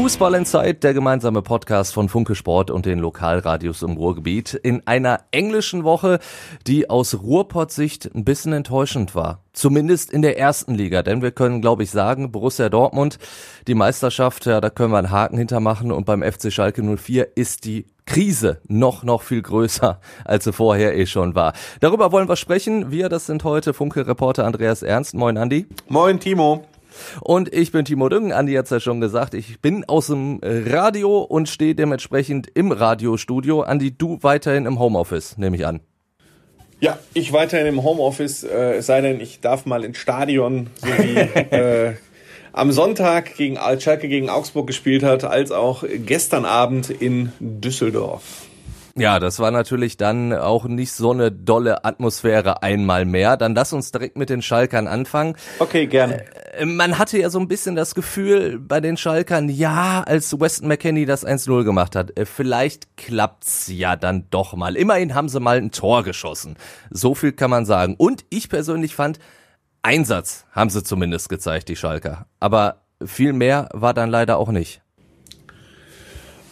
Fußball 0.00 0.32
in 0.32 0.46
Zeit, 0.46 0.82
der 0.82 0.94
gemeinsame 0.94 1.42
Podcast 1.42 1.92
von 1.92 2.08
Funke 2.08 2.34
Sport 2.34 2.70
und 2.70 2.86
den 2.86 3.00
Lokalradios 3.00 3.82
im 3.82 3.98
Ruhrgebiet 3.98 4.54
in 4.54 4.86
einer 4.86 5.20
englischen 5.30 5.84
Woche, 5.84 6.20
die 6.66 6.88
aus 6.88 7.20
Ruhrpott-Sicht 7.20 8.10
ein 8.14 8.24
bisschen 8.24 8.54
enttäuschend 8.54 9.14
war. 9.14 9.44
Zumindest 9.52 10.10
in 10.10 10.22
der 10.22 10.38
ersten 10.38 10.74
Liga, 10.74 11.02
denn 11.02 11.20
wir 11.20 11.32
können, 11.32 11.60
glaube 11.60 11.82
ich, 11.82 11.90
sagen, 11.90 12.32
Borussia 12.32 12.70
Dortmund, 12.70 13.18
die 13.66 13.74
Meisterschaft, 13.74 14.46
ja, 14.46 14.62
da 14.62 14.70
können 14.70 14.90
wir 14.90 14.96
einen 14.96 15.10
Haken 15.10 15.36
hintermachen 15.36 15.92
und 15.92 16.06
beim 16.06 16.22
FC 16.22 16.50
Schalke 16.50 16.82
04 16.82 17.36
ist 17.36 17.66
die 17.66 17.84
Krise 18.06 18.62
noch, 18.68 19.04
noch 19.04 19.20
viel 19.20 19.42
größer, 19.42 20.00
als 20.24 20.44
sie 20.44 20.54
vorher 20.54 20.96
eh 20.96 21.04
schon 21.04 21.34
war. 21.34 21.52
Darüber 21.80 22.10
wollen 22.10 22.26
wir 22.26 22.36
sprechen. 22.36 22.90
Wir, 22.90 23.10
das 23.10 23.26
sind 23.26 23.44
heute 23.44 23.74
Funke-Reporter 23.74 24.46
Andreas 24.46 24.82
Ernst. 24.82 25.12
Moin, 25.12 25.36
Andi. 25.36 25.66
Moin, 25.88 26.18
Timo. 26.18 26.64
Und 27.20 27.52
ich 27.52 27.72
bin 27.72 27.84
Timo 27.84 28.08
Düngen. 28.08 28.32
Andi 28.32 28.54
hat's 28.54 28.70
ja 28.70 28.80
schon 28.80 29.00
gesagt. 29.00 29.34
Ich 29.34 29.60
bin 29.60 29.84
aus 29.84 30.08
dem 30.08 30.40
Radio 30.42 31.20
und 31.20 31.48
stehe 31.48 31.74
dementsprechend 31.74 32.48
im 32.54 32.72
Radiostudio. 32.72 33.62
Andi, 33.62 33.96
du 33.96 34.18
weiterhin 34.22 34.66
im 34.66 34.78
Homeoffice, 34.78 35.36
nehme 35.38 35.56
ich 35.56 35.66
an. 35.66 35.80
Ja, 36.80 36.98
ich 37.12 37.32
weiterhin 37.32 37.66
im 37.66 37.82
Homeoffice, 37.82 38.42
äh, 38.42 38.76
es 38.76 38.86
sei 38.86 39.02
denn, 39.02 39.20
ich 39.20 39.40
darf 39.40 39.66
mal 39.66 39.84
ins 39.84 39.98
Stadion, 39.98 40.68
so 40.76 40.86
wie 40.86 41.16
äh, 41.54 41.94
am 42.52 42.72
Sonntag 42.72 43.36
gegen 43.36 43.58
Schalke 43.78 44.08
gegen 44.08 44.30
Augsburg 44.30 44.66
gespielt 44.66 45.02
hat, 45.02 45.24
als 45.24 45.52
auch 45.52 45.84
gestern 45.86 46.46
Abend 46.46 46.88
in 46.88 47.32
Düsseldorf. 47.38 48.46
Ja, 48.96 49.18
das 49.18 49.38
war 49.38 49.50
natürlich 49.50 49.96
dann 49.96 50.32
auch 50.32 50.64
nicht 50.64 50.92
so 50.92 51.12
eine 51.12 51.30
dolle 51.30 51.84
Atmosphäre 51.84 52.62
einmal 52.62 53.04
mehr. 53.04 53.36
Dann 53.36 53.54
lass 53.54 53.72
uns 53.72 53.92
direkt 53.92 54.16
mit 54.16 54.30
den 54.30 54.42
Schalkern 54.42 54.86
anfangen. 54.88 55.36
Okay, 55.58 55.86
gerne. 55.86 56.24
Äh, 56.54 56.64
man 56.64 56.98
hatte 56.98 57.18
ja 57.18 57.30
so 57.30 57.38
ein 57.38 57.48
bisschen 57.48 57.76
das 57.76 57.94
Gefühl 57.94 58.58
bei 58.58 58.80
den 58.80 58.96
Schalkern, 58.96 59.48
ja, 59.48 60.02
als 60.02 60.38
Weston 60.38 60.68
McKenney 60.68 61.06
das 61.06 61.26
1-0 61.26 61.64
gemacht 61.64 61.94
hat, 61.94 62.18
äh, 62.18 62.26
vielleicht 62.26 62.96
klappt's 62.96 63.68
ja 63.68 63.96
dann 63.96 64.26
doch 64.30 64.54
mal. 64.54 64.76
Immerhin 64.76 65.14
haben 65.14 65.28
sie 65.28 65.40
mal 65.40 65.58
ein 65.58 65.70
Tor 65.70 66.02
geschossen. 66.02 66.56
So 66.90 67.14
viel 67.14 67.32
kann 67.32 67.50
man 67.50 67.66
sagen. 67.66 67.94
Und 67.96 68.24
ich 68.30 68.48
persönlich 68.48 68.94
fand, 68.94 69.18
Einsatz 69.82 70.44
haben 70.52 70.70
sie 70.70 70.82
zumindest 70.82 71.28
gezeigt, 71.28 71.68
die 71.68 71.76
Schalker. 71.76 72.26
Aber 72.38 72.82
viel 73.04 73.32
mehr 73.32 73.68
war 73.72 73.94
dann 73.94 74.10
leider 74.10 74.36
auch 74.38 74.50
nicht. 74.50 74.82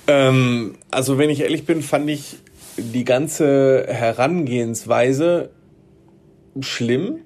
Ähm, 0.08 0.74
also 0.90 1.18
wenn 1.18 1.30
ich 1.30 1.40
ehrlich 1.40 1.64
bin, 1.64 1.82
fand 1.82 2.10
ich 2.10 2.38
die 2.76 3.04
ganze 3.04 3.86
Herangehensweise 3.88 5.50
schlimm. 6.60 7.20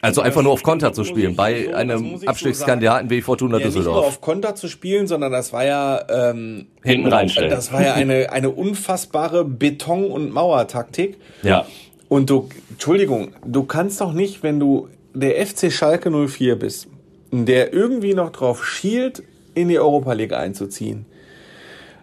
Also 0.00 0.20
einfach 0.20 0.42
nur 0.42 0.52
auf 0.52 0.62
Konter 0.62 0.92
zu 0.92 1.02
spielen, 1.02 1.34
bei 1.34 1.64
so, 1.64 1.72
einem 1.72 2.20
Abstiegskandidaten 2.24 3.10
wie 3.10 3.20
Fortuna 3.20 3.58
ja, 3.58 3.66
Nicht 3.66 3.74
nur 3.74 3.82
Düsseldorf. 3.82 4.06
auf 4.06 4.20
Konter 4.20 4.54
zu 4.54 4.68
spielen, 4.68 5.08
sondern 5.08 5.32
das 5.32 5.52
war 5.52 5.64
ja 5.64 6.04
ähm, 6.08 6.66
Hinten 6.84 7.08
reinstellen. 7.08 7.50
Das 7.50 7.72
war 7.72 7.82
ja 7.82 7.94
eine 7.94 8.30
eine 8.30 8.50
unfassbare 8.50 9.44
Beton- 9.44 10.12
und 10.12 10.32
Mauertaktik. 10.32 11.16
Ja. 11.42 11.66
Und 12.08 12.30
du, 12.30 12.48
Entschuldigung, 12.70 13.32
du 13.44 13.64
kannst 13.64 14.00
doch 14.00 14.12
nicht, 14.12 14.44
wenn 14.44 14.60
du 14.60 14.88
der 15.14 15.44
FC 15.44 15.72
Schalke 15.72 16.10
04 16.10 16.56
bist, 16.56 16.86
der 17.32 17.72
irgendwie 17.72 18.14
noch 18.14 18.30
drauf 18.30 18.64
schielt, 18.64 19.24
in 19.54 19.68
die 19.68 19.78
Europa 19.80 20.12
League 20.12 20.32
einzuziehen. 20.32 21.06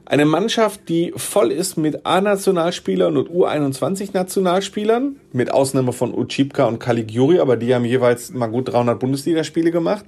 Eine 0.07 0.25
Mannschaft, 0.25 0.87
die 0.87 1.13
voll 1.15 1.51
ist 1.51 1.77
mit 1.77 2.05
A-Nationalspielern 2.05 3.17
und 3.17 3.29
U21-Nationalspielern, 3.29 5.15
mit 5.33 5.51
Ausnahme 5.51 5.93
von 5.93 6.13
Uchipka 6.13 6.65
und 6.65 6.77
Caligiuri, 6.79 7.39
aber 7.39 7.57
die 7.57 7.73
haben 7.73 7.85
jeweils 7.85 8.31
mal 8.31 8.47
gut 8.47 8.71
300 8.71 8.99
Bundesligaspiele 8.99 9.71
gemacht. 9.71 10.05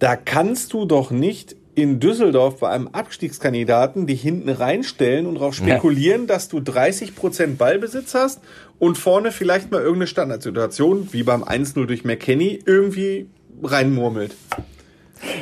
Da 0.00 0.16
kannst 0.16 0.74
du 0.74 0.84
doch 0.84 1.10
nicht 1.10 1.56
in 1.74 1.98
Düsseldorf 1.98 2.60
bei 2.60 2.70
einem 2.70 2.88
Abstiegskandidaten 2.88 4.06
die 4.06 4.14
hinten 4.14 4.50
reinstellen 4.50 5.26
und 5.26 5.36
darauf 5.36 5.54
spekulieren, 5.54 6.22
ja. 6.22 6.26
dass 6.26 6.48
du 6.48 6.58
30% 6.58 7.56
Ballbesitz 7.56 8.14
hast 8.14 8.40
und 8.78 8.98
vorne 8.98 9.32
vielleicht 9.32 9.70
mal 9.70 9.80
irgendeine 9.80 10.08
Standardsituation, 10.08 11.08
wie 11.12 11.22
beim 11.22 11.42
1-0 11.42 11.86
durch 11.86 12.04
McKenny, 12.04 12.60
irgendwie 12.66 13.28
reinmurmelt. 13.62 14.34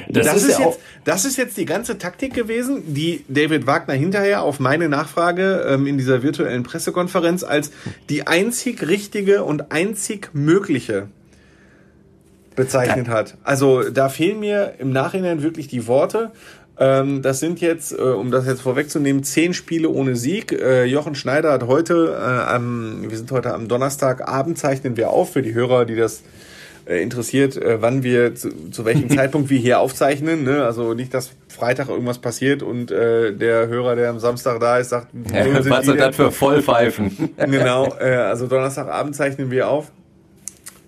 Das, 0.09 0.27
das, 0.27 0.37
ist, 0.37 0.49
ist 0.51 0.59
jetzt, 0.59 0.79
das 1.05 1.25
ist 1.25 1.37
jetzt 1.37 1.57
die 1.57 1.65
ganze 1.65 1.99
Taktik 1.99 2.35
gewesen, 2.35 2.95
die 2.95 3.25
David 3.29 3.67
Wagner 3.67 3.95
hinterher 3.95 4.43
auf 4.43 4.61
meine 4.61 4.89
Nachfrage 4.89 5.67
ähm, 5.69 5.87
in 5.87 5.99
dieser 5.99 6.23
virtuellen 6.23 6.63
Pressekonferenz 6.63 7.43
als 7.43 7.71
die 8.09 8.27
einzig 8.27 8.87
richtige 8.87 9.45
und 9.45 9.73
einzig 9.73 10.31
mögliche 10.33 11.09
bezeichnet 12.55 13.09
hat. 13.09 13.37
Also 13.43 13.83
da 13.91 14.09
fehlen 14.09 14.41
mir 14.41 14.75
im 14.79 14.91
Nachhinein 14.91 15.43
wirklich 15.43 15.67
die 15.69 15.87
Worte. 15.87 16.31
Ähm, 16.79 17.23
das 17.23 17.41
sind 17.41 17.61
jetzt, 17.61 17.93
äh, 17.93 18.03
um 18.03 18.31
das 18.31 18.47
jetzt 18.47 18.63
vorwegzunehmen, 18.63 19.23
zehn 19.23 19.55
Spiele 19.55 19.89
ohne 19.89 20.17
Sieg. 20.17 20.53
Äh, 20.53 20.85
Jochen 20.85 21.15
Schneider 21.15 21.53
hat 21.53 21.67
heute, 21.67 22.17
äh, 22.19 22.53
am, 22.53 23.09
wir 23.09 23.17
sind 23.17 23.31
heute 23.31 23.55
am 23.55 23.69
Donnerstagabend, 23.69 24.59
zeichnen 24.59 24.97
wir 24.97 25.11
auf 25.11 25.33
für 25.33 25.43
die 25.43 25.55
Hörer, 25.55 25.85
die 25.85 25.97
das 25.97 26.23
äh, 26.87 27.03
interessiert, 27.03 27.57
äh, 27.57 27.81
wann 27.81 28.03
wir 28.03 28.35
zu, 28.35 28.71
zu 28.71 28.85
welchem 28.85 29.09
Zeitpunkt 29.17 29.51
wir 29.51 29.59
hier 29.59 29.81
aufzeichnen. 29.81 30.45
Ne? 30.45 30.65
Also 30.65 30.95
nicht, 30.95 31.15
dass 31.15 31.31
Freitag 31.49 31.89
irgendwas 31.89 32.19
passiert 32.19 32.63
und 32.63 32.91
äh, 32.91 33.33
der 33.33 33.69
Hörer, 33.69 33.97
der 33.97 34.11
am 34.11 34.19
Samstag 34.19 34.61
da 34.61 34.79
ist, 34.79 34.91
sagt, 34.91 35.09
ja, 35.33 35.47
was 35.69 35.87
sind 35.87 35.99
das 35.99 36.17
für 36.17 36.31
Vollpfeifen? 36.31 37.31
genau, 37.37 37.95
äh, 37.99 38.15
also 38.15 38.47
Donnerstagabend 38.47 39.17
zeichnen 39.17 39.51
wir 39.51 39.69
auf. 39.69 39.91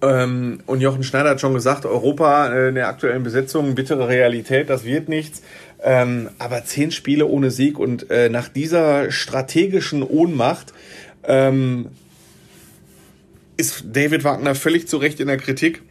Ähm, 0.03 0.61
und 0.67 0.81
Jochen 0.81 1.03
Schneider 1.03 1.31
hat 1.31 1.41
schon 1.41 1.55
gesagt, 1.55 1.87
Europa 1.87 2.53
äh, 2.53 2.69
in 2.69 2.75
der 2.75 2.89
aktuellen 2.89 3.23
Besetzung, 3.23 3.75
bittere 3.75 4.09
Realität, 4.09 4.69
das 4.69 4.85
wird 4.85 5.09
nichts. 5.09 5.43
Ähm, 5.83 6.29
aber 6.39 6.65
zehn 6.65 6.91
Spiele 6.91 7.27
ohne 7.27 7.51
Sieg 7.51 7.79
und 7.79 8.11
äh, 8.11 8.29
nach 8.29 8.49
dieser 8.49 9.11
strategischen 9.11 10.03
Ohnmacht 10.03 10.73
ähm, 11.25 11.87
ist 13.57 13.85
David 13.93 14.25
Wagner 14.25 14.55
völlig 14.55 14.89
zu 14.89 14.97
Recht 14.99 15.21
in 15.21 15.27
der 15.29 15.37
Kritik. 15.39 15.83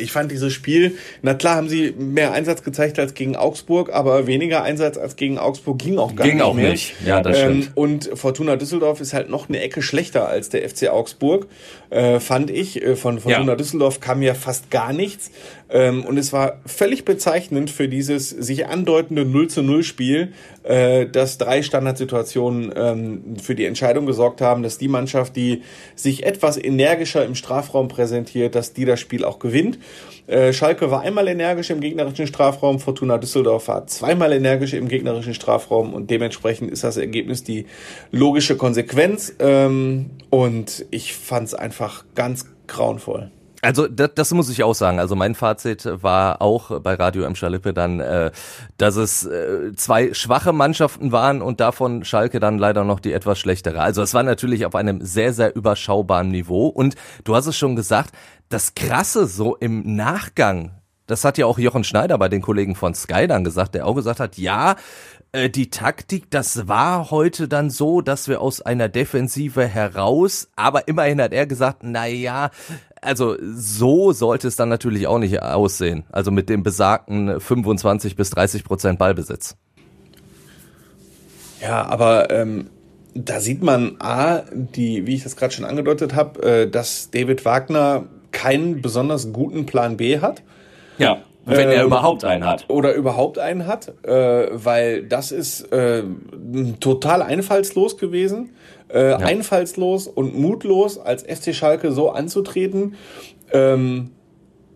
Ich 0.00 0.12
fand 0.12 0.30
dieses 0.30 0.52
Spiel, 0.52 0.96
na 1.22 1.34
klar 1.34 1.56
haben 1.56 1.68
sie 1.68 1.92
mehr 1.98 2.30
Einsatz 2.30 2.62
gezeigt 2.62 3.00
als 3.00 3.14
gegen 3.14 3.34
Augsburg, 3.34 3.92
aber 3.92 4.28
weniger 4.28 4.62
Einsatz 4.62 4.96
als 4.96 5.16
gegen 5.16 5.38
Augsburg 5.38 5.80
ging 5.80 5.98
auch 5.98 6.14
gar 6.14 6.24
ging 6.24 6.36
nicht 6.36 6.44
auch 6.44 6.54
mehr. 6.54 6.70
nicht. 6.70 6.94
Ja, 7.04 7.20
das 7.20 7.36
stimmt. 7.38 7.64
Ähm, 7.66 7.72
und 7.74 8.10
Fortuna 8.14 8.54
Düsseldorf 8.54 9.00
ist 9.00 9.12
halt 9.12 9.28
noch 9.28 9.48
eine 9.48 9.58
Ecke 9.60 9.82
schlechter 9.82 10.28
als 10.28 10.50
der 10.50 10.68
FC 10.68 10.86
Augsburg, 10.90 11.48
äh, 11.90 12.20
fand 12.20 12.50
ich. 12.50 12.80
Äh, 12.80 12.94
von 12.94 13.18
Fortuna 13.18 13.52
Ja. 13.52 13.56
Düsseldorf 13.56 13.98
kam 13.98 14.22
ja 14.22 14.34
fast 14.34 14.70
gar 14.70 14.92
nichts. 14.92 15.32
Ähm, 15.70 16.04
und 16.04 16.16
es 16.16 16.32
war 16.32 16.60
völlig 16.64 17.04
bezeichnend 17.04 17.70
für 17.70 17.88
dieses 17.88 18.30
sich 18.30 18.66
andeutende 18.66 19.24
0 19.24 19.48
zu 19.48 19.62
0 19.62 19.82
Spiel, 19.82 20.32
äh, 20.62 21.06
dass 21.06 21.38
drei 21.38 21.62
Standardsituationen 21.62 22.72
ähm, 22.74 23.36
für 23.42 23.54
die 23.54 23.66
Entscheidung 23.66 24.06
gesorgt 24.06 24.40
haben, 24.40 24.62
dass 24.62 24.78
die 24.78 24.88
Mannschaft, 24.88 25.36
die 25.36 25.62
sich 25.94 26.24
etwas 26.24 26.56
energischer 26.56 27.24
im 27.24 27.34
Strafraum 27.34 27.88
präsentiert, 27.88 28.54
dass 28.54 28.72
die 28.72 28.86
das 28.86 29.00
Spiel 29.00 29.24
auch 29.24 29.38
gewinnt. 29.38 29.78
Äh, 30.26 30.52
Schalke 30.52 30.90
war 30.90 31.02
einmal 31.02 31.28
energisch 31.28 31.70
im 31.70 31.80
gegnerischen 31.80 32.26
Strafraum, 32.26 32.80
Fortuna 32.80 33.18
Düsseldorf 33.18 33.68
war 33.68 33.86
zweimal 33.86 34.32
energisch 34.32 34.72
im 34.72 34.88
gegnerischen 34.88 35.34
Strafraum 35.34 35.92
und 35.92 36.10
dementsprechend 36.10 36.70
ist 36.70 36.84
das 36.84 36.96
Ergebnis 36.96 37.44
die 37.44 37.66
logische 38.10 38.56
Konsequenz. 38.56 39.34
Ähm, 39.38 40.10
und 40.30 40.86
ich 40.90 41.14
fand 41.14 41.48
es 41.48 41.54
einfach 41.54 42.04
ganz 42.14 42.46
grauenvoll. 42.66 43.30
Also 43.60 43.88
das, 43.88 44.10
das 44.14 44.32
muss 44.32 44.48
ich 44.50 44.62
auch 44.62 44.74
sagen. 44.74 45.00
Also 45.00 45.16
mein 45.16 45.34
Fazit 45.34 45.88
war 46.02 46.40
auch 46.40 46.80
bei 46.80 46.94
Radio 46.94 47.24
M. 47.24 47.34
Schalippe 47.34 47.74
dann, 47.74 47.98
äh, 47.98 48.30
dass 48.76 48.96
es 48.96 49.26
äh, 49.26 49.72
zwei 49.74 50.14
schwache 50.14 50.52
Mannschaften 50.52 51.10
waren 51.10 51.42
und 51.42 51.58
davon 51.58 52.04
Schalke 52.04 52.38
dann 52.38 52.58
leider 52.58 52.84
noch 52.84 53.00
die 53.00 53.12
etwas 53.12 53.38
schlechtere. 53.38 53.80
Also 53.80 54.02
es 54.02 54.14
war 54.14 54.22
natürlich 54.22 54.64
auf 54.64 54.76
einem 54.76 55.04
sehr, 55.04 55.32
sehr 55.32 55.56
überschaubaren 55.56 56.28
Niveau. 56.28 56.68
Und 56.68 56.94
du 57.24 57.34
hast 57.34 57.46
es 57.46 57.56
schon 57.56 57.74
gesagt, 57.74 58.12
das 58.48 58.74
Krasse 58.74 59.26
so 59.26 59.56
im 59.56 59.96
Nachgang, 59.96 60.78
das 61.08 61.24
hat 61.24 61.38
ja 61.38 61.46
auch 61.46 61.58
Jochen 61.58 61.84
Schneider 61.84 62.16
bei 62.18 62.28
den 62.28 62.42
Kollegen 62.42 62.76
von 62.76 62.94
Sky 62.94 63.26
dann 63.26 63.42
gesagt, 63.42 63.74
der 63.74 63.86
auch 63.86 63.94
gesagt 63.94 64.20
hat, 64.20 64.36
ja, 64.36 64.76
äh, 65.32 65.50
die 65.50 65.68
Taktik, 65.70 66.30
das 66.30 66.68
war 66.68 67.10
heute 67.10 67.48
dann 67.48 67.70
so, 67.70 68.00
dass 68.00 68.28
wir 68.28 68.40
aus 68.40 68.62
einer 68.62 68.88
Defensive 68.88 69.66
heraus, 69.66 70.48
aber 70.56 70.88
immerhin 70.88 71.20
hat 71.20 71.32
er 71.32 71.46
gesagt, 71.46 71.78
na 71.82 72.06
ja, 72.06 72.50
also 73.02 73.36
so 73.40 74.12
sollte 74.12 74.48
es 74.48 74.56
dann 74.56 74.68
natürlich 74.68 75.06
auch 75.06 75.18
nicht 75.18 75.42
aussehen. 75.42 76.04
Also 76.10 76.30
mit 76.30 76.48
dem 76.48 76.62
besagten 76.62 77.40
25 77.40 78.16
bis 78.16 78.30
30 78.30 78.64
Prozent 78.64 78.98
Ballbesitz. 78.98 79.56
Ja, 81.60 81.86
aber 81.86 82.30
ähm, 82.30 82.70
da 83.14 83.40
sieht 83.40 83.62
man 83.62 83.96
A, 84.00 84.42
die, 84.52 85.06
wie 85.06 85.14
ich 85.14 85.24
das 85.24 85.36
gerade 85.36 85.52
schon 85.52 85.64
angedeutet 85.64 86.14
habe, 86.14 86.42
äh, 86.42 86.70
dass 86.70 87.10
David 87.10 87.44
Wagner 87.44 88.04
keinen 88.30 88.82
besonders 88.82 89.32
guten 89.32 89.66
Plan 89.66 89.96
B 89.96 90.20
hat. 90.20 90.42
Ja. 90.98 91.18
Wenn 91.44 91.70
er 91.70 91.80
ähm, 91.80 91.86
überhaupt 91.86 92.24
einen 92.24 92.44
hat. 92.44 92.66
Oder 92.68 92.92
überhaupt 92.92 93.38
einen 93.38 93.66
hat, 93.66 93.92
äh, 94.04 94.48
weil 94.52 95.04
das 95.04 95.32
ist 95.32 95.72
äh, 95.72 96.02
total 96.78 97.22
einfallslos 97.22 97.96
gewesen. 97.96 98.50
Äh, 98.92 99.10
ja. 99.10 99.16
Einfallslos 99.18 100.06
und 100.06 100.38
mutlos 100.38 100.98
als 100.98 101.22
FC 101.22 101.54
Schalke 101.54 101.92
so 101.92 102.10
anzutreten. 102.10 102.94
Ähm, 103.52 104.10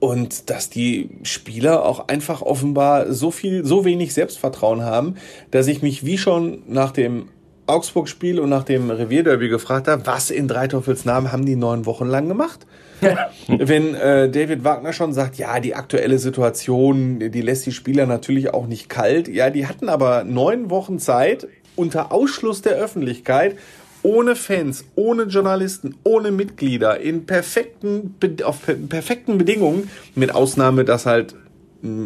und 0.01 0.51
dass 0.51 0.69
die 0.69 1.11
Spieler 1.23 1.85
auch 1.85 2.09
einfach 2.09 2.43
offenbar 2.43 3.13
so 3.13 3.31
viel, 3.31 3.65
so 3.65 3.85
wenig 3.85 4.13
Selbstvertrauen 4.15 4.83
haben, 4.83 5.15
dass 5.53 5.69
ich 5.69 5.81
mich 5.81 6.05
wie 6.05 6.19
schon 6.19 6.65
nach 6.67 6.91
dem 6.91 7.29
Augsburg-Spiel 7.67 8.41
und 8.41 8.49
nach 8.49 8.65
dem 8.65 8.91
Revierderby 8.91 9.49
gefragt 9.49 9.87
habe, 9.87 10.05
was 10.07 10.31
in 10.31 10.49
Dreiteufelsnamen 10.49 11.31
haben 11.31 11.47
die 11.47 11.55
neun 11.55 11.87
Wochen 11.87 12.07
lang 12.07 12.27
gemacht? 12.27 12.67
Wenn 13.47 13.95
äh, 13.95 14.29
David 14.29 14.65
Wagner 14.65 14.93
schon 14.93 15.13
sagt, 15.13 15.37
ja, 15.37 15.61
die 15.61 15.75
aktuelle 15.75 16.19
Situation, 16.19 17.19
die 17.31 17.41
lässt 17.41 17.67
die 17.67 17.73
Spieler 17.73 18.07
natürlich 18.07 18.53
auch 18.53 18.67
nicht 18.67 18.89
kalt. 18.89 19.29
Ja, 19.29 19.51
die 19.51 19.67
hatten 19.67 19.89
aber 19.89 20.25
neun 20.25 20.71
Wochen 20.71 20.99
Zeit 20.99 21.47
unter 21.77 22.13
Ausschluss 22.13 22.63
der 22.63 22.73
Öffentlichkeit, 22.73 23.57
ohne 24.03 24.37
Fans, 24.37 24.85
ohne 24.95 25.25
Journalisten, 25.25 25.95
ohne 26.05 26.31
Mitglieder, 26.31 27.01
in 27.01 27.27
perfekten, 27.27 28.15
auf 28.45 28.59
perfekten 28.89 29.39
Bedingungen, 29.39 29.91
mit 30.15 30.35
Ausnahme, 30.35 30.85
dass 30.85 31.07
halt 31.07 31.35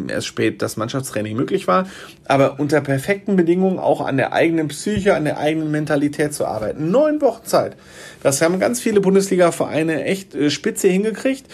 erst 0.07 0.27
spät 0.27 0.61
das 0.61 0.77
Mannschaftstraining 0.77 1.35
möglich 1.35 1.67
war, 1.67 1.87
aber 2.25 2.59
unter 2.59 2.81
perfekten 2.81 3.35
Bedingungen 3.35 3.79
auch 3.79 4.01
an 4.01 4.17
der 4.17 4.33
eigenen 4.33 4.69
Psyche, 4.69 5.15
an 5.15 5.25
der 5.25 5.37
eigenen 5.37 5.71
Mentalität 5.71 6.33
zu 6.33 6.45
arbeiten. 6.45 6.89
Neun 6.89 7.21
Wochen 7.21 7.45
Zeit. 7.45 7.75
Das 8.23 8.41
haben 8.41 8.59
ganz 8.59 8.79
viele 8.79 9.01
Bundesliga-Vereine 9.01 10.03
echt 10.03 10.33
äh, 10.33 10.49
spitze 10.49 10.87
hingekriegt. 10.87 11.45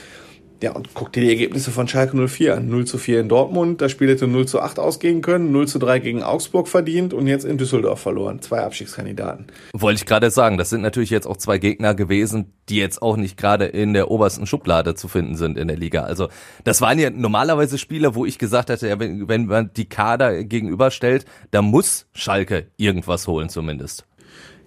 Ja, 0.64 0.72
und 0.72 0.94
guck 0.94 1.12
dir 1.12 1.20
die 1.20 1.30
Ergebnisse 1.30 1.72
von 1.72 1.90
Schalke 1.90 2.16
04 2.16 2.56
an. 2.56 2.70
0 2.70 2.86
zu 2.86 2.98
4 2.98 3.20
in 3.20 3.28
Dortmund, 3.28 3.82
da 3.82 3.90
Spiel 3.90 4.08
hätte 4.08 4.30
0 4.30 4.48
zu 4.48 4.62
8 4.62 4.80
ausgehen 4.80 5.22
können, 5.22 5.52
0 5.52 5.68
zu 5.68 5.78
3 5.78 6.00
gegen 6.00 6.24
Augsburg 6.24 6.70
verdient 6.70 7.14
und 7.14 7.28
jetzt 7.28 7.44
in 7.44 7.58
Düsseldorf 7.58 8.00
verloren. 8.00 8.42
Zwei 8.42 8.62
Abstiegskandidaten. 8.62 9.48
Wollte 9.74 9.98
ich 9.98 10.06
gerade 10.06 10.32
sagen, 10.32 10.58
das 10.58 10.70
sind 10.70 10.80
natürlich 10.80 11.10
jetzt 11.10 11.28
auch 11.28 11.36
zwei 11.36 11.58
Gegner 11.58 11.96
gewesen, 11.96 12.54
die 12.70 12.78
jetzt 12.78 13.02
auch 13.02 13.18
nicht 13.18 13.36
gerade 13.36 13.66
in 13.66 13.92
der 13.92 14.10
obersten 14.10 14.48
Schublade 14.48 14.96
zu 14.96 15.10
finden 15.10 15.36
sind 15.36 15.58
in 15.58 15.68
der 15.68 15.76
Liga. 15.76 16.04
Also 16.04 16.30
das 16.64 16.80
waren 16.80 16.98
ja 16.98 17.10
normalerweise 17.10 17.78
Spiele, 17.78 18.16
wo 18.16 18.26
ich 18.26 18.40
gesagt 18.40 18.70
hatte, 18.70 18.88
ja, 18.88 18.98
wenn, 18.98 19.28
wenn 19.28 19.48
man 19.48 19.72
die 19.76 19.90
Kader 19.90 20.46
gegenüberstellt, 20.46 21.26
da 21.52 21.62
muss 21.62 22.06
Schalke 22.14 22.68
irgendwas 22.78 23.28
holen 23.28 23.50
zumindest. 23.50 24.06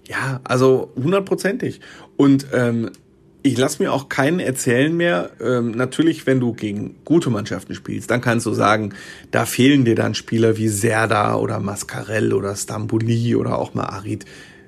Ja, 0.07 0.41
also 0.45 0.93
hundertprozentig. 0.95 1.81
Und 2.17 2.49
ähm, 2.53 2.91
ich 3.47 3.57
lasse 3.57 3.83
mir 3.83 3.93
auch 3.93 4.09
keinen 4.09 4.41
erzählen 4.41 4.95
mehr. 4.95 5.31
Ähm, 5.41 5.71
natürlich, 5.71 6.27
wenn 6.27 6.41
du 6.41 6.53
gegen 6.53 6.97
gute 7.05 7.31
Mannschaften 7.31 7.75
spielst, 7.75 8.11
dann 8.11 8.21
kannst 8.21 8.47
du 8.47 8.53
sagen, 8.53 8.95
da 9.31 9.47
fehlen 9.47 9.85
dir 9.85 9.95
dann 9.95 10.15
Spieler 10.15 10.57
wie 10.57 10.69
Serda 10.69 11.37
oder 11.37 11.61
Mascarell 11.61 12.33
oder 12.33 12.55
Stambuli 12.57 13.37
oder 13.37 13.59
auch 13.59 13.75
mal 13.75 13.85
Arid. 13.85 14.25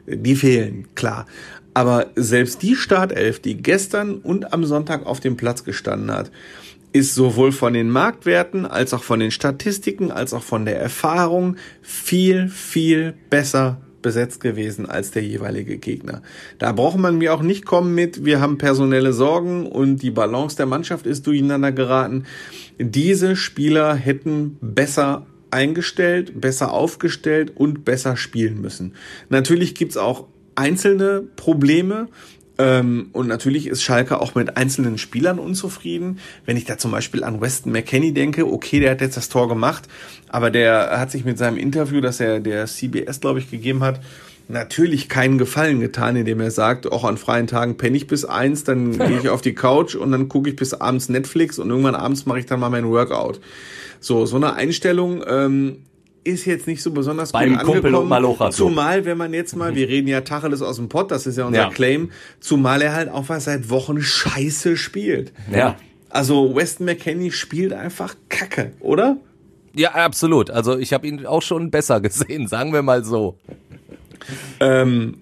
Die 0.06 0.36
fehlen, 0.36 0.86
klar. 0.94 1.26
Aber 1.74 2.06
selbst 2.14 2.62
die 2.62 2.76
Startelf, 2.76 3.40
die 3.40 3.56
gestern 3.56 4.16
und 4.16 4.52
am 4.52 4.64
Sonntag 4.64 5.06
auf 5.06 5.20
dem 5.20 5.36
Platz 5.36 5.64
gestanden 5.64 6.10
hat, 6.10 6.30
ist 6.92 7.14
sowohl 7.14 7.52
von 7.52 7.74
den 7.74 7.90
Marktwerten 7.90 8.64
als 8.64 8.94
auch 8.94 9.02
von 9.02 9.20
den 9.20 9.30
Statistiken 9.30 10.10
als 10.10 10.32
auch 10.32 10.42
von 10.42 10.64
der 10.64 10.80
Erfahrung 10.80 11.56
viel, 11.82 12.48
viel 12.48 13.14
besser 13.28 13.80
besetzt 14.02 14.40
gewesen 14.40 14.86
als 14.86 15.10
der 15.10 15.22
jeweilige 15.22 15.78
Gegner. 15.78 16.22
Da 16.58 16.72
braucht 16.72 16.98
man 16.98 17.18
mir 17.18 17.34
auch 17.34 17.42
nicht 17.42 17.64
kommen 17.64 17.94
mit, 17.94 18.24
wir 18.24 18.40
haben 18.40 18.58
personelle 18.58 19.12
Sorgen 19.12 19.66
und 19.66 20.02
die 20.02 20.10
Balance 20.10 20.56
der 20.56 20.66
Mannschaft 20.66 21.06
ist 21.06 21.26
durcheinander 21.26 21.72
geraten. 21.72 22.24
Diese 22.78 23.36
Spieler 23.36 23.94
hätten 23.94 24.56
besser 24.60 25.26
eingestellt, 25.50 26.40
besser 26.40 26.72
aufgestellt 26.72 27.52
und 27.54 27.84
besser 27.84 28.16
spielen 28.16 28.60
müssen. 28.60 28.94
Natürlich 29.28 29.74
gibt's 29.74 29.96
auch 29.96 30.26
einzelne 30.54 31.22
Probleme, 31.36 32.08
ähm, 32.58 33.10
und 33.12 33.28
natürlich 33.28 33.68
ist 33.68 33.82
Schalke 33.82 34.20
auch 34.20 34.34
mit 34.34 34.56
einzelnen 34.56 34.98
Spielern 34.98 35.38
unzufrieden. 35.38 36.18
Wenn 36.44 36.56
ich 36.56 36.64
da 36.64 36.76
zum 36.76 36.90
Beispiel 36.90 37.22
an 37.22 37.40
Weston 37.40 37.72
McKenney 37.72 38.12
denke, 38.12 38.46
okay, 38.46 38.80
der 38.80 38.90
hat 38.90 39.00
jetzt 39.00 39.16
das 39.16 39.28
Tor 39.28 39.48
gemacht, 39.48 39.88
aber 40.28 40.50
der 40.50 40.98
hat 40.98 41.12
sich 41.12 41.24
mit 41.24 41.38
seinem 41.38 41.56
Interview, 41.56 42.00
das 42.00 42.18
er 42.18 42.40
der 42.40 42.66
CBS, 42.66 43.20
glaube 43.20 43.38
ich, 43.38 43.50
gegeben 43.50 43.84
hat, 43.84 44.00
natürlich 44.48 45.08
keinen 45.08 45.38
Gefallen 45.38 45.78
getan, 45.78 46.16
indem 46.16 46.40
er 46.40 46.50
sagt, 46.50 46.90
auch 46.90 47.04
an 47.04 47.16
freien 47.16 47.46
Tagen 47.46 47.76
penne 47.76 47.96
ich 47.96 48.06
bis 48.08 48.24
eins, 48.24 48.64
dann 48.64 48.98
gehe 48.98 49.18
ich 49.18 49.28
auf 49.28 49.40
die 49.40 49.54
Couch 49.54 49.94
und 49.94 50.10
dann 50.10 50.28
gucke 50.28 50.50
ich 50.50 50.56
bis 50.56 50.74
abends 50.74 51.08
Netflix 51.08 51.60
und 51.60 51.70
irgendwann 51.70 51.94
abends 51.94 52.26
mache 52.26 52.40
ich 52.40 52.46
dann 52.46 52.58
mal 52.58 52.70
mein 52.70 52.88
Workout. 52.88 53.40
So, 54.00 54.26
so 54.26 54.36
eine 54.36 54.54
Einstellung 54.54 55.22
ähm, 55.26 55.84
ist 56.24 56.44
jetzt 56.44 56.66
nicht 56.66 56.82
so 56.82 56.90
besonders 56.90 57.32
Beim 57.32 57.50
gut 57.50 57.64
Kumpel 57.64 57.86
angekommen. 57.86 58.08
Malocha 58.08 58.50
zumal, 58.50 59.04
wenn 59.04 59.16
man 59.16 59.32
jetzt 59.32 59.56
mal, 59.56 59.74
wir 59.74 59.88
reden 59.88 60.08
ja 60.08 60.20
Tacheles 60.20 60.62
aus 60.62 60.76
dem 60.76 60.88
Pott, 60.88 61.10
das 61.10 61.26
ist 61.26 61.38
ja 61.38 61.46
unser 61.46 61.62
ja. 61.62 61.70
Claim, 61.70 62.10
zumal 62.40 62.82
er 62.82 62.94
halt 62.94 63.10
auch 63.10 63.28
was 63.28 63.44
seit 63.44 63.70
Wochen 63.70 64.00
scheiße 64.00 64.76
spielt. 64.76 65.32
Ja. 65.50 65.76
Also 66.10 66.54
Weston 66.54 66.86
McKenney 66.86 67.30
spielt 67.30 67.72
einfach 67.72 68.14
Kacke, 68.28 68.72
oder? 68.80 69.18
Ja, 69.74 69.92
absolut. 69.92 70.50
Also 70.50 70.78
ich 70.78 70.92
habe 70.92 71.06
ihn 71.06 71.26
auch 71.26 71.42
schon 71.42 71.70
besser 71.70 72.00
gesehen, 72.02 72.48
sagen 72.48 72.72
wir 72.72 72.82
mal 72.82 73.04
so. 73.04 73.38
Ähm, 74.60 75.18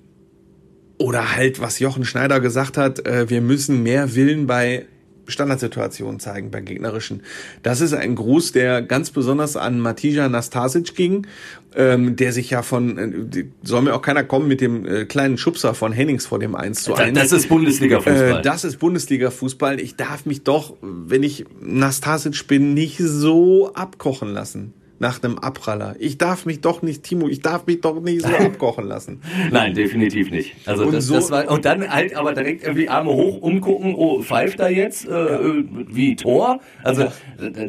oder 0.99 1.37
halt, 1.37 1.61
was 1.61 1.79
Jochen 1.79 2.05
Schneider 2.05 2.41
gesagt 2.41 2.79
hat, 2.79 3.07
äh, 3.07 3.29
wir 3.29 3.41
müssen 3.41 3.83
mehr 3.83 4.15
Willen 4.15 4.47
bei 4.47 4.87
Standardsituationen 5.27 6.21
zeigen 6.21 6.51
bei 6.51 6.61
gegnerischen. 6.61 7.23
Das 7.63 7.81
ist 7.81 7.93
ein 7.93 8.15
Gruß, 8.15 8.53
der 8.53 8.83
ganz 8.83 9.11
besonders 9.11 9.57
an 9.57 9.81
Matija 9.81 10.29
Nastasic 10.29 10.95
ging, 10.95 11.27
ähm, 11.75 12.17
der 12.17 12.33
sich 12.33 12.51
ja 12.51 12.63
von, 12.63 12.99
äh, 13.33 13.45
soll 13.63 13.83
mir 13.83 13.95
auch 13.95 14.03
keiner 14.03 14.25
kommen 14.25 14.49
mit 14.49 14.61
dem 14.61 14.87
äh, 14.87 15.05
kleinen 15.05 15.39
Schubser 15.39 15.75
von 15.75 15.93
Hennings 15.93 16.27
vor 16.27 16.39
dem 16.39 16.55
1 16.55 16.83
zu 16.83 16.95
1. 16.95 17.19
Das 17.19 17.33
ist 17.33 17.49
Bundesliga-Fußball. 17.49 18.39
Äh, 18.39 18.43
das 18.43 18.65
ist 18.65 18.79
Bundesliga-Fußball. 18.79 19.81
Ich 19.81 19.97
darf 19.97 20.27
mich 20.27 20.45
doch, 20.45 20.77
wenn 20.81 21.23
ich 21.23 21.45
Nastasic 21.61 22.47
bin, 22.47 22.75
nicht 22.75 22.99
so 22.99 23.73
abkochen 23.75 24.33
lassen 24.33 24.73
nach 24.99 25.23
einem 25.23 25.39
Abpraller. 25.39 25.95
Ich 25.99 26.19
darf 26.19 26.47
mich 26.47 26.61
doch 26.61 26.83
nicht, 26.83 27.03
Timo, 27.03 27.29
ich 27.29 27.41
darf 27.41 27.67
mich 27.67 27.81
doch 27.81 28.01
nicht 28.01 28.23
so 28.23 28.29
abkochen 28.39 28.87
lassen. 28.87 29.21
Nein, 29.51 29.75
definitiv 29.75 30.31
nicht. 30.31 30.55
Also 30.67 30.85
und, 30.85 30.95
das, 30.95 31.07
so, 31.07 31.15
das 31.15 31.31
war, 31.31 31.51
und 31.51 31.65
dann 31.65 31.89
halt 31.89 32.15
aber 32.15 32.33
direkt 32.33 32.63
irgendwie 32.63 32.89
Arme 32.89 33.13
hoch 33.13 33.41
umgucken, 33.41 33.95
oh, 33.95 34.23
pfeift 34.23 34.61
da 34.61 34.69
jetzt 34.69 35.07
äh, 35.07 35.65
wie 35.89 36.17
Tor? 36.17 36.61
Also 36.83 37.07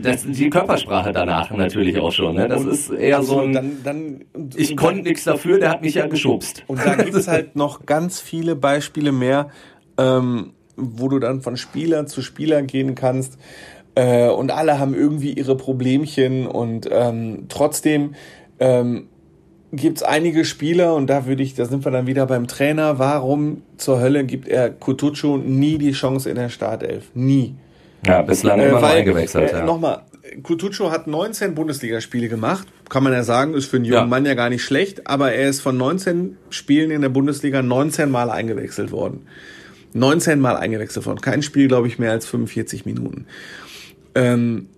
das, 0.02 0.26
die 0.26 0.50
Körpersprache 0.50 1.12
danach 1.12 1.52
natürlich 1.52 1.98
auch 2.00 2.12
schon. 2.12 2.36
Ne? 2.36 2.48
Das 2.48 2.64
und, 2.64 2.72
ist 2.72 2.92
eher 2.92 3.22
so 3.24 3.42
ein, 3.42 3.54
dann, 3.54 3.84
dann, 3.84 4.26
ich 4.56 4.78
konnte 4.78 5.04
nichts 5.04 5.26
dafür, 5.26 5.60
der 5.60 5.70
hat 5.70 5.82
mich 5.82 5.96
ja 5.96 6.08
geschubst. 6.08 6.64
Und 6.68 6.86
da 6.86 6.96
gibt 6.96 7.14
es 7.14 7.28
halt 7.28 7.56
noch 7.56 7.86
ganz 7.86 8.22
viele 8.22 8.56
Beispiele 8.56 9.12
mehr, 9.12 9.50
ähm, 9.98 10.54
wo 10.78 11.10
du 11.10 11.20
dann 11.20 11.42
von 11.42 11.58
Spieler 11.58 12.06
zu 12.06 12.22
Spieler 12.22 12.62
gehen 12.62 12.96
kannst 12.96 13.38
äh, 13.98 14.30
und 14.30 14.52
alle 14.52 14.78
haben 14.78 14.94
irgendwie 14.94 15.34
ihre 15.34 15.58
Problemchen 15.58 16.46
und 16.46 16.88
ähm, 16.92 17.46
trotzdem 17.50 18.14
ähm, 18.60 19.08
gibt 19.72 19.98
es 19.98 20.04
einige 20.04 20.46
Spieler 20.46 20.94
und 20.94 21.08
da 21.08 21.26
würde 21.26 21.42
ich, 21.42 21.56
da 21.56 21.66
sind 21.66 21.84
wir 21.84 21.92
dann 21.92 22.06
wieder 22.06 22.28
beim 22.28 22.46
Trainer. 22.48 23.00
Warum 23.00 23.64
zur 23.78 24.00
Hölle 24.00 24.24
gibt 24.24 24.48
er 24.48 24.70
Kutucu 24.70 25.38
nie 25.38 25.80
die 25.80 25.94
Chance 25.94 26.30
in 26.30 26.36
der 26.36 26.50
Startelf? 26.50 27.06
Nie. 27.16 27.56
Ja, 28.06 28.22
bislang 28.22 28.60
äh, 28.60 28.70
immer 28.70 28.84
weil, 28.84 28.98
eingewechselt. 28.98 29.52
Äh, 29.52 29.58
ja. 29.58 29.66
Nochmal, 29.66 30.04
Kutucu 30.44 30.92
hat 30.92 31.08
19 31.08 31.56
Bundesligaspiele 31.56 32.30
gemacht. 32.30 32.68
Kann 32.90 33.04
man 33.04 33.14
ja 33.14 33.24
sagen, 33.24 33.56
ist 33.56 33.66
für 33.66 33.78
einen 33.78 33.86
jungen 33.86 34.02
ja. 34.02 34.06
Mann 34.06 34.28
ja 34.28 34.36
gar 34.36 34.52
nicht 34.52 34.64
schlecht, 34.64 35.08
aber 35.08 35.34
er 35.34 35.50
ist 35.50 35.62
von 35.62 35.76
19 35.76 36.38
Spielen 36.52 36.92
in 36.92 37.02
der 37.02 37.10
Bundesliga 37.10 37.64
19 37.64 38.12
Mal 38.12 38.30
eingewechselt 38.30 38.92
worden. 38.92 39.26
19 39.94 40.40
Mal 40.40 40.56
eingewechselt 40.56 41.08
worden. 41.08 41.22
Kein 41.22 41.42
Spiel, 41.42 41.68
glaube 41.68 41.88
ich, 41.88 41.98
mehr 41.98 42.12
als 42.12 42.28
45 42.28 42.86
Minuten. 42.86 43.26
Ähm, 44.18 44.70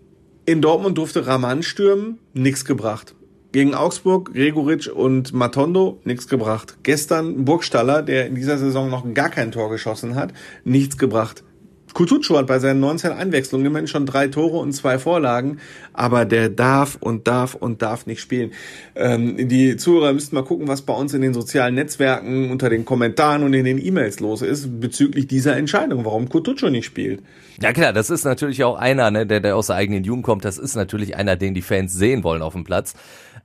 in 0.46 0.62
Dortmund 0.62 0.98
durfte 0.98 1.26
Raman 1.26 1.64
stürmen, 1.64 2.20
nichts 2.34 2.66
gebracht. 2.66 3.16
Gegen 3.54 3.74
Augsburg, 3.74 4.34
Gregoritsch 4.34 4.90
und 4.90 5.32
Matondo, 5.32 6.02
nichts 6.04 6.28
gebracht. 6.28 6.80
Gestern 6.84 7.46
Burgstaller, 7.46 8.02
der 8.04 8.28
in 8.28 8.36
dieser 8.36 8.58
Saison 8.58 8.90
noch 8.90 9.14
gar 9.14 9.30
kein 9.30 9.54
Tor 9.54 9.70
geschossen 9.70 10.16
hat, 10.16 10.34
nichts 10.66 10.98
gebracht. 10.98 11.46
Kutucu 11.94 12.38
hat 12.38 12.48
bei 12.48 12.60
seinen 12.60 12.80
19 12.80 13.12
Einwechslungen 13.12 13.66
immerhin 13.66 13.88
schon 13.88 14.06
drei 14.06 14.28
Tore 14.28 14.58
und 14.58 14.74
zwei 14.74 15.00
Vorlagen, 15.00 15.60
aber 15.94 16.26
der 16.26 16.50
darf 16.50 16.98
und 17.00 17.28
darf 17.28 17.56
und 17.56 17.82
darf 17.82 18.06
nicht 18.06 18.22
spielen. 18.22 18.52
Ähm, 18.96 19.48
die 19.50 19.78
Zuhörer 19.78 20.14
müssten 20.14 20.36
mal 20.36 20.44
gucken, 20.44 20.68
was 20.68 20.82
bei 20.82 20.94
uns 20.94 21.14
in 21.14 21.22
den 21.22 21.34
sozialen 21.34 21.76
Netzwerken 21.76 22.52
unter 22.52 22.70
den 22.70 22.86
Kommentaren 22.86 23.44
und 23.44 23.54
in 23.54 23.66
den 23.66 23.84
E-Mails 23.84 24.20
los 24.20 24.42
ist 24.42 24.80
bezüglich 24.80 25.28
dieser 25.28 25.58
Entscheidung, 25.58 26.06
warum 26.06 26.30
Kutucu 26.30 26.70
nicht 26.70 26.86
spielt. 26.86 27.22
Ja 27.62 27.74
klar, 27.74 27.92
das 27.92 28.10
ist 28.10 28.24
natürlich 28.24 28.64
auch 28.64 28.78
einer, 28.78 29.12
ne, 29.12 29.26
der, 29.26 29.42
der 29.42 29.56
aus 29.56 29.68
der 29.68 29.76
eigenen 29.76 30.04
Jugend 30.04 30.24
kommt. 30.24 30.46
Das 30.46 30.58
ist 30.58 30.76
natürlich 30.76 31.16
einer, 31.16 31.36
den 31.36 31.54
die 31.54 31.62
Fans 31.62 31.94
sehen 31.94 32.24
wollen 32.24 32.42
auf 32.42 32.54
dem 32.54 32.64
Platz. 32.64 32.94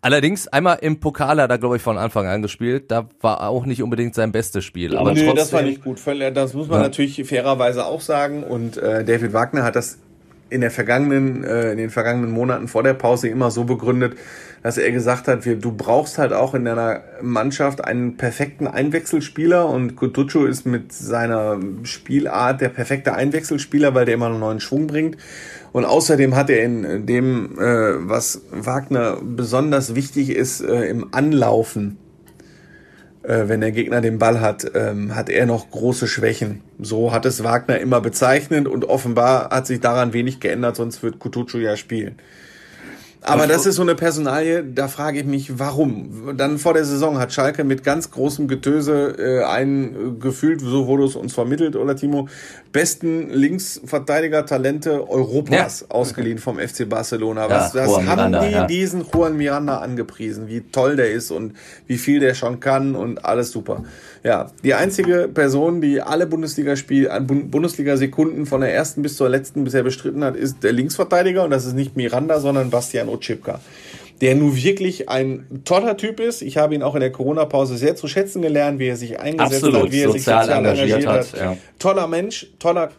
Allerdings 0.05 0.49
einmal 0.49 0.79
im 0.83 1.01
Pokal 1.01 1.41
hat 1.41 1.51
er, 1.51 1.57
glaube 1.57 1.77
ich, 1.77 1.83
von 1.83 1.97
Anfang 1.97 2.27
an 2.27 2.43
gespielt. 2.43 2.91
Da 2.91 3.09
war 3.23 3.49
auch 3.49 3.65
nicht 3.65 3.83
unbedingt 3.83 4.15
sein 4.15 4.33
bestes 4.33 4.63
Spiel. 4.63 4.99
Aber 4.99 5.15
nee, 5.15 5.21
trotzdem, 5.21 5.37
das 5.37 5.53
war 5.55 5.63
nicht 5.63 5.83
gut. 5.83 5.99
Das 6.35 6.53
muss 6.53 6.69
man 6.69 6.81
ja. 6.81 6.83
natürlich 6.83 7.27
fairerweise 7.27 7.87
auch 7.87 8.03
sagen. 8.03 8.44
Und 8.49 8.77
äh, 8.77 9.05
David 9.05 9.33
Wagner 9.33 9.65
hat 9.65 9.77
das 9.77 9.99
in 10.51 10.61
der 10.61 10.71
vergangenen, 10.71 11.43
äh, 11.43 11.73
in 11.73 11.79
den 11.79 11.91
vergangenen 11.91 12.31
Monaten 12.31 12.69
vor 12.69 12.83
der 12.83 12.95
Pause 12.95 13.29
immer 13.29 13.51
so 13.51 13.65
begründet, 13.65 14.17
dass 14.63 14.79
er 14.79 14.93
gesagt 14.93 15.27
hat, 15.27 15.45
wir, 15.45 15.57
du 15.57 15.73
brauchst 15.73 16.19
halt 16.19 16.33
auch 16.33 16.55
in 16.55 16.65
deiner 16.65 17.03
Mannschaft 17.21 17.85
einen 17.85 18.17
perfekten 18.17 18.67
Einwechselspieler 18.67 19.69
und 19.69 19.97
Kutucu 19.97 20.45
ist 20.45 20.65
mit 20.65 20.93
seiner 20.93 21.59
Spielart 21.83 22.61
der 22.61 22.69
perfekte 22.69 23.15
Einwechselspieler, 23.15 23.95
weil 23.95 24.05
der 24.05 24.15
immer 24.15 24.27
einen 24.27 24.39
neuen 24.39 24.61
Schwung 24.61 24.87
bringt. 24.87 25.17
Und 25.73 25.85
außerdem 25.85 26.37
hat 26.37 26.51
er 26.51 26.63
in 26.63 27.05
dem, 27.05 27.59
äh, 27.59 28.09
was 28.09 28.43
Wagner 28.53 29.19
besonders 29.23 29.95
wichtig 29.95 30.31
ist, 30.31 30.61
äh, 30.61 30.85
im 30.85 31.13
Anlaufen 31.13 31.99
äh, 33.25 33.49
wenn 33.49 33.61
der 33.61 33.73
Gegner 33.73 34.01
den 34.01 34.19
Ball 34.19 34.41
hat, 34.41 34.71
ähm, 34.75 35.15
hat 35.15 35.29
er 35.29 35.47
noch 35.47 35.71
große 35.71 36.07
Schwächen. 36.07 36.61
So 36.79 37.13
hat 37.13 37.27
es 37.27 37.43
Wagner 37.43 37.79
immer 37.79 38.01
bezeichnet 38.01 38.69
und 38.69 38.85
offenbar 38.85 39.51
hat 39.51 39.67
sich 39.67 39.81
daran 39.81 40.13
wenig 40.13 40.41
geändert, 40.41 40.77
sonst 40.77 41.03
wird 41.03 41.19
Kutucu 41.19 41.59
ja 41.59 41.77
spielen. 41.77 42.17
Aber 43.27 43.47
das 43.47 43.65
ist 43.65 43.77
so 43.77 43.83
eine 43.83 43.95
Personalie, 43.95 44.63
da 44.63 44.87
frage 44.87 45.21
ich 45.21 45.25
mich, 45.25 45.59
warum? 45.59 46.37
Dann 46.37 46.59
vor 46.59 46.75
der 46.75 46.85
Saison 46.85 47.19
hat 47.19 47.33
Schalke 47.33 47.65
mit 47.65 47.83
ganz 47.83 48.11
großem 48.11 48.49
Getöse 48.49 49.17
äh, 49.19 49.45
einen 49.45 50.17
äh, 50.17 50.21
gefühlt, 50.21 50.61
so 50.61 50.87
wurde 50.87 51.05
es 51.05 51.17
uns 51.17 51.33
vermittelt, 51.33 51.75
oder 51.75 51.97
Timo, 51.97 52.29
besten 52.75 53.31
Linksverteidiger-Talente 53.31 55.09
Europas 55.09 55.81
ja. 55.81 55.87
ausgeliehen 55.91 56.39
vom 56.39 56.59
FC 56.59 56.89
Barcelona. 56.89 57.49
Was, 57.49 57.73
ja, 57.73 57.87
das 57.87 57.97
haben 57.99 58.05
Miranda, 58.05 58.45
die 58.45 58.53
ja. 58.53 58.67
diesen 58.67 59.07
Juan 59.11 59.37
Miranda 59.37 59.79
angepriesen, 59.79 60.49
wie 60.49 60.61
toll 60.61 60.97
der 60.97 61.13
ist 61.13 61.31
und 61.31 61.55
wie 61.87 61.99
viel 61.99 62.19
der 62.19 62.35
schon 62.35 62.59
kann 62.59 62.97
und 62.97 63.25
alles 63.25 63.53
super. 63.53 63.85
Ja, 64.25 64.51
die 64.65 64.75
einzige 64.75 65.31
Person, 65.33 65.81
die 65.81 66.03
alle 66.03 66.27
Bundesliga-Spiel, 66.27 67.09
Bundesliga-Sekunden 67.21 68.45
von 68.45 68.61
der 68.61 68.75
ersten 68.75 69.03
bis 69.03 69.17
zur 69.17 69.29
letzten 69.29 69.63
bisher 69.63 69.85
bestritten 69.85 70.25
hat, 70.25 70.35
ist 70.35 70.65
der 70.65 70.73
Linksverteidiger 70.73 71.45
und 71.45 71.51
das 71.51 71.67
ist 71.67 71.75
nicht 71.75 71.97
Miranda, 71.97 72.41
sondern 72.41 72.71
Bastian 72.71 73.09
Otschipka 73.09 73.61
der 74.21 74.35
nun 74.37 74.57
wirklich 74.57 75.09
ein 75.09 75.63
toller 75.65 75.97
Typ 75.97 76.21
ist. 76.21 76.43
Ich 76.43 76.57
habe 76.57 76.75
ihn 76.75 76.83
auch 76.83 76.95
in 76.95 77.01
der 77.01 77.13
Corona-Pause 77.13 77.77
sehr 77.77 77.97
zu 77.97 78.07
schätzen 78.07 78.43
gelernt, 78.43 78.79
wie 78.79 78.87
er 78.87 78.97
sich 78.97 79.19
eingesetzt 79.19 79.65
Absolut, 79.65 79.85
hat, 79.85 79.93
wie 79.93 80.01
er 80.01 80.11
sozial 80.11 80.45
sich 80.45 80.53
sozial 80.53 80.59
engagiert, 80.59 80.99
engagiert 80.99 81.13
hat. 81.13 81.33
hat. 81.33 81.41
Ja. 81.41 81.57
Toller 81.79 82.07
Mensch, 82.07 82.47
toller 82.59 82.91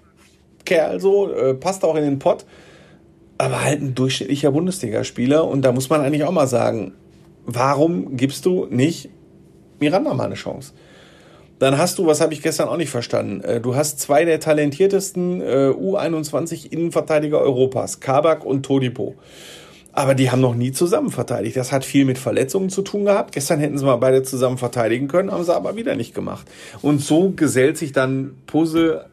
Kerl, 0.65 0.99
so, 0.99 1.31
äh, 1.31 1.53
passt 1.53 1.83
auch 1.83 1.95
in 1.95 2.03
den 2.03 2.19
Pott, 2.19 2.45
aber 3.37 3.63
halt 3.63 3.81
ein 3.81 3.95
durchschnittlicher 3.95 4.51
Bundesligaspieler. 4.51 5.47
Und 5.47 5.61
da 5.61 5.71
muss 5.71 5.89
man 5.89 6.01
eigentlich 6.01 6.23
auch 6.23 6.31
mal 6.31 6.47
sagen, 6.47 6.93
warum 7.45 8.17
gibst 8.17 8.45
du 8.45 8.67
nicht 8.69 9.09
Miranda 9.79 10.13
mal 10.13 10.25
eine 10.25 10.35
Chance? 10.35 10.73
Dann 11.59 11.77
hast 11.77 11.97
du, 11.97 12.05
was 12.05 12.19
habe 12.19 12.33
ich 12.33 12.41
gestern 12.41 12.67
auch 12.67 12.75
nicht 12.75 12.89
verstanden, 12.89 13.41
äh, 13.41 13.61
du 13.61 13.75
hast 13.75 13.99
zwei 13.99 14.25
der 14.25 14.41
talentiertesten 14.41 15.41
äh, 15.41 15.71
U21 15.73 16.71
Innenverteidiger 16.71 17.39
Europas, 17.39 18.01
Kabak 18.01 18.45
und 18.45 18.63
Todipo. 18.63 19.15
Aber 19.97 20.13
die 20.13 20.29
haben 20.29 20.41
noch 20.41 20.55
nie 20.55 20.73
zusammen 20.73 21.09
verteidigt. 21.09 21.55
Das 21.55 21.71
hat 21.71 21.85
viel 21.85 22.03
mit 22.03 22.17
Verletzungen 22.17 22.69
zu 22.69 22.81
tun 22.81 23.05
gehabt. 23.05 23.31
Gestern 23.31 23.61
hätten 23.61 23.77
sie 23.77 23.85
mal 23.85 23.95
beide 23.95 24.23
zusammen 24.23 24.57
verteidigen 24.57 25.07
können, 25.07 25.31
haben 25.31 25.45
sie 25.45 25.55
aber 25.55 25.77
wieder 25.77 25.95
nicht 25.95 26.13
gemacht. 26.13 26.45
Und 26.81 27.01
so 27.01 27.31
gesellt 27.31 27.77
sich 27.77 27.93
dann 27.93 28.35
Puzzle 28.45 29.05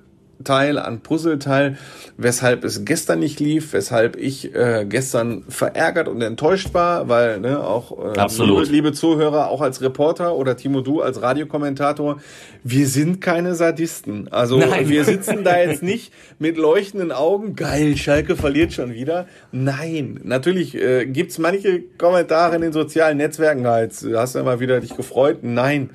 Teil 0.44 0.78
an 0.78 1.00
Puzzleteil, 1.00 1.76
weshalb 2.16 2.64
es 2.64 2.84
gestern 2.84 3.20
nicht 3.20 3.40
lief, 3.40 3.72
weshalb 3.72 4.16
ich 4.16 4.54
äh, 4.54 4.84
gestern 4.88 5.44
verärgert 5.48 6.08
und 6.08 6.20
enttäuscht 6.22 6.74
war, 6.74 7.08
weil 7.08 7.40
ne, 7.40 7.60
auch 7.62 8.14
äh, 8.14 8.18
Absolut. 8.18 8.68
liebe 8.68 8.92
Zuhörer, 8.92 9.48
auch 9.48 9.60
als 9.60 9.80
Reporter 9.80 10.36
oder 10.36 10.56
Timo 10.56 10.80
du 10.80 11.00
als 11.00 11.22
Radiokommentator, 11.22 12.18
wir 12.64 12.86
sind 12.86 13.20
keine 13.20 13.54
Sadisten. 13.54 14.28
Also 14.30 14.58
Nein. 14.58 14.88
wir 14.88 15.04
sitzen 15.04 15.44
da 15.44 15.58
jetzt 15.62 15.82
nicht 15.82 16.12
mit 16.38 16.56
leuchtenden 16.56 17.12
Augen, 17.12 17.56
geil, 17.56 17.96
Schalke 17.96 18.36
verliert 18.36 18.72
schon 18.72 18.92
wieder. 18.94 19.26
Nein, 19.50 20.20
natürlich 20.22 20.74
äh, 20.74 21.06
gibt's 21.06 21.38
manche 21.38 21.82
Kommentare 21.98 22.56
in 22.56 22.62
den 22.62 22.72
sozialen 22.72 23.16
Netzwerken, 23.16 23.66
halt, 23.66 23.92
hast 24.14 24.34
du 24.34 24.38
immer 24.38 24.60
wieder 24.60 24.80
dich 24.80 24.96
gefreut? 24.96 25.38
Nein. 25.42 25.90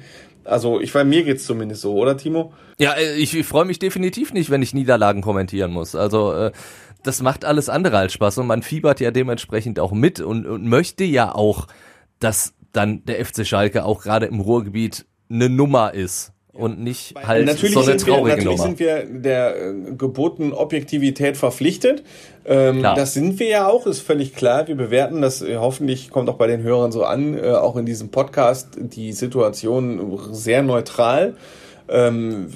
Also 0.47 0.79
ich, 0.79 0.93
bei 0.93 1.03
mir 1.03 1.23
geht's 1.23 1.45
zumindest 1.45 1.81
so, 1.81 1.93
oder 1.93 2.17
Timo? 2.17 2.53
Ja, 2.77 2.93
äh, 2.93 3.15
ich, 3.15 3.35
ich 3.35 3.45
freue 3.45 3.65
mich 3.65 3.79
definitiv 3.79 4.33
nicht, 4.33 4.49
wenn 4.49 4.61
ich 4.61 4.73
Niederlagen 4.73 5.21
kommentieren 5.21 5.71
muss. 5.71 5.95
Also 5.95 6.33
äh, 6.33 6.51
das 7.03 7.21
macht 7.21 7.45
alles 7.45 7.69
andere 7.69 7.97
als 7.97 8.13
Spaß 8.13 8.39
und 8.39 8.47
man 8.47 8.61
fiebert 8.61 8.99
ja 8.99 9.11
dementsprechend 9.11 9.79
auch 9.79 9.91
mit 9.91 10.19
und, 10.19 10.45
und 10.45 10.65
möchte 10.65 11.03
ja 11.03 11.33
auch, 11.33 11.67
dass 12.19 12.53
dann 12.71 13.03
der 13.05 13.23
FC 13.23 13.45
Schalke 13.45 13.85
auch 13.85 14.01
gerade 14.03 14.25
im 14.25 14.39
Ruhrgebiet 14.39 15.05
eine 15.29 15.49
Nummer 15.49 15.93
ist 15.93 16.33
und 16.57 16.79
nicht 16.79 17.15
halt 17.15 17.45
natürlich 17.45 17.73
so 17.73 17.81
eine 17.81 17.97
traurige 17.97 18.25
wir, 18.25 18.35
Natürlich 18.35 18.57
Nummer. 18.57 18.63
sind 18.63 18.79
wir 18.79 19.05
der 19.05 19.55
äh, 19.55 19.73
gebotenen 19.97 20.53
Objektivität 20.53 21.37
verpflichtet. 21.37 22.03
Ähm, 22.45 22.81
das 22.81 23.13
sind 23.13 23.39
wir 23.39 23.47
ja 23.47 23.67
auch, 23.67 23.85
ist 23.85 24.01
völlig 24.01 24.35
klar. 24.35 24.67
Wir 24.67 24.75
bewerten 24.75 25.21
das, 25.21 25.41
äh, 25.41 25.57
hoffentlich 25.57 26.09
kommt 26.09 26.29
auch 26.29 26.37
bei 26.37 26.47
den 26.47 26.63
Hörern 26.63 26.91
so 26.91 27.03
an, 27.03 27.37
äh, 27.37 27.51
auch 27.51 27.75
in 27.75 27.85
diesem 27.85 28.09
Podcast 28.09 28.69
die 28.77 29.13
Situation 29.13 30.19
sehr 30.31 30.63
neutral. 30.63 31.35
Ähm, 31.89 32.47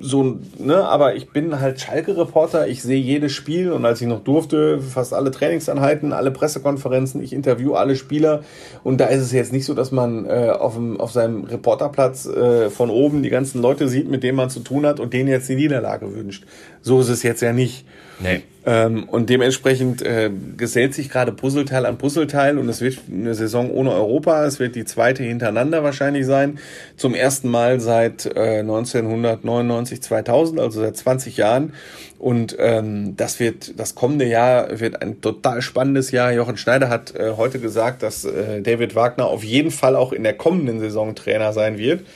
so, 0.00 0.38
ne, 0.58 0.84
aber 0.84 1.14
ich 1.14 1.30
bin 1.30 1.60
halt 1.60 1.80
Schalke-Reporter, 1.80 2.66
ich 2.66 2.82
sehe 2.82 3.00
jedes 3.00 3.32
Spiel 3.32 3.70
und 3.70 3.84
als 3.84 4.00
ich 4.00 4.08
noch 4.08 4.24
durfte, 4.24 4.80
fast 4.80 5.14
alle 5.14 5.30
Trainingseinheiten, 5.30 6.12
alle 6.12 6.32
Pressekonferenzen, 6.32 7.22
ich 7.22 7.32
interview 7.32 7.74
alle 7.74 7.94
Spieler 7.94 8.42
und 8.82 9.00
da 9.00 9.06
ist 9.06 9.22
es 9.22 9.30
jetzt 9.30 9.52
nicht 9.52 9.64
so, 9.64 9.72
dass 9.72 9.92
man 9.92 10.26
äh, 10.26 10.50
auf, 10.50 10.74
dem, 10.74 11.00
auf 11.00 11.12
seinem 11.12 11.44
Reporterplatz 11.44 12.26
äh, 12.26 12.70
von 12.70 12.90
oben 12.90 13.22
die 13.22 13.30
ganzen 13.30 13.62
Leute 13.62 13.88
sieht, 13.88 14.10
mit 14.10 14.24
denen 14.24 14.36
man 14.36 14.50
zu 14.50 14.60
tun 14.60 14.84
hat 14.84 14.98
und 14.98 15.12
denen 15.12 15.28
jetzt 15.28 15.48
die 15.48 15.56
Niederlage 15.56 16.12
wünscht. 16.14 16.44
So 16.82 17.00
ist 17.00 17.08
es 17.08 17.22
jetzt 17.22 17.40
ja 17.42 17.52
nicht. 17.52 17.86
Nee. 18.20 18.42
Ähm, 18.66 19.04
und 19.04 19.28
dementsprechend 19.28 20.00
äh, 20.00 20.30
gesellt 20.56 20.94
sich 20.94 21.10
gerade 21.10 21.32
Puzzleteil 21.32 21.84
an 21.84 21.98
Puzzleteil 21.98 22.56
und 22.56 22.68
es 22.68 22.80
wird 22.80 22.98
eine 23.10 23.34
Saison 23.34 23.70
ohne 23.70 23.92
Europa. 23.92 24.44
Es 24.46 24.58
wird 24.58 24.74
die 24.74 24.86
zweite 24.86 25.22
hintereinander 25.22 25.82
wahrscheinlich 25.82 26.24
sein. 26.24 26.58
Zum 26.96 27.14
ersten 27.14 27.50
Mal 27.50 27.80
seit 27.80 28.24
äh, 28.24 28.60
1999, 28.60 30.00
2000, 30.02 30.60
also 30.60 30.80
seit 30.80 30.96
20 30.96 31.36
Jahren. 31.36 31.74
Und 32.18 32.56
ähm, 32.58 33.16
das 33.16 33.38
wird, 33.38 33.78
das 33.78 33.94
kommende 33.94 34.24
Jahr 34.24 34.80
wird 34.80 35.02
ein 35.02 35.20
total 35.20 35.60
spannendes 35.60 36.10
Jahr. 36.10 36.32
Jochen 36.32 36.56
Schneider 36.56 36.88
hat 36.88 37.14
äh, 37.14 37.32
heute 37.36 37.58
gesagt, 37.58 38.02
dass 38.02 38.24
äh, 38.24 38.62
David 38.62 38.94
Wagner 38.94 39.26
auf 39.26 39.44
jeden 39.44 39.72
Fall 39.72 39.94
auch 39.94 40.12
in 40.12 40.22
der 40.22 40.34
kommenden 40.34 40.80
Saison 40.80 41.14
Trainer 41.14 41.52
sein 41.52 41.76
wird. 41.76 42.06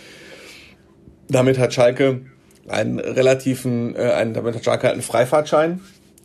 Damit 1.29 1.59
hat 1.59 1.75
Schalke 1.75 2.23
einen 2.69 2.99
relativen, 2.99 3.97
äh, 3.97 4.13
einen, 4.13 4.35
damit 4.35 4.55
hat 4.55 4.65
Schalke 4.65 4.85
halt 4.85 4.95
einen 4.95 5.03
Freifahrtschein 5.03 5.81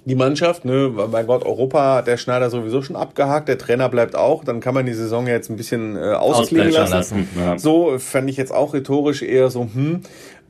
die 0.05 0.15
Mannschaft, 0.15 0.65
ne, 0.65 0.89
bei 0.89 1.23
Gott, 1.23 1.45
Europa 1.45 1.95
hat 1.95 2.07
der 2.07 2.17
Schneider 2.17 2.49
sowieso 2.49 2.81
schon 2.81 2.95
abgehakt, 2.95 3.47
der 3.47 3.57
Trainer 3.57 3.87
bleibt 3.87 4.15
auch, 4.15 4.43
dann 4.43 4.59
kann 4.59 4.73
man 4.73 4.85
die 4.85 4.93
Saison 4.93 5.27
jetzt 5.27 5.49
ein 5.49 5.55
bisschen 5.55 5.95
äh, 5.95 6.13
ausklingen 6.13 6.71
lassen. 6.71 6.93
lassen. 6.93 7.27
Ja. 7.39 7.57
So 7.57 7.97
fände 7.99 8.29
ich 8.29 8.37
jetzt 8.37 8.53
auch 8.53 8.73
rhetorisch 8.73 9.21
eher 9.21 9.49
so, 9.49 9.69
hm. 9.73 10.01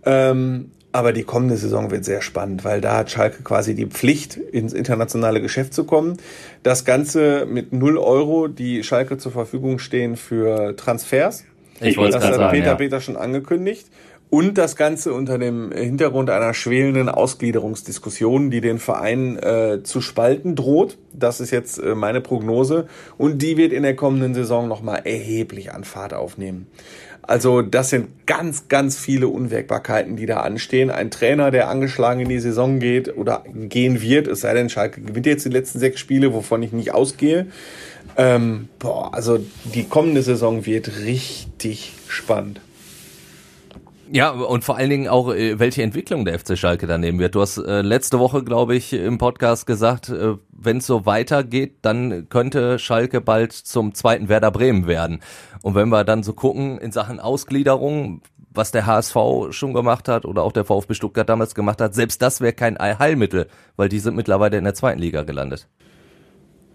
Ähm, 0.05 0.71
aber 0.91 1.13
die 1.13 1.23
kommende 1.23 1.57
Saison 1.57 1.91
wird 1.91 2.03
sehr 2.05 2.21
spannend, 2.21 2.65
weil 2.65 2.81
da 2.81 2.97
hat 2.97 3.11
Schalke 3.11 3.41
quasi 3.43 3.73
die 3.73 3.85
Pflicht, 3.85 4.37
ins 4.37 4.73
internationale 4.73 5.41
Geschäft 5.41 5.73
zu 5.73 5.85
kommen. 5.85 6.17
Das 6.61 6.85
Ganze 6.85 7.47
mit 7.47 7.73
null 7.73 7.97
Euro, 7.97 8.47
die 8.47 8.83
Schalke 8.83 9.17
zur 9.17 9.31
Verfügung 9.31 9.79
stehen 9.79 10.17
für 10.17 10.75
Transfers. 10.75 11.45
Ich 11.79 11.97
wollte 11.97 12.17
das 12.17 12.25
hat 12.25 12.35
sagen, 12.35 12.51
Peter 12.51 12.67
ja. 12.67 12.75
Peter 12.75 13.01
schon 13.01 13.17
angekündigt. 13.17 13.87
Und 14.33 14.57
das 14.57 14.75
Ganze 14.75 15.13
unter 15.13 15.37
dem 15.37 15.71
Hintergrund 15.71 16.31
einer 16.31 16.55
schwelenden 16.55 17.07
Ausgliederungsdiskussion, 17.07 18.49
die 18.49 18.61
den 18.61 18.79
Verein 18.79 19.37
äh, 19.37 19.83
zu 19.83 20.01
spalten 20.01 20.55
droht. 20.55 20.97
Das 21.13 21.39
ist 21.39 21.51
jetzt 21.51 21.77
äh, 21.77 21.93
meine 21.93 22.19
Prognose. 22.19 22.87
Und 23.19 23.43
die 23.43 23.57
wird 23.57 23.71
in 23.71 23.83
der 23.83 23.95
kommenden 23.95 24.33
Saison 24.33 24.67
nochmal 24.67 25.01
erheblich 25.03 25.71
an 25.71 25.83
Fahrt 25.83 26.15
aufnehmen. 26.15 26.65
Also 27.21 27.61
das 27.61 27.91
sind 27.91 28.25
ganz, 28.25 28.69
ganz 28.69 28.97
viele 28.97 29.27
Unwägbarkeiten, 29.27 30.15
die 30.15 30.25
da 30.25 30.39
anstehen. 30.39 30.89
Ein 30.89 31.11
Trainer, 31.11 31.51
der 31.51 31.69
angeschlagen 31.69 32.21
in 32.21 32.29
die 32.29 32.39
Saison 32.39 32.79
geht 32.79 33.15
oder 33.15 33.43
gehen 33.45 34.01
wird, 34.01 34.27
es 34.27 34.41
sei 34.41 34.55
denn, 34.55 34.67
Schalke 34.67 34.99
gewinnt 35.01 35.27
jetzt 35.27 35.45
die 35.45 35.49
letzten 35.49 35.77
sechs 35.77 35.99
Spiele, 35.99 36.33
wovon 36.33 36.63
ich 36.63 36.71
nicht 36.71 36.91
ausgehe. 36.91 37.45
Ähm, 38.17 38.67
boah, 38.79 39.13
also 39.13 39.37
die 39.75 39.83
kommende 39.83 40.23
Saison 40.23 40.65
wird 40.65 41.01
richtig 41.05 41.93
spannend. 42.07 42.61
Ja, 44.15 44.29
und 44.29 44.63
vor 44.63 44.77
allen 44.77 44.91
Dingen 44.91 45.07
auch, 45.07 45.33
äh, 45.33 45.57
welche 45.57 45.81
Entwicklung 45.81 46.23
der 46.23 46.37
FC 46.37 46.55
Schalke 46.55 46.85
da 46.85 46.99
nehmen 46.99 47.17
wird. 47.17 47.33
Du 47.33 47.41
hast 47.41 47.57
äh, 47.57 47.81
letzte 47.81 48.19
Woche, 48.19 48.43
glaube 48.43 48.75
ich, 48.75 48.93
im 48.93 49.17
Podcast 49.17 49.65
gesagt, 49.65 50.09
äh, 50.09 50.35
wenn 50.51 50.77
es 50.77 50.85
so 50.85 51.07
weitergeht, 51.07 51.77
dann 51.81 52.29
könnte 52.29 52.77
Schalke 52.77 53.21
bald 53.21 53.53
zum 53.53 53.95
zweiten 53.95 54.29
Werder 54.29 54.51
Bremen 54.51 54.85
werden. 54.85 55.21
Und 55.63 55.73
wenn 55.73 55.89
wir 55.89 56.03
dann 56.03 56.21
so 56.21 56.33
gucken 56.33 56.77
in 56.77 56.91
Sachen 56.91 57.19
Ausgliederung, 57.19 58.21
was 58.51 58.69
der 58.69 58.85
HSV 58.85 59.17
schon 59.49 59.73
gemacht 59.73 60.07
hat 60.07 60.25
oder 60.25 60.43
auch 60.43 60.51
der 60.51 60.65
VfB 60.65 60.93
Stuttgart 60.93 61.27
damals 61.27 61.55
gemacht 61.55 61.81
hat, 61.81 61.95
selbst 61.95 62.21
das 62.21 62.39
wäre 62.39 62.53
kein 62.53 62.77
Heilmittel, 62.77 63.47
weil 63.77 63.89
die 63.89 63.97
sind 63.97 64.15
mittlerweile 64.15 64.59
in 64.59 64.63
der 64.63 64.75
zweiten 64.75 64.99
Liga 64.99 65.23
gelandet. 65.23 65.67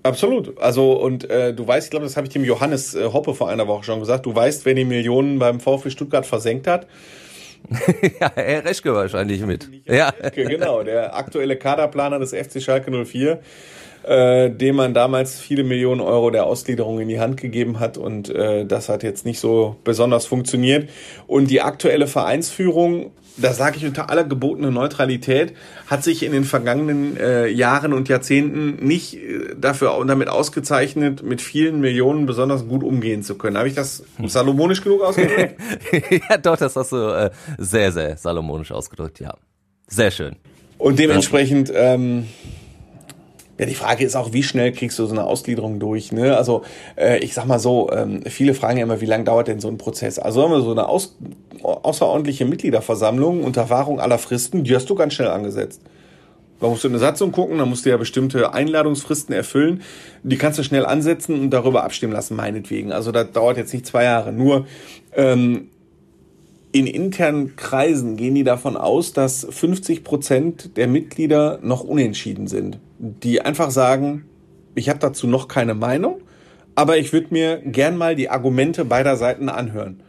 Absolut. 0.02 0.59
Also 0.59 0.95
und 0.95 1.30
äh, 1.30 1.54
du 1.54 1.64
weißt, 1.64 1.87
ich 1.87 1.90
glaube, 1.92 2.07
das 2.07 2.16
habe 2.16 2.26
ich 2.26 2.33
dem 2.33 2.45
Johannes 2.45 2.97
äh, 2.97 3.04
Hoppe 3.12 3.33
vor 3.35 3.49
einer 3.49 3.68
Woche 3.68 3.85
schon 3.85 4.00
gesagt. 4.00 4.26
Du 4.26 4.35
weißt, 4.35 4.64
wer 4.64 4.75
die 4.75 4.85
Millionen 4.85 5.38
beim 5.38 5.61
VfB 5.61 5.90
Stuttgart 5.90 6.26
versenkt 6.26 6.66
hat. 6.66 6.88
ja, 8.20 8.32
Herr 8.34 8.64
Reschke 8.64 8.94
wahrscheinlich 8.94 9.42
mit. 9.42 9.68
Ja. 9.86 10.08
Reschke, 10.08 10.44
genau, 10.44 10.82
der 10.82 11.16
aktuelle 11.16 11.56
Kaderplaner 11.56 12.18
des 12.18 12.30
FC 12.30 12.62
Schalke 12.62 12.90
04 13.04 13.40
äh, 14.08 14.50
dem 14.50 14.76
man 14.76 14.94
damals 14.94 15.38
viele 15.38 15.64
Millionen 15.64 16.00
Euro 16.00 16.30
der 16.30 16.46
Ausgliederung 16.46 17.00
in 17.00 17.08
die 17.08 17.20
Hand 17.20 17.36
gegeben 17.38 17.78
hat 17.78 17.98
und 17.98 18.30
äh, 18.30 18.64
das 18.64 18.88
hat 18.88 19.02
jetzt 19.02 19.26
nicht 19.26 19.38
so 19.38 19.76
besonders 19.84 20.26
funktioniert. 20.26 20.88
Und 21.26 21.50
die 21.50 21.60
aktuelle 21.60 22.06
Vereinsführung, 22.06 23.10
da 23.40 23.52
sage 23.52 23.76
ich 23.76 23.87
unter 23.87 24.11
aller 24.11 24.25
gebotenen 24.25 24.75
Neutralität, 24.75 25.54
hat 25.87 26.04
sich 26.04 26.23
in 26.23 26.33
den 26.33 26.45
vergangenen 26.45 27.16
äh, 27.16 27.47
Jahren 27.49 27.92
und 27.92 28.09
Jahrzehnten 28.09 28.85
nicht 28.85 29.14
äh, 29.14 29.54
dafür 29.57 30.04
damit 30.07 30.28
ausgezeichnet, 30.28 31.23
mit 31.23 31.40
vielen 31.40 31.80
Millionen 31.80 32.26
besonders 32.26 32.66
gut 32.66 32.83
umgehen 32.83 33.23
zu 33.23 33.37
können. 33.37 33.57
Habe 33.57 33.68
ich 33.68 33.75
das 33.75 34.02
salomonisch 34.26 34.83
genug 34.83 35.02
ausgedrückt? 35.02 35.57
ja, 36.30 36.38
doch, 36.38 36.57
das 36.57 36.76
hast 36.76 36.92
du 36.92 36.97
äh, 36.97 37.30
sehr, 37.59 37.92
sehr 37.92 38.16
salomonisch 38.16 38.73
ausgedrückt, 38.73 39.21
ja. 39.21 39.35
Sehr 39.87 40.11
schön. 40.11 40.37
Und 40.76 40.99
dementsprechend 40.99 41.73
ähm, 41.75 42.26
ja, 43.58 43.66
die 43.66 43.74
Frage 43.74 44.04
ist 44.04 44.14
auch, 44.14 44.32
wie 44.32 44.44
schnell 44.44 44.72
kriegst 44.72 44.98
du 44.98 45.06
so 45.06 45.12
eine 45.12 45.24
Ausgliederung 45.24 45.80
durch? 45.80 46.12
Ne? 46.12 46.36
Also 46.36 46.62
äh, 46.96 47.18
ich 47.18 47.34
sag 47.34 47.46
mal 47.46 47.58
so, 47.58 47.90
ähm, 47.92 48.22
viele 48.26 48.54
fragen 48.54 48.78
ja 48.78 48.84
immer, 48.84 49.00
wie 49.00 49.06
lange 49.06 49.24
dauert 49.24 49.48
denn 49.48 49.58
so 49.58 49.68
ein 49.68 49.78
Prozess? 49.78 50.18
Also 50.18 50.42
haben 50.42 50.52
wir 50.52 50.60
so 50.60 50.70
eine 50.70 50.88
aus, 50.88 51.16
außerordentliche 51.62 52.44
Mitgliederversammlung 52.44 53.42
unter 53.42 53.68
Wahrung 53.68 53.98
aller 53.98 54.18
Fristen, 54.18 54.62
die 54.62 54.74
hast 54.76 54.88
du 54.88 54.94
ganz 54.94 55.14
schnell 55.14 55.28
angesetzt. 55.28 55.82
Da 56.60 56.68
musst 56.68 56.84
du 56.84 56.88
eine 56.88 56.98
Satzung 56.98 57.32
gucken, 57.32 57.58
da 57.58 57.66
musst 57.66 57.84
du 57.84 57.90
ja 57.90 57.96
bestimmte 57.96 58.52
Einladungsfristen 58.52 59.34
erfüllen. 59.34 59.82
Die 60.22 60.36
kannst 60.36 60.58
du 60.58 60.62
schnell 60.62 60.86
ansetzen 60.86 61.38
und 61.38 61.50
darüber 61.50 61.84
abstimmen 61.84 62.12
lassen, 62.12 62.36
meinetwegen. 62.36 62.92
Also 62.92 63.12
das 63.12 63.30
dauert 63.32 63.56
jetzt 63.56 63.72
nicht 63.72 63.86
zwei 63.86 64.04
Jahre. 64.04 64.32
Nur 64.32 64.66
ähm, 65.14 65.68
in 66.72 66.87
internen 66.87 67.56
Kreisen 67.56 68.16
gehen 68.16 68.34
die 68.34 68.44
davon 68.44 68.76
aus, 68.76 69.12
dass 69.12 69.46
50 69.48 70.04
Prozent 70.04 70.76
der 70.76 70.87
Mitglieder 70.87 71.58
noch 71.62 71.82
unentschieden 71.82 72.46
sind. 72.46 72.78
Die 72.98 73.40
einfach 73.40 73.70
sagen, 73.70 74.25
ich 74.75 74.88
habe 74.88 74.98
dazu 74.98 75.26
noch 75.26 75.48
keine 75.48 75.75
Meinung, 75.75 76.20
aber 76.75 76.98
ich 76.98 77.12
würde 77.12 77.28
mir 77.30 77.58
gern 77.64 77.96
mal 77.96 78.14
die 78.14 78.28
Argumente 78.28 78.84
beider 78.84 79.16
Seiten 79.16 79.48
anhören. 79.48 80.00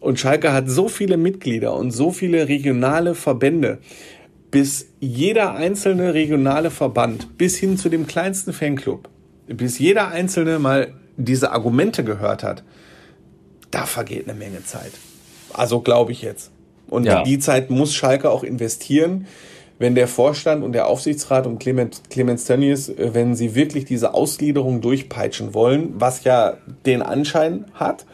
Und 0.00 0.20
Schalke 0.20 0.52
hat 0.52 0.68
so 0.68 0.88
viele 0.88 1.16
Mitglieder 1.16 1.74
und 1.74 1.90
so 1.90 2.10
viele 2.10 2.48
regionale 2.48 3.14
Verbände, 3.14 3.78
bis 4.50 4.86
jeder 5.00 5.54
einzelne 5.54 6.14
regionale 6.14 6.70
Verband, 6.70 7.36
bis 7.36 7.56
hin 7.56 7.76
zu 7.76 7.88
dem 7.88 8.06
kleinsten 8.06 8.52
Fanclub, 8.52 9.08
bis 9.48 9.78
jeder 9.78 10.08
einzelne 10.08 10.58
mal 10.58 10.92
diese 11.16 11.52
Argumente 11.52 12.04
gehört 12.04 12.44
hat, 12.44 12.62
da 13.70 13.86
vergeht 13.86 14.28
eine 14.28 14.38
Menge 14.38 14.64
Zeit. 14.64 14.92
Also 15.54 15.80
glaube 15.80 16.12
ich 16.12 16.22
jetzt. 16.22 16.50
Und 16.88 17.04
ja. 17.04 17.22
die 17.22 17.38
Zeit 17.38 17.70
muss 17.70 17.94
Schalke 17.94 18.30
auch 18.30 18.44
investieren, 18.44 19.26
wenn 19.78 19.94
der 19.94 20.06
Vorstand 20.06 20.62
und 20.62 20.72
der 20.72 20.86
Aufsichtsrat 20.86 21.46
und 21.46 21.58
Clement, 21.58 22.02
Clemens 22.10 22.44
Tönnies, 22.44 22.88
äh, 22.88 23.10
wenn 23.12 23.34
sie 23.34 23.54
wirklich 23.54 23.84
diese 23.84 24.14
Ausgliederung 24.14 24.80
durchpeitschen 24.80 25.54
wollen, 25.54 25.94
was 25.94 26.24
ja 26.24 26.58
den 26.86 27.02
Anschein 27.02 27.66
hat, 27.74 28.04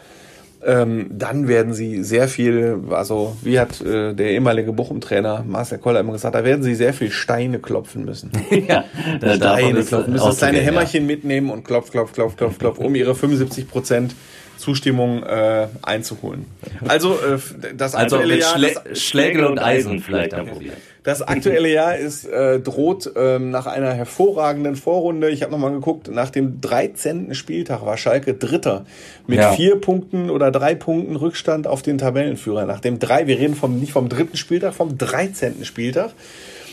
ähm, 0.63 1.07
dann 1.11 1.49
werden 1.49 1.73
sie 1.73 2.03
sehr 2.05 2.29
viel, 2.29 2.81
also 2.91 3.37
wie 3.43 3.59
hat 3.59 3.81
äh, 3.81 4.15
der 4.15 4.31
ehemalige 4.31 4.73
Bochum-Trainer 4.73 5.45
Marcel 5.47 5.79
Koller 5.79 6.01
immer 6.01 6.13
gesagt, 6.13 6.35
da 6.35 6.45
werden 6.45 6.63
sie 6.63 6.75
sehr 6.75 6.93
viel 6.93 7.11
Steine 7.11 7.59
klopfen 7.59 8.05
müssen. 8.05 8.31
ja, 8.69 8.85
Steine 9.19 9.83
klopfen 9.83 10.13
müssen, 10.13 10.37
kleine 10.37 10.59
Hämmerchen 10.59 11.03
ja. 11.03 11.07
mitnehmen 11.07 11.51
und 11.51 11.65
klopf, 11.65 11.91
klopf, 11.91 12.13
klopf, 12.13 12.37
klopf, 12.37 12.59
klopf, 12.59 12.79
um 12.79 12.95
ihre 12.95 13.15
75 13.15 13.69
Prozent 13.69 14.15
Zustimmung 14.59 15.23
äh, 15.23 15.69
einzuholen. 15.83 16.45
Also 16.87 17.15
äh, 17.15 17.39
das 17.75 17.95
also 17.95 18.21
Jahr, 18.21 18.59
Schlä 18.59 18.75
Schlägel 18.95 19.45
und 19.45 19.59
Eisen 19.59 20.01
vielleicht 20.01 20.35
dann 20.35 20.47
probieren. 20.47 20.77
Das 21.03 21.23
aktuelle 21.23 21.69
Jahr 21.73 21.97
ist 21.97 22.27
äh, 22.27 22.61
droht 22.61 23.11
ähm, 23.17 23.51
nach 23.51 23.67
einer 23.67 23.93
hervorragenden 23.93 24.77
Vorrunde. 24.77 25.31
Ich 25.31 25.43
habe 25.43 25.53
nochmal 25.53 25.73
geguckt, 25.73 26.09
nach 26.09 26.31
dem 26.31 26.61
13. 26.61 27.35
Spieltag 27.35 27.85
war 27.85 27.97
Schalke 27.97 28.35
Dritter 28.35 28.85
mit 29.27 29.39
ja. 29.39 29.53
vier 29.53 29.81
Punkten 29.81 30.31
oder 30.31 30.51
drei 30.51 30.75
Punkten 30.75 31.17
Rückstand 31.17 31.67
auf 31.67 31.83
den 31.83 31.99
Tabellenführer. 31.99 32.67
Nach 32.67 32.81
dem 32.81 32.99
drei, 32.99 33.27
wir 33.27 33.39
reden 33.39 33.55
vom 33.55 33.79
nicht 33.79 33.93
vom 33.93 34.09
dritten 34.09 34.37
Spieltag, 34.37 34.75
vom 34.75 34.99
13. 34.99 35.65
Spieltag. 35.65 36.13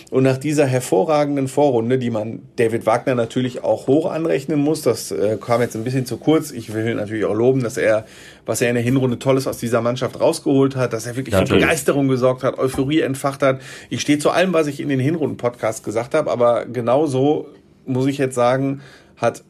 Und 0.09 0.23
nach 0.23 0.37
dieser 0.37 0.65
hervorragenden 0.65 1.49
Vorrunde, 1.49 1.97
die 1.97 2.09
man 2.09 2.41
David 2.55 2.85
Wagner 2.85 3.13
natürlich 3.13 3.63
auch 3.63 3.87
hoch 3.87 4.09
anrechnen 4.09 4.59
muss, 4.59 4.81
das 4.81 5.11
äh, 5.11 5.37
kam 5.39 5.59
jetzt 5.61 5.75
ein 5.75 5.83
bisschen 5.83 6.05
zu 6.05 6.15
kurz. 6.15 6.51
Ich 6.51 6.73
will 6.73 6.95
natürlich 6.95 7.25
auch 7.25 7.33
loben, 7.33 7.61
dass 7.61 7.75
er, 7.75 8.05
was 8.45 8.61
er 8.61 8.69
in 8.69 8.75
der 8.75 8.83
Hinrunde 8.83 9.19
Tolles 9.19 9.47
aus 9.47 9.57
dieser 9.57 9.81
Mannschaft 9.81 10.19
rausgeholt 10.19 10.77
hat, 10.77 10.93
dass 10.93 11.07
er 11.07 11.17
wirklich 11.17 11.33
natürlich. 11.33 11.49
für 11.49 11.55
Begeisterung 11.59 12.07
gesorgt 12.07 12.43
hat, 12.43 12.57
Euphorie 12.57 13.01
entfacht 13.01 13.43
hat. 13.43 13.59
Ich 13.89 13.99
stehe 13.99 14.17
zu 14.17 14.29
allem, 14.29 14.53
was 14.53 14.67
ich 14.67 14.79
in 14.79 14.87
den 14.87 15.01
Hinrunden-Podcast 15.01 15.83
gesagt 15.83 16.13
habe, 16.13 16.31
aber 16.31 16.65
genau 16.65 17.05
so 17.05 17.49
muss 17.85 18.05
ich 18.07 18.17
jetzt 18.17 18.35
sagen, 18.35 18.81
hat, 19.17 19.43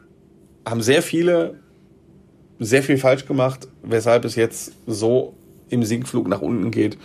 haben 0.65 0.81
sehr 0.81 1.03
viele 1.03 1.55
sehr 2.59 2.83
viel 2.83 2.97
falsch 2.97 3.25
gemacht, 3.25 3.67
weshalb 3.83 4.25
es 4.25 4.35
jetzt 4.35 4.73
so 4.85 5.35
im 5.69 5.83
Sinkflug 5.83 6.27
nach 6.27 6.41
unten 6.41 6.71
geht. 6.71 6.97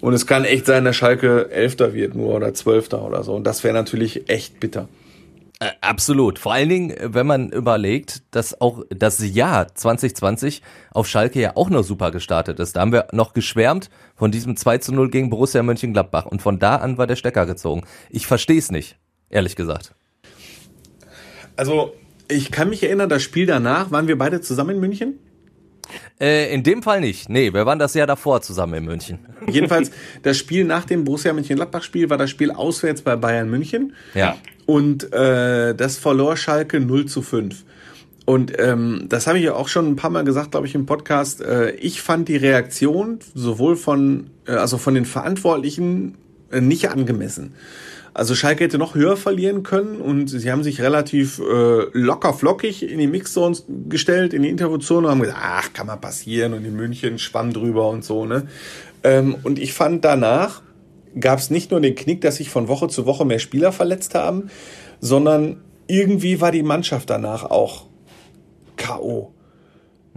Und 0.00 0.14
es 0.14 0.26
kann 0.26 0.44
echt 0.44 0.66
sein, 0.66 0.84
dass 0.84 0.96
Schalke 0.96 1.50
Elfter 1.50 1.92
wird 1.92 2.14
nur 2.14 2.34
oder 2.34 2.54
Zwölfter 2.54 3.04
oder 3.04 3.22
so. 3.24 3.34
Und 3.34 3.44
das 3.44 3.64
wäre 3.64 3.74
natürlich 3.74 4.28
echt 4.30 4.60
bitter. 4.60 4.88
Äh, 5.60 5.70
absolut. 5.80 6.38
Vor 6.38 6.52
allen 6.52 6.68
Dingen, 6.68 6.94
wenn 7.02 7.26
man 7.26 7.50
überlegt, 7.50 8.22
dass 8.30 8.60
auch 8.60 8.84
das 8.90 9.18
Jahr 9.28 9.74
2020 9.74 10.62
auf 10.92 11.08
Schalke 11.08 11.40
ja 11.40 11.56
auch 11.56 11.68
noch 11.68 11.82
super 11.82 12.12
gestartet 12.12 12.60
ist. 12.60 12.76
Da 12.76 12.80
haben 12.80 12.92
wir 12.92 13.08
noch 13.12 13.32
geschwärmt 13.32 13.90
von 14.14 14.30
diesem 14.30 14.56
2 14.56 14.78
zu 14.78 14.94
0 14.94 15.10
gegen 15.10 15.30
Borussia 15.30 15.62
Mönchengladbach. 15.64 16.26
Und 16.26 16.42
von 16.42 16.60
da 16.60 16.76
an 16.76 16.96
war 16.96 17.08
der 17.08 17.16
Stecker 17.16 17.44
gezogen. 17.46 17.82
Ich 18.08 18.26
verstehe 18.28 18.58
es 18.58 18.70
nicht, 18.70 18.98
ehrlich 19.30 19.56
gesagt. 19.56 19.94
Also, 21.56 21.92
ich 22.28 22.52
kann 22.52 22.68
mich 22.68 22.84
erinnern, 22.84 23.08
das 23.08 23.22
Spiel 23.22 23.46
danach, 23.46 23.90
waren 23.90 24.06
wir 24.06 24.16
beide 24.16 24.40
zusammen 24.40 24.76
in 24.76 24.80
München? 24.80 25.18
Äh, 26.20 26.52
in 26.52 26.62
dem 26.62 26.82
Fall 26.82 27.00
nicht. 27.00 27.28
Nee, 27.28 27.52
wir 27.52 27.66
waren 27.66 27.78
das 27.78 27.94
Jahr 27.94 28.06
davor 28.06 28.40
zusammen 28.40 28.74
in 28.74 28.84
München. 28.84 29.18
Jedenfalls, 29.48 29.90
das 30.22 30.36
Spiel 30.36 30.64
nach 30.64 30.84
dem 30.84 31.04
Borussia 31.04 31.32
Mönchengladbach-Spiel 31.32 32.10
war 32.10 32.18
das 32.18 32.30
Spiel 32.30 32.50
auswärts 32.50 33.02
bei 33.02 33.16
Bayern 33.16 33.48
München. 33.48 33.94
Ja. 34.14 34.36
Und 34.66 35.12
äh, 35.12 35.74
das 35.74 35.96
verlor 35.96 36.36
Schalke 36.36 36.80
0 36.80 37.06
zu 37.06 37.22
5. 37.22 37.64
Und 38.28 38.52
ähm, 38.58 39.06
das 39.08 39.26
habe 39.26 39.38
ich 39.38 39.44
ja 39.44 39.54
auch 39.54 39.68
schon 39.68 39.88
ein 39.88 39.96
paar 39.96 40.10
Mal 40.10 40.22
gesagt, 40.22 40.50
glaube 40.50 40.66
ich, 40.66 40.74
im 40.74 40.84
Podcast. 40.84 41.40
Äh, 41.40 41.70
ich 41.76 42.02
fand 42.02 42.28
die 42.28 42.36
Reaktion 42.36 43.20
sowohl 43.34 43.74
von, 43.74 44.28
äh, 44.46 44.52
also 44.52 44.76
von 44.76 44.92
den 44.92 45.06
Verantwortlichen 45.06 46.16
äh, 46.52 46.60
nicht 46.60 46.90
angemessen. 46.90 47.54
Also 48.18 48.34
Schalke 48.34 48.64
hätte 48.64 48.78
noch 48.78 48.96
höher 48.96 49.16
verlieren 49.16 49.62
können 49.62 50.00
und 50.00 50.26
sie 50.26 50.50
haben 50.50 50.64
sich 50.64 50.80
relativ 50.80 51.38
äh, 51.38 51.86
locker 51.92 52.34
flockig 52.34 52.82
in 52.82 52.98
die 52.98 53.06
Mixzone 53.06 53.56
gestellt, 53.88 54.34
in 54.34 54.42
die 54.42 54.48
Interviewzone 54.48 55.06
und 55.06 55.12
haben 55.12 55.20
gesagt, 55.20 55.38
ach, 55.40 55.72
kann 55.72 55.86
mal 55.86 55.98
passieren 55.98 56.52
und 56.52 56.64
in 56.64 56.74
München 56.74 57.20
schwamm 57.20 57.52
drüber 57.52 57.88
und 57.88 58.04
so, 58.04 58.24
ne? 58.24 58.48
Ähm, 59.04 59.36
und 59.44 59.60
ich 59.60 59.72
fand 59.72 60.04
danach 60.04 60.62
gab 61.20 61.38
es 61.38 61.50
nicht 61.50 61.70
nur 61.70 61.80
den 61.80 61.94
Knick, 61.94 62.20
dass 62.20 62.36
sich 62.38 62.50
von 62.50 62.66
Woche 62.66 62.88
zu 62.88 63.06
Woche 63.06 63.24
mehr 63.24 63.38
Spieler 63.38 63.70
verletzt 63.70 64.16
haben, 64.16 64.50
sondern 64.98 65.58
irgendwie 65.86 66.40
war 66.40 66.50
die 66.50 66.64
Mannschaft 66.64 67.08
danach 67.10 67.44
auch 67.44 67.86
K.O. 68.74 69.32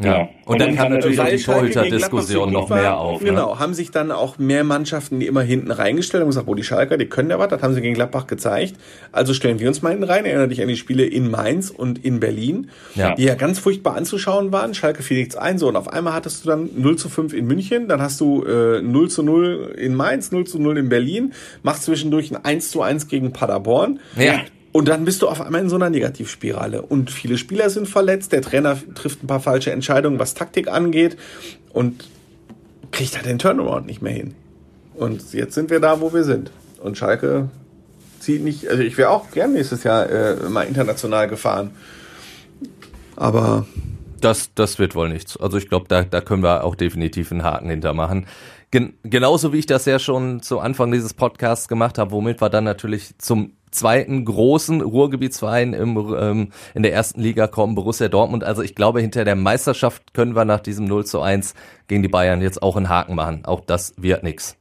Ja. 0.03 0.21
Und, 0.21 0.29
und 0.45 0.59
dann 0.59 0.75
kam 0.75 0.91
natürlich 0.91 1.19
auch 1.19 1.27
die 1.27 1.37
Torhüter-Diskussion 1.37 2.51
noch 2.51 2.69
mehr 2.69 2.97
auf. 2.97 3.21
Ne? 3.21 3.29
Genau, 3.29 3.59
haben 3.59 3.73
sich 3.73 3.91
dann 3.91 4.11
auch 4.11 4.37
mehr 4.37 4.63
Mannschaften, 4.63 5.19
die 5.19 5.27
immer 5.27 5.41
hinten 5.41 5.71
reingestellt 5.71 6.23
und 6.23 6.29
gesagt, 6.29 6.47
wo 6.47 6.55
die 6.55 6.63
Schalker, 6.63 6.97
die 6.97 7.05
können 7.05 7.29
ja 7.29 7.39
was, 7.39 7.49
das 7.49 7.61
haben 7.61 7.73
sie 7.73 7.81
gegen 7.81 7.93
Gladbach 7.93 8.27
gezeigt. 8.27 8.75
Also 9.11 9.33
stellen 9.33 9.59
wir 9.59 9.67
uns 9.67 9.81
mal 9.81 9.89
hinten 9.89 10.03
rein. 10.03 10.25
Erinnere 10.25 10.47
dich 10.47 10.61
an 10.61 10.67
die 10.67 10.75
Spiele 10.75 11.05
in 11.05 11.29
Mainz 11.29 11.69
und 11.69 12.03
in 12.03 12.19
Berlin, 12.19 12.69
ja. 12.95 13.15
die 13.15 13.23
ja 13.23 13.35
ganz 13.35 13.59
furchtbar 13.59 13.95
anzuschauen 13.95 14.51
waren. 14.51 14.73
Schalke 14.73 15.03
fiel 15.03 15.19
nichts 15.19 15.35
ein, 15.35 15.57
so 15.57 15.67
und 15.67 15.75
auf 15.75 15.87
einmal 15.87 16.13
hattest 16.13 16.43
du 16.43 16.49
dann 16.49 16.69
0 16.75 16.97
zu 16.97 17.09
5 17.09 17.33
in 17.33 17.45
München, 17.45 17.87
dann 17.87 18.01
hast 18.01 18.19
du 18.19 18.43
äh, 18.43 18.81
0 18.81 19.09
zu 19.09 19.23
0 19.23 19.75
in 19.77 19.95
Mainz, 19.95 20.31
0 20.31 20.45
zu 20.45 20.59
0 20.59 20.77
in 20.77 20.89
Berlin, 20.89 21.33
machst 21.63 21.83
zwischendurch 21.83 22.31
ein 22.31 22.43
1 22.43 22.71
zu 22.71 22.81
1 22.81 23.07
gegen 23.07 23.31
Paderborn. 23.31 23.99
Ja. 24.15 24.41
Und 24.71 24.87
dann 24.87 25.03
bist 25.03 25.21
du 25.21 25.27
auf 25.27 25.41
einmal 25.41 25.61
in 25.61 25.69
so 25.69 25.75
einer 25.75 25.89
Negativspirale. 25.89 26.81
Und 26.81 27.11
viele 27.11 27.37
Spieler 27.37 27.69
sind 27.69 27.87
verletzt, 27.87 28.31
der 28.31 28.41
Trainer 28.41 28.77
trifft 28.95 29.23
ein 29.23 29.27
paar 29.27 29.41
falsche 29.41 29.71
Entscheidungen, 29.71 30.17
was 30.17 30.33
Taktik 30.33 30.69
angeht 30.69 31.17
und 31.73 32.07
kriegt 32.91 33.15
halt 33.15 33.25
den 33.25 33.39
Turnaround 33.39 33.85
nicht 33.85 34.01
mehr 34.01 34.13
hin. 34.13 34.33
Und 34.95 35.33
jetzt 35.33 35.55
sind 35.55 35.69
wir 35.69 35.79
da, 35.79 35.99
wo 35.99 36.13
wir 36.13 36.23
sind. 36.23 36.51
Und 36.81 36.97
Schalke 36.97 37.49
zieht 38.19 38.43
nicht, 38.43 38.67
also 38.69 38.81
ich 38.81 38.97
wäre 38.97 39.09
auch 39.09 39.31
gern 39.31 39.53
nächstes 39.53 39.83
Jahr 39.83 40.09
äh, 40.09 40.49
mal 40.49 40.63
international 40.63 41.27
gefahren. 41.27 41.71
Aber. 43.15 43.65
Das, 44.21 44.51
das 44.53 44.77
wird 44.79 44.95
wohl 44.95 45.09
nichts. 45.09 45.35
Also 45.37 45.57
ich 45.57 45.67
glaube, 45.67 45.85
da, 45.87 46.03
da 46.03 46.21
können 46.21 46.43
wir 46.43 46.63
auch 46.63 46.75
definitiv 46.75 47.31
einen 47.31 47.43
Haken 47.43 47.69
hintermachen. 47.69 48.27
Gen 48.69 48.93
genauso 49.03 49.51
wie 49.51 49.57
ich 49.57 49.65
das 49.65 49.85
ja 49.85 49.99
schon 49.99 50.41
zu 50.41 50.59
Anfang 50.59 50.91
dieses 50.91 51.13
Podcasts 51.13 51.67
gemacht 51.67 51.97
habe, 51.97 52.11
womit 52.11 52.39
wir 52.39 52.49
dann 52.49 52.63
natürlich 52.63 53.17
zum 53.17 53.53
zweiten 53.71 54.25
großen 54.25 54.81
Ruhrgebietsverein 54.81 55.73
im, 55.73 56.15
ähm, 56.17 56.49
in 56.73 56.83
der 56.83 56.93
ersten 56.93 57.21
Liga 57.21 57.47
kommen, 57.47 57.75
Borussia 57.75 58.07
Dortmund. 58.07 58.43
Also 58.43 58.61
ich 58.61 58.75
glaube, 58.75 59.01
hinter 59.01 59.25
der 59.25 59.35
Meisterschaft 59.35 60.13
können 60.13 60.35
wir 60.35 60.45
nach 60.45 60.59
diesem 60.59 60.85
0 60.85 61.05
zu 61.05 61.21
1 61.21 61.53
gegen 61.87 62.03
die 62.03 62.09
Bayern 62.09 62.41
jetzt 62.41 62.61
auch 62.61 62.75
einen 62.75 62.89
Haken 62.89 63.15
machen. 63.15 63.45
Auch 63.45 63.61
das 63.61 63.93
wird 63.97 64.23
nix. 64.23 64.60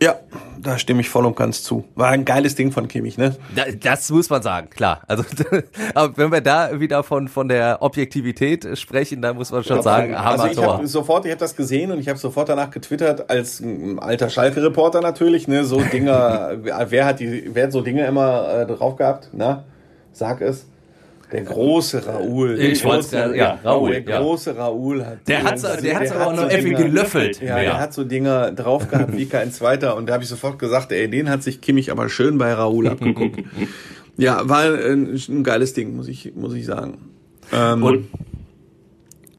Ja, 0.00 0.14
da 0.62 0.78
stimme 0.78 1.00
ich 1.00 1.08
voll 1.08 1.26
und 1.26 1.36
ganz 1.36 1.64
zu. 1.64 1.84
War 1.96 2.08
ein 2.08 2.24
geiles 2.24 2.54
Ding 2.54 2.70
von 2.70 2.86
Kimmich, 2.86 3.18
ne? 3.18 3.36
Das 3.80 4.08
muss 4.10 4.30
man 4.30 4.42
sagen, 4.42 4.70
klar. 4.70 5.02
Also, 5.08 5.24
aber 5.94 6.16
wenn 6.16 6.30
wir 6.30 6.40
da 6.40 6.78
wieder 6.78 7.02
von 7.02 7.26
von 7.26 7.48
der 7.48 7.82
Objektivität 7.82 8.78
sprechen, 8.78 9.22
dann 9.22 9.36
muss 9.36 9.50
man 9.50 9.64
schon 9.64 9.78
ja, 9.78 9.82
sagen, 9.82 10.14
also 10.14 10.46
ich 10.46 10.58
habe 10.58 10.86
sofort, 10.86 11.24
ich 11.24 11.32
habe 11.32 11.40
das 11.40 11.56
gesehen 11.56 11.90
und 11.90 11.98
ich 11.98 12.08
habe 12.08 12.18
sofort 12.18 12.48
danach 12.48 12.70
getwittert 12.70 13.28
als 13.28 13.60
alter 13.96 14.30
Schalke-Reporter 14.30 15.00
natürlich, 15.00 15.48
ne? 15.48 15.64
So 15.64 15.80
Dinger, 15.80 16.52
wer 16.62 17.04
hat 17.04 17.18
die, 17.18 17.50
wer 17.52 17.64
hat 17.64 17.72
so 17.72 17.80
Dinge 17.80 18.06
immer 18.06 18.48
äh, 18.52 18.66
drauf 18.66 18.94
gehabt? 18.96 19.30
Na, 19.32 19.64
sag 20.12 20.40
es. 20.42 20.66
Der 21.30 21.42
große 21.42 22.06
Raoul. 22.06 22.58
Ich 22.58 22.82
wollte 22.84 23.16
ja, 23.16 23.34
ja, 23.34 23.58
Raoul. 23.62 23.90
Der 23.90 24.18
große 24.18 24.52
ja. 24.52 24.64
Raoul 24.64 25.04
hat. 25.04 25.28
Der 25.28 25.42
hat 25.42 25.62
der 25.82 26.00
hat's 26.00 26.12
aber 26.12 26.28
auch 26.28 26.36
noch 26.36 26.50
irgendwie 26.50 26.74
gelöffelt. 26.74 27.42
Ja, 27.42 27.60
der 27.60 27.78
hat 27.78 27.92
so 27.92 28.04
Dinger 28.04 28.52
drauf 28.52 28.88
gehabt 28.88 29.16
wie 29.16 29.26
kein 29.26 29.52
zweiter 29.52 29.96
und 29.96 30.06
da 30.08 30.14
habe 30.14 30.22
ich 30.22 30.28
sofort 30.28 30.58
gesagt, 30.58 30.90
ey, 30.90 31.08
den 31.08 31.28
hat 31.28 31.42
sich 31.42 31.60
Kimmich 31.60 31.90
aber 31.90 32.08
schön 32.08 32.38
bei 32.38 32.52
Raoul 32.54 32.88
abgeguckt. 32.88 33.40
ja, 34.16 34.48
war 34.48 34.62
ein, 34.62 35.14
ein, 35.28 35.44
geiles 35.44 35.74
Ding, 35.74 35.96
muss 35.96 36.08
ich, 36.08 36.34
muss 36.34 36.54
ich 36.54 36.64
sagen. 36.64 36.98
Ähm, 37.52 37.82
und 37.82 38.08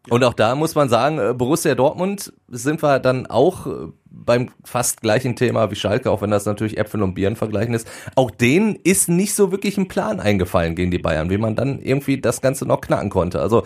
und 0.09 0.23
auch 0.23 0.33
da 0.33 0.55
muss 0.55 0.75
man 0.75 0.89
sagen, 0.89 1.19
äh, 1.19 1.33
Borussia 1.33 1.75
Dortmund 1.75 2.33
sind 2.47 2.81
wir 2.81 2.99
dann 2.99 3.27
auch 3.27 3.67
äh, 3.67 3.71
beim 4.09 4.49
fast 4.63 5.01
gleichen 5.01 5.35
Thema 5.35 5.71
wie 5.71 5.75
Schalke, 5.75 6.11
auch 6.11 6.21
wenn 6.21 6.31
das 6.31 6.45
natürlich 6.45 6.77
Äpfel 6.77 7.01
und 7.01 7.13
Bieren 7.13 7.35
vergleichen 7.35 7.73
ist. 7.73 7.87
Auch 8.15 8.31
denen 8.31 8.75
ist 8.75 9.09
nicht 9.09 9.33
so 9.33 9.51
wirklich 9.51 9.77
ein 9.77 9.87
Plan 9.87 10.19
eingefallen 10.19 10.75
gegen 10.75 10.91
die 10.91 10.99
Bayern, 10.99 11.29
wie 11.29 11.37
man 11.37 11.55
dann 11.55 11.79
irgendwie 11.79 12.19
das 12.19 12.41
Ganze 12.41 12.65
noch 12.65 12.81
knacken 12.81 13.09
konnte. 13.09 13.39
Also 13.41 13.63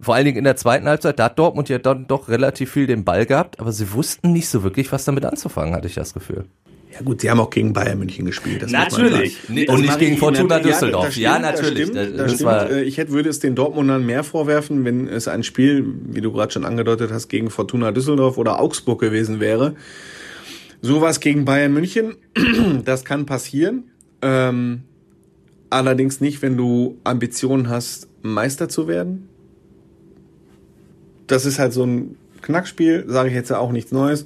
vor 0.00 0.14
allen 0.14 0.26
Dingen 0.26 0.38
in 0.38 0.44
der 0.44 0.56
zweiten 0.56 0.86
Halbzeit, 0.88 1.18
da 1.18 1.24
hat 1.24 1.38
Dortmund 1.38 1.68
ja 1.68 1.78
dann 1.78 2.06
doch 2.06 2.28
relativ 2.28 2.70
viel 2.70 2.86
den 2.86 3.04
Ball 3.04 3.26
gehabt, 3.26 3.60
aber 3.60 3.72
sie 3.72 3.92
wussten 3.92 4.32
nicht 4.32 4.48
so 4.48 4.62
wirklich, 4.62 4.92
was 4.92 5.04
damit 5.04 5.24
anzufangen, 5.24 5.74
hatte 5.74 5.88
ich 5.88 5.94
das 5.94 6.12
Gefühl. 6.12 6.44
Ja 6.98 7.04
gut, 7.04 7.20
sie 7.20 7.30
haben 7.30 7.40
auch 7.40 7.50
gegen 7.50 7.74
Bayern 7.74 7.98
München 7.98 8.24
gespielt. 8.24 8.62
Das 8.62 8.70
natürlich. 8.70 9.38
Nee, 9.48 9.68
und 9.68 9.82
nicht 9.82 9.98
gegen 9.98 10.16
Fortuna 10.16 10.60
Düsseldorf. 10.60 11.14
Ja, 11.14 11.34
ja 11.34 11.38
natürlich. 11.38 11.90
Das 11.90 12.04
stimmt, 12.04 12.18
das 12.18 12.30
das 12.30 12.34
stimmt. 12.34 12.70
Äh, 12.70 12.82
ich 12.84 12.96
hätte, 12.96 13.12
würde 13.12 13.28
es 13.28 13.38
den 13.38 13.54
Dortmundern 13.54 14.06
mehr 14.06 14.24
vorwerfen, 14.24 14.84
wenn 14.86 15.06
es 15.06 15.28
ein 15.28 15.42
Spiel, 15.42 15.84
wie 16.06 16.22
du 16.22 16.32
gerade 16.32 16.52
schon 16.52 16.64
angedeutet 16.64 17.10
hast, 17.12 17.28
gegen 17.28 17.50
Fortuna 17.50 17.92
Düsseldorf 17.92 18.38
oder 18.38 18.60
Augsburg 18.60 18.98
gewesen 19.00 19.40
wäre. 19.40 19.74
Sowas 20.80 21.20
gegen 21.20 21.44
Bayern 21.44 21.74
München, 21.74 22.14
das 22.84 23.04
kann 23.04 23.26
passieren. 23.26 23.90
Ähm, 24.22 24.82
allerdings 25.68 26.22
nicht, 26.22 26.40
wenn 26.40 26.56
du 26.56 26.98
Ambitionen 27.04 27.68
hast, 27.68 28.08
Meister 28.22 28.70
zu 28.70 28.88
werden. 28.88 29.28
Das 31.26 31.44
ist 31.44 31.58
halt 31.58 31.74
so 31.74 31.84
ein 31.84 32.16
Knackspiel, 32.40 33.04
sage 33.06 33.28
ich 33.28 33.34
jetzt 33.34 33.50
ja 33.50 33.58
auch 33.58 33.72
nichts 33.72 33.92
Neues. 33.92 34.24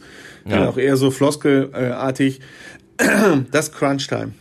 Ja. 0.51 0.69
Auch 0.69 0.77
eher 0.77 0.97
so 0.97 1.11
floskelartig. 1.11 2.41
Das 3.51 3.73
Crunch-Time. 3.73 4.33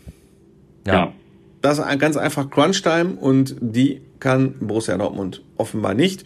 Ja. 0.85 1.13
Das 1.61 1.79
ist 1.79 1.99
ganz 1.99 2.17
einfach 2.17 2.49
Crunch-Time 2.49 3.11
und 3.19 3.55
die 3.61 4.01
kann 4.19 4.55
Borussia 4.59 4.97
Dortmund 4.97 5.43
offenbar 5.55 5.93
nicht. 5.93 6.25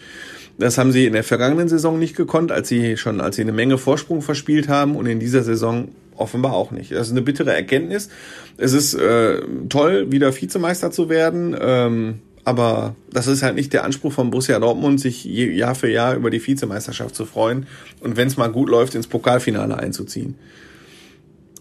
Das 0.57 0.77
haben 0.77 0.91
sie 0.91 1.05
in 1.05 1.13
der 1.13 1.23
vergangenen 1.23 1.67
Saison 1.67 1.97
nicht 1.97 2.15
gekonnt, 2.15 2.51
als 2.51 2.69
sie 2.69 2.97
schon, 2.97 3.21
als 3.21 3.35
sie 3.35 3.41
eine 3.41 3.51
Menge 3.51 3.77
Vorsprung 3.77 4.21
verspielt 4.21 4.67
haben 4.67 4.95
und 4.95 5.05
in 5.05 5.19
dieser 5.19 5.43
Saison 5.43 5.89
offenbar 6.15 6.53
auch 6.53 6.71
nicht. 6.71 6.91
Das 6.91 7.07
ist 7.07 7.11
eine 7.11 7.21
bittere 7.21 7.53
Erkenntnis. 7.53 8.09
Es 8.57 8.73
ist 8.73 8.93
äh, 8.93 9.41
toll, 9.69 10.11
wieder 10.11 10.35
Vizemeister 10.35 10.91
zu 10.91 11.09
werden. 11.09 11.55
Ähm, 11.59 12.19
aber 12.45 12.95
das 13.11 13.27
ist 13.27 13.43
halt 13.43 13.55
nicht 13.55 13.73
der 13.73 13.83
Anspruch 13.83 14.11
von 14.11 14.31
Borussia 14.31 14.59
Dortmund, 14.59 14.99
sich 14.99 15.23
Jahr 15.25 15.75
für 15.75 15.89
Jahr 15.89 16.15
über 16.15 16.29
die 16.29 16.45
Vizemeisterschaft 16.45 17.15
zu 17.15 17.25
freuen 17.25 17.67
und 18.01 18.17
wenn 18.17 18.27
es 18.27 18.37
mal 18.37 18.51
gut 18.51 18.69
läuft, 18.69 18.95
ins 18.95 19.07
Pokalfinale 19.07 19.77
einzuziehen. 19.77 20.35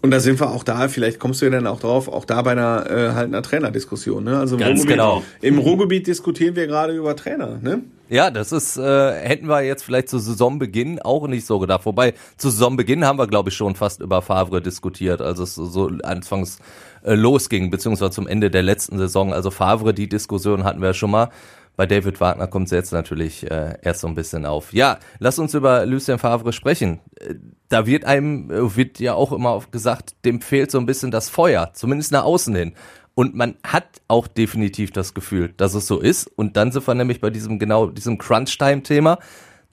Und 0.01 0.11
da 0.11 0.19
sind 0.19 0.37
wir 0.41 0.51
auch 0.51 0.65
da, 0.65 0.89
vielleicht 0.89 1.17
kommst 1.17 1.41
du 1.41 1.45
ja 1.45 1.51
dann 1.51 1.65
auch 1.65 1.79
drauf, 1.79 2.09
auch 2.09 2.25
da 2.25 2.41
bei 2.41 2.51
einer 2.51 2.89
äh, 2.89 3.13
halt 3.13 3.27
einer 3.27 3.41
Trainerdiskussion. 3.41 4.25
Ne? 4.25 4.37
Also 4.37 4.57
Ganz 4.57 4.79
Ruhrgebiet, 4.79 4.89
genau. 4.89 5.23
Im 5.39 5.59
Ruhrgebiet 5.59 6.07
diskutieren 6.07 6.57
wir 6.57 6.67
gerade 6.67 6.93
über 6.93 7.15
Trainer. 7.15 7.57
Ne? 7.61 7.83
Ja, 8.13 8.29
das 8.29 8.51
ist, 8.51 8.77
äh, 8.77 9.11
hätten 9.11 9.47
wir 9.47 9.63
jetzt 9.63 9.83
vielleicht 9.83 10.07
zu 10.07 10.19
Saisonbeginn 10.19 11.01
auch 11.01 11.25
nicht 11.27 11.47
so 11.47 11.57
gedacht. 11.57 11.83
Wobei, 11.87 12.13
zu 12.37 12.51
Saisonbeginn 12.51 13.05
haben 13.05 13.17
wir, 13.17 13.25
glaube 13.25 13.49
ich, 13.49 13.55
schon 13.55 13.73
fast 13.73 14.01
über 14.01 14.21
Favre 14.21 14.61
diskutiert, 14.61 15.19
als 15.19 15.39
es 15.39 15.55
so 15.55 15.89
anfangs 16.03 16.59
äh, 17.03 17.15
losging, 17.15 17.71
beziehungsweise 17.71 18.11
zum 18.11 18.27
Ende 18.27 18.51
der 18.51 18.61
letzten 18.61 18.99
Saison. 18.99 19.33
Also 19.33 19.49
Favre, 19.49 19.95
die 19.95 20.07
Diskussion 20.07 20.63
hatten 20.63 20.79
wir 20.79 20.93
schon 20.93 21.09
mal. 21.09 21.29
Bei 21.75 21.87
David 21.87 22.21
Wagner 22.21 22.45
kommt 22.45 22.67
es 22.67 22.71
jetzt 22.71 22.91
natürlich 22.91 23.49
äh, 23.49 23.79
erst 23.81 24.01
so 24.01 24.07
ein 24.07 24.13
bisschen 24.13 24.45
auf. 24.45 24.73
Ja, 24.73 24.99
lass 25.17 25.39
uns 25.39 25.55
über 25.55 25.87
Lucien 25.87 26.19
Favre 26.19 26.53
sprechen. 26.53 26.99
Äh, 27.19 27.33
da 27.69 27.87
wird 27.87 28.05
einem, 28.05 28.51
äh, 28.51 28.75
wird 28.75 28.99
ja 28.99 29.15
auch 29.15 29.31
immer 29.31 29.59
gesagt, 29.71 30.23
dem 30.23 30.39
fehlt 30.41 30.69
so 30.69 30.77
ein 30.77 30.85
bisschen 30.85 31.09
das 31.09 31.29
Feuer, 31.29 31.71
zumindest 31.73 32.11
nach 32.11 32.25
außen 32.25 32.53
hin. 32.53 32.73
Und 33.15 33.35
man 33.35 33.55
hat 33.63 34.01
auch 34.07 34.27
definitiv 34.27 34.91
das 34.91 35.13
Gefühl, 35.13 35.53
dass 35.57 35.75
es 35.75 35.85
so 35.85 35.99
ist. 35.99 36.27
Und 36.27 36.57
dann 36.57 36.71
sind 36.71 36.87
wir 36.87 36.95
nämlich 36.95 37.21
bei 37.21 37.29
diesem 37.29 37.59
genau, 37.59 37.87
diesem 37.87 38.17
Crunch-Time-Thema. 38.17 39.19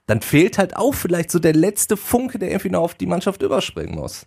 Dann 0.07 0.21
fehlt 0.21 0.59
halt 0.59 0.77
auch 0.77 0.95
vielleicht 0.95 1.31
so 1.31 1.39
der 1.39 1.55
letzte 1.55 1.97
Funke, 1.97 2.39
der 2.39 2.51
irgendwie 2.51 2.71
noch 2.71 2.83
auf 2.83 2.95
die 2.95 3.07
Mannschaft 3.07 3.43
überspringen 3.43 3.95
muss. 3.95 4.27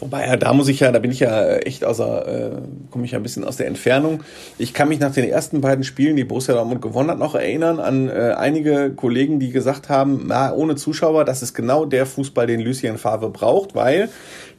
Wobei, 0.00 0.26
ja, 0.26 0.36
da 0.36 0.52
muss 0.52 0.68
ich 0.68 0.80
ja, 0.80 0.92
da 0.92 1.00
bin 1.00 1.10
ich 1.10 1.20
ja 1.20 1.56
echt 1.56 1.84
außer, 1.84 2.28
äh, 2.28 2.50
komme 2.90 3.04
ich 3.04 3.12
ja 3.12 3.18
ein 3.18 3.22
bisschen 3.22 3.44
aus 3.44 3.56
der 3.56 3.66
Entfernung. 3.66 4.22
Ich 4.56 4.72
kann 4.72 4.88
mich 4.88 5.00
nach 5.00 5.12
den 5.12 5.28
ersten 5.28 5.60
beiden 5.60 5.82
Spielen, 5.82 6.14
die 6.14 6.24
Borussia 6.24 6.54
Dortmund 6.54 6.82
gewonnen 6.82 7.10
hat, 7.10 7.18
noch 7.18 7.34
erinnern 7.34 7.80
an 7.80 8.08
äh, 8.08 8.34
einige 8.36 8.92
Kollegen, 8.94 9.40
die 9.40 9.50
gesagt 9.50 9.88
haben, 9.88 10.26
na, 10.28 10.52
ohne 10.52 10.76
Zuschauer, 10.76 11.24
das 11.24 11.42
ist 11.42 11.52
genau 11.52 11.84
der 11.84 12.06
Fußball, 12.06 12.46
den 12.46 12.60
Lucien 12.60 12.96
Favre 12.96 13.30
braucht, 13.30 13.74
weil 13.74 14.08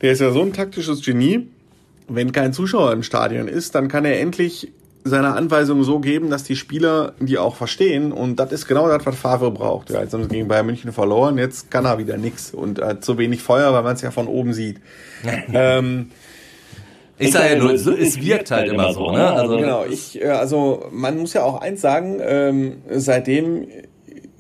der 0.02 0.12
ist 0.12 0.20
ja 0.20 0.32
so 0.32 0.42
ein 0.42 0.52
taktisches 0.52 1.06
Genie. 1.06 1.48
Wenn 2.10 2.32
kein 2.32 2.54
Zuschauer 2.54 2.92
im 2.94 3.04
Stadion 3.04 3.48
ist, 3.48 3.76
dann 3.76 3.88
kann 3.88 4.06
er 4.06 4.20
endlich 4.20 4.72
seine 5.04 5.34
Anweisungen 5.34 5.84
so 5.84 6.00
geben, 6.00 6.30
dass 6.30 6.44
die 6.44 6.56
Spieler 6.56 7.14
die 7.20 7.38
auch 7.38 7.56
verstehen. 7.56 8.12
Und 8.12 8.38
das 8.38 8.52
ist 8.52 8.68
genau 8.68 8.88
das, 8.88 9.06
was 9.06 9.16
Favre 9.16 9.52
braucht. 9.52 9.90
Ja, 9.90 10.02
jetzt 10.02 10.14
haben 10.14 10.24
sie 10.24 10.30
gegen 10.30 10.48
Bayern 10.48 10.66
München 10.66 10.92
verloren, 10.92 11.38
jetzt 11.38 11.72
kann 11.72 11.86
er 11.86 11.98
wieder 11.98 12.18
nix 12.18 12.54
und 12.54 12.82
hat 12.82 13.04
zu 13.04 13.18
wenig 13.18 13.42
Feuer, 13.42 13.74
weil 13.74 13.84
man 13.84 13.96
es 13.96 14.02
ja 14.02 14.12
von 14.12 14.28
oben 14.28 14.54
sieht. 14.54 14.82
ähm, 15.54 16.12
ich 17.18 17.32
sage 17.32 17.56
ja 17.56 17.56
nur, 17.58 17.74
es, 17.74 17.86
es 17.86 18.22
wirkt 18.22 18.52
halt, 18.52 18.62
halt 18.62 18.74
immer 18.74 18.94
so, 18.94 19.12
ne? 19.12 19.30
Also 19.32 19.58
genau, 19.58 19.86
ich, 19.86 20.22
äh, 20.22 20.30
also 20.30 20.86
man 20.92 21.18
muss 21.18 21.34
ja 21.34 21.44
auch 21.44 21.60
eins 21.62 21.82
sagen, 21.82 22.20
ähm, 22.22 22.78
seitdem 22.90 23.68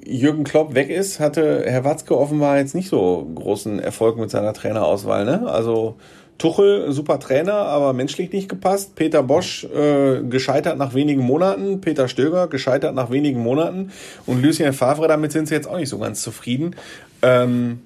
Jürgen 0.05 0.43
Klopp 0.43 0.75
weg 0.75 0.89
ist, 0.89 1.19
hatte 1.19 1.63
Herr 1.65 1.83
Watzke 1.83 2.17
offenbar 2.17 2.57
jetzt 2.57 2.73
nicht 2.73 2.89
so 2.89 3.29
großen 3.35 3.79
Erfolg 3.79 4.17
mit 4.17 4.31
seiner 4.31 4.53
Trainerauswahl, 4.53 5.25
ne? 5.25 5.47
Also 5.47 5.97
Tuchel, 6.39 6.91
super 6.91 7.19
Trainer, 7.19 7.53
aber 7.53 7.93
menschlich 7.93 8.31
nicht 8.31 8.49
gepasst. 8.49 8.95
Peter 8.95 9.21
Bosch 9.21 9.65
äh, 9.65 10.23
gescheitert 10.23 10.77
nach 10.77 10.93
wenigen 10.93 11.21
Monaten. 11.21 11.81
Peter 11.81 12.07
Stöger 12.07 12.47
gescheitert 12.47 12.95
nach 12.95 13.11
wenigen 13.11 13.41
Monaten. 13.41 13.91
Und 14.25 14.41
Lucien 14.41 14.73
Favre, 14.73 15.07
damit 15.07 15.33
sind 15.33 15.47
sie 15.47 15.53
jetzt 15.53 15.67
auch 15.67 15.77
nicht 15.77 15.89
so 15.89 15.99
ganz 15.99 16.21
zufrieden. 16.21 16.75
Ähm, 17.21 17.81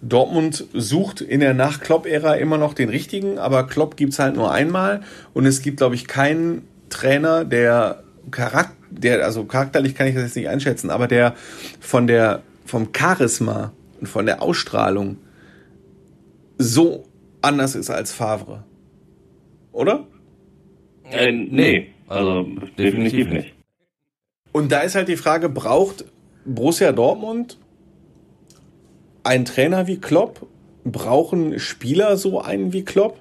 Dortmund 0.00 0.64
sucht 0.72 1.20
in 1.20 1.40
der 1.40 1.52
Nach-Klopp-Ära 1.52 2.34
immer 2.34 2.56
noch 2.56 2.72
den 2.72 2.88
richtigen, 2.88 3.38
aber 3.38 3.66
Klopp 3.66 3.96
gibt's 3.96 4.18
halt 4.18 4.36
nur 4.36 4.52
einmal. 4.52 5.02
Und 5.34 5.44
es 5.44 5.60
gibt, 5.60 5.78
glaube 5.78 5.96
ich, 5.96 6.06
keinen 6.06 6.62
Trainer, 6.88 7.44
der 7.44 8.04
Charakter, 8.30 8.76
der, 8.90 9.24
also 9.24 9.44
charakterlich 9.44 9.94
kann 9.94 10.06
ich 10.06 10.14
das 10.14 10.24
jetzt 10.24 10.36
nicht 10.36 10.48
einschätzen, 10.48 10.90
aber 10.90 11.08
der 11.08 11.34
von 11.80 12.06
der, 12.06 12.42
vom 12.64 12.88
Charisma 12.96 13.72
und 14.00 14.06
von 14.06 14.26
der 14.26 14.40
Ausstrahlung 14.40 15.16
so 16.58 17.04
anders 17.42 17.74
ist 17.74 17.90
als 17.90 18.12
Favre. 18.12 18.64
Oder? 19.72 20.06
Äh, 21.10 21.32
nee, 21.32 21.88
also 22.08 22.46
definitiv 22.78 23.30
nicht. 23.30 23.54
Und 24.52 24.72
da 24.72 24.80
ist 24.80 24.94
halt 24.94 25.08
die 25.08 25.16
Frage, 25.16 25.48
braucht 25.48 26.04
Borussia 26.44 26.92
Dortmund 26.92 27.58
einen 29.22 29.44
Trainer 29.44 29.86
wie 29.86 29.98
Klopp? 29.98 30.46
Brauchen 30.84 31.58
Spieler 31.58 32.16
so 32.16 32.40
einen 32.40 32.72
wie 32.72 32.84
Klopp? 32.84 33.20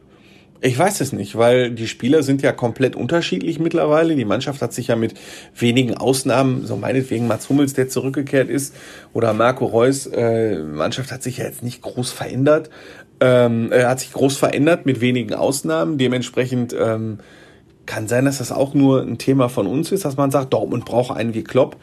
Ich 0.62 0.78
weiß 0.78 1.00
es 1.00 1.14
nicht, 1.14 1.38
weil 1.38 1.72
die 1.72 1.88
Spieler 1.88 2.22
sind 2.22 2.42
ja 2.42 2.52
komplett 2.52 2.96
unterschiedlich 2.96 3.60
mittlerweile. 3.60 4.16
Die 4.16 4.26
Mannschaft 4.26 4.62
hat 4.62 4.74
sich 4.74 4.88
ja 4.88 4.98
mit 4.98 5.14
wenigen 5.56 5.96
Ausnahmen, 5.96 6.66
so 6.66 6.76
meinetwegen 6.76 7.28
Mats 7.28 7.48
Hummels, 7.48 7.74
der 7.74 7.88
zurückgekehrt 7.88 8.50
ist, 8.50 8.76
oder 9.14 9.34
Marco 9.34 9.66
Reus, 9.66 10.06
äh, 10.08 10.60
Mannschaft 10.60 11.12
hat 11.14 11.24
sich 11.24 11.38
ja 11.38 11.46
jetzt 11.46 11.64
nicht 11.64 11.82
groß 11.82 12.12
verändert. 12.12 12.70
Ähm, 13.22 13.72
er 13.72 13.90
hat 13.90 14.00
sich 14.00 14.14
groß 14.14 14.38
verändert 14.38 14.86
mit 14.86 15.02
wenigen 15.02 15.34
Ausnahmen. 15.34 15.98
Dementsprechend 15.98 16.74
ähm, 16.74 17.20
kann 17.86 18.08
sein, 18.08 18.26
dass 18.26 18.38
das 18.38 18.52
auch 18.52 18.74
nur 18.74 19.02
ein 19.02 19.18
Thema 19.18 19.50
von 19.50 19.68
uns 19.68 19.92
ist, 19.92 20.06
dass 20.06 20.16
man 20.18 20.32
sagt, 20.32 20.54
Dortmund 20.54 20.86
braucht 20.86 21.16
einen 21.16 21.34
wie 21.34 21.44
Klopp, 21.44 21.76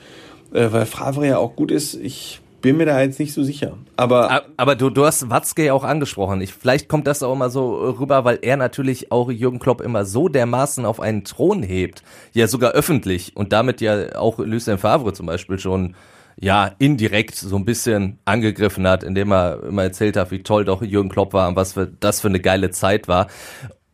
äh, 0.52 0.68
weil 0.70 0.86
Favre 0.86 1.26
ja 1.26 1.38
auch 1.38 1.56
gut 1.56 1.70
ist. 1.70 1.94
Ich 1.94 2.40
bin 2.62 2.78
mir 2.78 2.86
da 2.86 3.00
jetzt 3.00 3.20
nicht 3.20 3.32
so 3.32 3.42
sicher. 3.42 3.76
Aber, 3.96 4.42
aber 4.56 4.74
du, 4.74 4.90
du 4.90 5.04
hast 5.04 5.30
Watzke 5.30 5.66
ja 5.66 5.72
auch 5.72 5.84
angesprochen. 5.84 6.40
Ich, 6.40 6.54
vielleicht 6.54 6.88
kommt 6.88 7.06
das 7.06 7.22
auch 7.22 7.32
immer 7.32 7.50
so 7.50 7.74
rüber, 7.74 8.24
weil 8.24 8.38
er 8.42 8.56
natürlich 8.56 9.12
auch 9.12 9.30
Jürgen 9.30 9.58
Klopp 9.58 9.80
immer 9.80 10.04
so 10.04 10.28
dermaßen 10.28 10.84
auf 10.84 11.00
einen 11.00 11.24
Thron 11.24 11.62
hebt, 11.62 12.02
ja 12.32 12.48
sogar 12.48 12.72
öffentlich 12.72 13.36
und 13.36 13.52
damit 13.52 13.80
ja 13.80 14.16
auch 14.16 14.38
Lucien 14.38 14.78
Favre 14.78 15.12
zum 15.12 15.26
Beispiel 15.26 15.58
schon 15.58 15.94
ja 16.38 16.70
indirekt 16.78 17.34
so 17.34 17.56
ein 17.56 17.64
bisschen 17.64 18.18
angegriffen 18.24 18.86
hat, 18.86 19.02
indem 19.02 19.32
er 19.32 19.62
immer 19.64 19.84
erzählt 19.84 20.16
hat, 20.16 20.30
wie 20.30 20.42
toll 20.42 20.64
doch 20.64 20.82
Jürgen 20.82 21.08
Klopp 21.08 21.32
war 21.32 21.48
und 21.48 21.56
was 21.56 21.72
für 21.72 21.86
das 21.86 22.20
für 22.20 22.28
eine 22.28 22.40
geile 22.40 22.70
Zeit 22.70 23.08
war. 23.08 23.28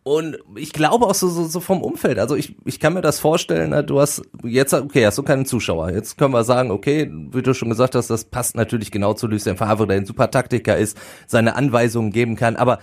Und 0.05 0.39
ich 0.57 0.73
glaube 0.73 1.07
auch 1.07 1.15
so, 1.15 1.29
so, 1.29 1.45
so 1.45 1.61
vom 1.61 1.81
Umfeld. 1.81 2.19
Also 2.19 2.35
ich, 2.35 2.57
ich 2.65 2.81
kann 2.81 2.95
mir 2.95 3.03
das 3.03 3.21
vorstellen, 3.21 3.71
ne, 3.71 3.85
du 3.85 4.01
hast 4.01 4.23
jetzt, 4.43 4.75
okay, 4.75 5.07
hast 5.07 5.17
du 5.17 5.23
keinen 5.23 5.47
Zuschauer. 5.47 5.91
Jetzt 5.91 6.19
können 6.19 6.35
wir 6.35 6.43
sagen, 6.43 6.73
okay, 6.73 7.09
wie 7.31 7.43
du 7.43 7.55
schon 7.55 7.69
gesagt 7.69 7.95
hast, 7.95 8.11
das 8.11 8.25
passt 8.25 8.57
natürlich 8.57 8.91
genau 8.91 9.15
zu 9.15 9.29
Lucien 9.29 9.57
Favre, 9.57 9.87
der 9.87 9.99
ein 9.99 10.07
super 10.07 10.29
Taktiker 10.29 10.77
ist, 10.77 10.99
seine 11.29 11.55
Anweisungen 11.55 12.11
geben 12.11 12.35
kann. 12.35 12.57
Aber 12.57 12.81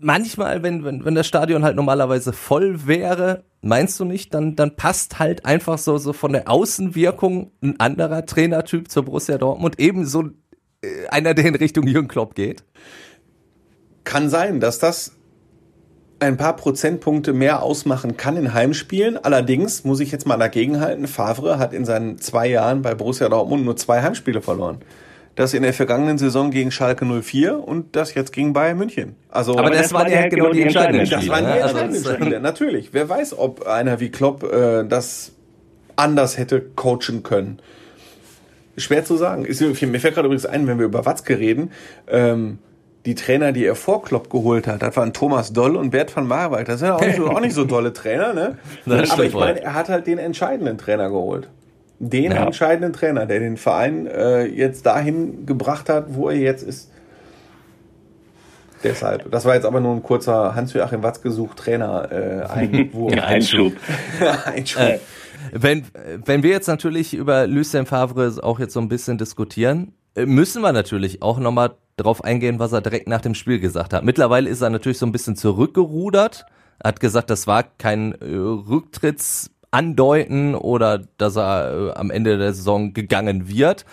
manchmal, 0.00 0.62
wenn, 0.62 0.84
wenn, 0.84 1.04
wenn 1.04 1.14
das 1.14 1.26
Stadion 1.26 1.62
halt 1.62 1.76
normalerweise 1.76 2.32
voll 2.32 2.86
wäre, 2.86 3.44
meinst 3.60 4.00
du 4.00 4.04
nicht, 4.04 4.34
dann, 4.34 4.56
dann 4.56 4.76
passt 4.76 5.18
halt 5.18 5.44
einfach 5.44 5.78
so, 5.78 5.98
so 5.98 6.12
von 6.12 6.32
der 6.32 6.50
Außenwirkung 6.50 7.52
ein 7.62 7.78
anderer 7.78 8.26
Trainertyp 8.26 8.90
zur 8.90 9.04
Borussia 9.04 9.38
Dortmund, 9.38 9.78
eben 9.78 10.06
so 10.06 10.24
äh, 10.82 11.06
einer, 11.08 11.34
der 11.34 11.44
in 11.44 11.54
Richtung 11.54 11.86
Jürgen 11.86 12.08
Klopp 12.08 12.34
geht? 12.34 12.64
Kann 14.04 14.28
sein, 14.28 14.60
dass 14.60 14.78
das 14.78 15.12
ein 16.18 16.36
paar 16.36 16.56
Prozentpunkte 16.56 17.32
mehr 17.32 17.62
ausmachen 17.62 18.16
kann 18.16 18.36
in 18.36 18.52
Heimspielen. 18.52 19.16
Allerdings 19.16 19.84
muss 19.84 20.00
ich 20.00 20.10
jetzt 20.10 20.26
mal 20.26 20.36
dagegenhalten, 20.36 21.06
Favre 21.06 21.58
hat 21.58 21.72
in 21.72 21.84
seinen 21.84 22.18
zwei 22.18 22.46
Jahren 22.46 22.82
bei 22.82 22.94
Borussia 22.94 23.28
Dortmund 23.28 23.64
nur 23.64 23.76
zwei 23.76 24.02
Heimspiele 24.02 24.42
verloren. 24.42 24.80
Das 25.36 25.54
in 25.54 25.62
der 25.62 25.72
vergangenen 25.72 26.18
Saison 26.18 26.50
gegen 26.50 26.70
Schalke 26.70 27.04
04 27.04 27.66
und 27.66 27.96
das 27.96 28.14
jetzt 28.14 28.32
gegen 28.32 28.52
Bayern 28.52 28.76
München. 28.76 29.14
Also, 29.28 29.52
aber, 29.52 29.60
aber 29.60 29.70
das, 29.70 29.82
das 29.82 29.92
waren 29.92 30.10
ja 30.10 30.28
genau 30.28 30.52
die 30.52 30.62
entscheidenden 30.62 31.06
Spiele. 31.06 31.20
Das 31.20 31.28
waren 31.28 31.44
die 31.44 31.58
entscheidenden 31.60 31.96
also 31.96 32.14
Spiele, 32.14 32.40
natürlich. 32.40 32.92
Wer 32.92 33.08
weiß, 33.08 33.38
ob 33.38 33.66
einer 33.66 34.00
wie 34.00 34.10
Klopp 34.10 34.42
äh, 34.42 34.84
das 34.84 35.32
anders 35.96 36.38
hätte 36.38 36.60
coachen 36.60 37.22
können. 37.22 37.60
Schwer 38.76 39.04
zu 39.04 39.16
sagen. 39.16 39.44
Ist, 39.44 39.60
mir 39.60 40.00
fällt 40.00 40.14
gerade 40.14 40.26
übrigens 40.26 40.46
ein, 40.46 40.66
wenn 40.66 40.78
wir 40.78 40.86
über 40.86 41.04
Watzke 41.04 41.38
reden, 41.38 41.70
ähm, 42.08 42.58
die 43.06 43.14
Trainer, 43.14 43.52
die 43.52 43.64
er 43.64 43.76
vor 43.76 44.02
Klopp 44.02 44.30
geholt 44.30 44.66
hat, 44.66 44.82
das 44.82 44.96
waren 44.96 45.12
Thomas 45.12 45.52
Doll 45.52 45.76
und 45.76 45.90
Bert 45.90 46.14
van 46.14 46.26
Marwijk. 46.26 46.66
Das 46.66 46.80
sind 46.80 46.90
auch 46.90 47.00
nicht 47.00 47.16
so, 47.16 47.28
auch 47.28 47.40
nicht 47.40 47.54
so 47.54 47.64
tolle 47.66 47.92
Trainer, 47.92 48.34
ne? 48.34 48.58
Aber 48.86 49.24
ich 49.24 49.34
meine, 49.34 49.62
er 49.62 49.74
hat 49.74 49.88
halt 49.88 50.06
den 50.06 50.18
entscheidenden 50.18 50.76
Trainer 50.76 51.08
geholt. 51.08 51.48
Den 52.02 52.32
ja. 52.32 52.46
entscheidenden 52.46 52.94
Trainer, 52.94 53.26
der 53.26 53.40
den 53.40 53.58
Verein 53.58 54.06
äh, 54.06 54.46
jetzt 54.46 54.86
dahin 54.86 55.44
gebracht 55.44 55.90
hat, 55.90 56.14
wo 56.14 56.30
er 56.30 56.36
jetzt 56.36 56.62
ist. 56.62 56.90
Deshalb. 58.82 59.30
Das 59.30 59.44
war 59.44 59.54
jetzt 59.54 59.66
aber 59.66 59.80
nur 59.80 59.94
ein 59.94 60.02
kurzer 60.02 60.54
Hans-Joachim 60.54 61.02
Watzke-Such 61.02 61.54
Trainer 61.54 62.10
äh, 62.10 62.50
Einwurf. 62.50 63.12
Einschub. 63.22 63.74
Einschub. 64.46 64.80
Äh, 64.80 64.98
wenn, 65.52 65.84
wenn 66.24 66.42
wir 66.42 66.50
jetzt 66.50 66.68
natürlich 66.68 67.12
über 67.12 67.46
Lucien 67.46 67.84
Favre 67.84 68.32
auch 68.42 68.58
jetzt 68.58 68.72
so 68.72 68.80
ein 68.80 68.88
bisschen 68.88 69.18
diskutieren, 69.18 69.92
äh, 70.14 70.24
müssen 70.24 70.62
wir 70.62 70.72
natürlich 70.72 71.20
auch 71.20 71.38
nochmal 71.38 71.74
darauf 71.96 72.24
eingehen, 72.24 72.58
was 72.58 72.72
er 72.72 72.80
direkt 72.80 73.08
nach 73.08 73.20
dem 73.20 73.34
Spiel 73.34 73.60
gesagt 73.60 73.92
hat. 73.92 74.04
Mittlerweile 74.04 74.48
ist 74.48 74.62
er 74.62 74.70
natürlich 74.70 74.98
so 74.98 75.04
ein 75.04 75.12
bisschen 75.12 75.36
zurückgerudert, 75.36 76.46
hat 76.82 76.98
gesagt, 77.00 77.28
das 77.28 77.46
war 77.46 77.62
kein 77.62 78.14
äh, 78.22 78.36
Rücktrittsandeuten 79.72 80.54
oder 80.54 81.02
dass 81.18 81.36
er 81.36 81.92
äh, 81.94 81.98
am 81.98 82.10
Ende 82.10 82.38
der 82.38 82.52
Saison 82.52 82.92
gegangen 82.92 83.48
wird. 83.48 83.84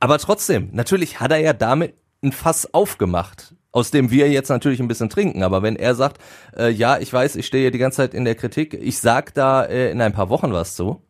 Aber 0.00 0.18
trotzdem, 0.18 0.70
natürlich 0.72 1.20
hat 1.20 1.30
er 1.30 1.38
ja 1.38 1.52
damit 1.52 1.94
ein 2.22 2.32
Fass 2.32 2.72
aufgemacht, 2.72 3.54
aus 3.72 3.90
dem 3.90 4.10
wir 4.10 4.30
jetzt 4.30 4.48
natürlich 4.48 4.80
ein 4.80 4.88
bisschen 4.88 5.10
trinken. 5.10 5.42
Aber 5.42 5.62
wenn 5.62 5.76
er 5.76 5.94
sagt, 5.94 6.18
äh, 6.56 6.70
ja, 6.70 6.98
ich 6.98 7.12
weiß, 7.12 7.36
ich 7.36 7.46
stehe 7.46 7.70
die 7.70 7.78
ganze 7.78 7.98
Zeit 7.98 8.14
in 8.14 8.24
der 8.24 8.34
Kritik, 8.34 8.74
ich 8.74 8.98
sag 8.98 9.34
da 9.34 9.64
äh, 9.64 9.90
in 9.90 10.00
ein 10.00 10.12
paar 10.12 10.28
Wochen 10.28 10.52
was 10.52 10.76
zu. 10.76 11.02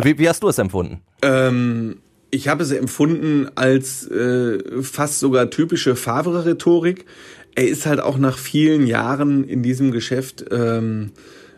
Wie, 0.00 0.18
wie 0.18 0.28
hast 0.28 0.42
du 0.42 0.48
es 0.48 0.58
empfunden? 0.58 1.00
Ähm, 1.22 2.00
ich 2.30 2.48
habe 2.48 2.62
es 2.62 2.70
empfunden 2.70 3.48
als 3.54 4.06
äh, 4.08 4.82
fast 4.82 5.20
sogar 5.20 5.48
typische 5.48 5.96
Favre-Rhetorik. 5.96 7.06
Er 7.54 7.66
ist 7.66 7.86
halt 7.86 8.00
auch 8.00 8.18
nach 8.18 8.36
vielen 8.36 8.86
Jahren 8.86 9.44
in 9.44 9.62
diesem 9.62 9.90
Geschäft 9.90 10.44
ähm, 10.50 11.12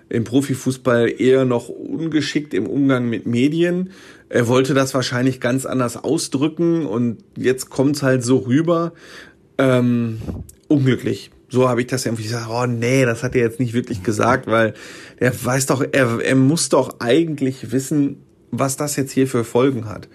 im 0.09 0.25
Profifußball 0.25 1.13
eher 1.21 1.45
noch 1.45 1.69
ungeschickt 1.69 2.55
im 2.55 2.67
Umgang 2.67 3.09
mit 3.09 3.27
Medien. 3.27 3.91
Er 4.29 4.49
wollte 4.49 4.75
das 4.75 4.95
wahrscheinlich 4.95 5.41
ganz 5.41 5.67
anders 5.67 5.97
ausdrücken 5.97 6.87
und 6.87 7.19
jetzt 7.37 7.71
kommt's 7.71 8.03
halt 8.03 8.23
so 8.23 8.39
rüber. 8.39 8.93
Ähm, 9.59 10.19
unglücklich. 10.69 11.31
So 11.49 11.69
habe 11.69 11.81
ich 11.81 11.87
das 11.87 12.05
irgendwie 12.05 12.25
gesagt, 12.25 12.49
oh 12.51 12.67
nee, 12.67 13.05
das 13.05 13.23
hat 13.23 13.35
er 13.35 13.43
jetzt 13.43 13.61
nicht 13.61 13.73
wirklich 13.73 14.03
gesagt, 14.03 14.47
weil 14.47 14.75
er 15.17 15.33
weiß 15.33 15.67
doch, 15.67 15.83
er, 15.93 16.21
er 16.21 16.35
muss 16.35 16.69
doch 16.69 17.01
eigentlich 17.01 17.73
wissen, 17.73 18.23
was 18.51 18.77
das 18.77 18.97
jetzt 18.97 19.13
hier 19.13 19.27
für 19.27 19.45
Folgen 19.45 19.89
hat 19.89 20.09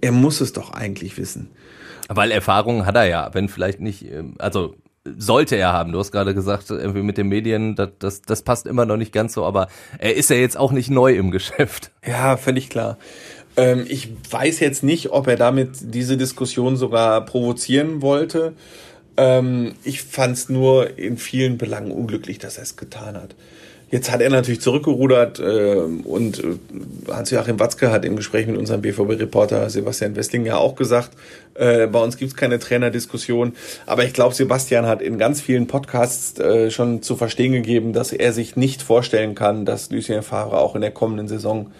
er 0.00 0.12
muss 0.12 0.40
es 0.40 0.52
doch 0.52 0.72
eigentlich 0.72 1.16
wissen. 1.18 1.50
Weil 2.08 2.30
Erfahrung 2.30 2.86
hat 2.86 2.94
er 2.94 3.06
ja, 3.06 3.30
wenn 3.32 3.48
vielleicht 3.48 3.80
nicht, 3.80 4.10
ähm, 4.10 4.34
also 4.38 4.76
sollte 5.18 5.56
er 5.56 5.72
haben. 5.72 5.92
Du 5.92 5.98
hast 5.98 6.12
gerade 6.12 6.34
gesagt, 6.34 6.70
irgendwie 6.70 7.02
mit 7.02 7.18
den 7.18 7.28
Medien, 7.28 7.74
das, 7.76 7.90
das, 7.98 8.22
das 8.22 8.42
passt 8.42 8.66
immer 8.66 8.86
noch 8.86 8.96
nicht 8.96 9.12
ganz 9.12 9.34
so, 9.34 9.44
aber 9.44 9.68
er 9.98 10.14
ist 10.14 10.30
ja 10.30 10.36
jetzt 10.36 10.56
auch 10.56 10.72
nicht 10.72 10.90
neu 10.90 11.14
im 11.14 11.30
Geschäft. 11.30 11.90
Ja, 12.06 12.36
völlig 12.36 12.70
klar. 12.70 12.98
Ähm, 13.56 13.84
ich 13.88 14.10
weiß 14.30 14.60
jetzt 14.60 14.82
nicht, 14.82 15.10
ob 15.10 15.26
er 15.28 15.36
damit 15.36 15.70
diese 15.80 16.16
Diskussion 16.16 16.76
sogar 16.76 17.24
provozieren 17.24 18.02
wollte. 18.02 18.54
Ähm, 19.16 19.74
ich 19.82 20.02
fand 20.02 20.36
es 20.36 20.48
nur 20.48 20.98
in 20.98 21.16
vielen 21.16 21.58
Belangen 21.58 21.90
unglücklich, 21.90 22.38
dass 22.38 22.58
er 22.58 22.64
es 22.64 22.76
getan 22.76 23.16
hat. 23.16 23.34
Jetzt 23.88 24.10
hat 24.10 24.20
er 24.20 24.30
natürlich 24.30 24.60
zurückgerudert 24.60 25.38
äh, 25.38 25.76
und 25.76 26.42
äh, 26.42 26.56
Hans-Joachim 27.08 27.60
Watzke 27.60 27.92
hat 27.92 28.04
im 28.04 28.16
Gespräch 28.16 28.48
mit 28.48 28.56
unserem 28.56 28.82
BVB-Reporter 28.82 29.70
Sebastian 29.70 30.16
Westling 30.16 30.44
ja 30.44 30.56
auch 30.56 30.74
gesagt, 30.74 31.10
äh, 31.54 31.86
bei 31.86 32.02
uns 32.02 32.16
gibt's 32.16 32.34
keine 32.34 32.58
Trainerdiskussion. 32.58 33.52
Aber 33.86 34.04
ich 34.04 34.12
glaube, 34.12 34.34
Sebastian 34.34 34.86
hat 34.86 35.02
in 35.02 35.18
ganz 35.18 35.40
vielen 35.40 35.68
Podcasts 35.68 36.38
äh, 36.40 36.72
schon 36.72 37.02
zu 37.02 37.14
verstehen 37.14 37.52
gegeben, 37.52 37.92
dass 37.92 38.12
er 38.12 38.32
sich 38.32 38.56
nicht 38.56 38.82
vorstellen 38.82 39.36
kann, 39.36 39.64
dass 39.64 39.88
Lucien 39.90 40.22
Favre 40.22 40.58
auch 40.58 40.74
in 40.74 40.80
der 40.80 40.90
kommenden 40.90 41.28
Saison 41.28 41.70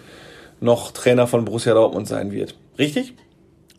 noch 0.61 0.91
Trainer 0.91 1.27
von 1.27 1.43
Borussia 1.43 1.73
Dortmund 1.73 2.07
sein 2.07 2.31
wird. 2.31 2.55
Richtig? 2.79 3.15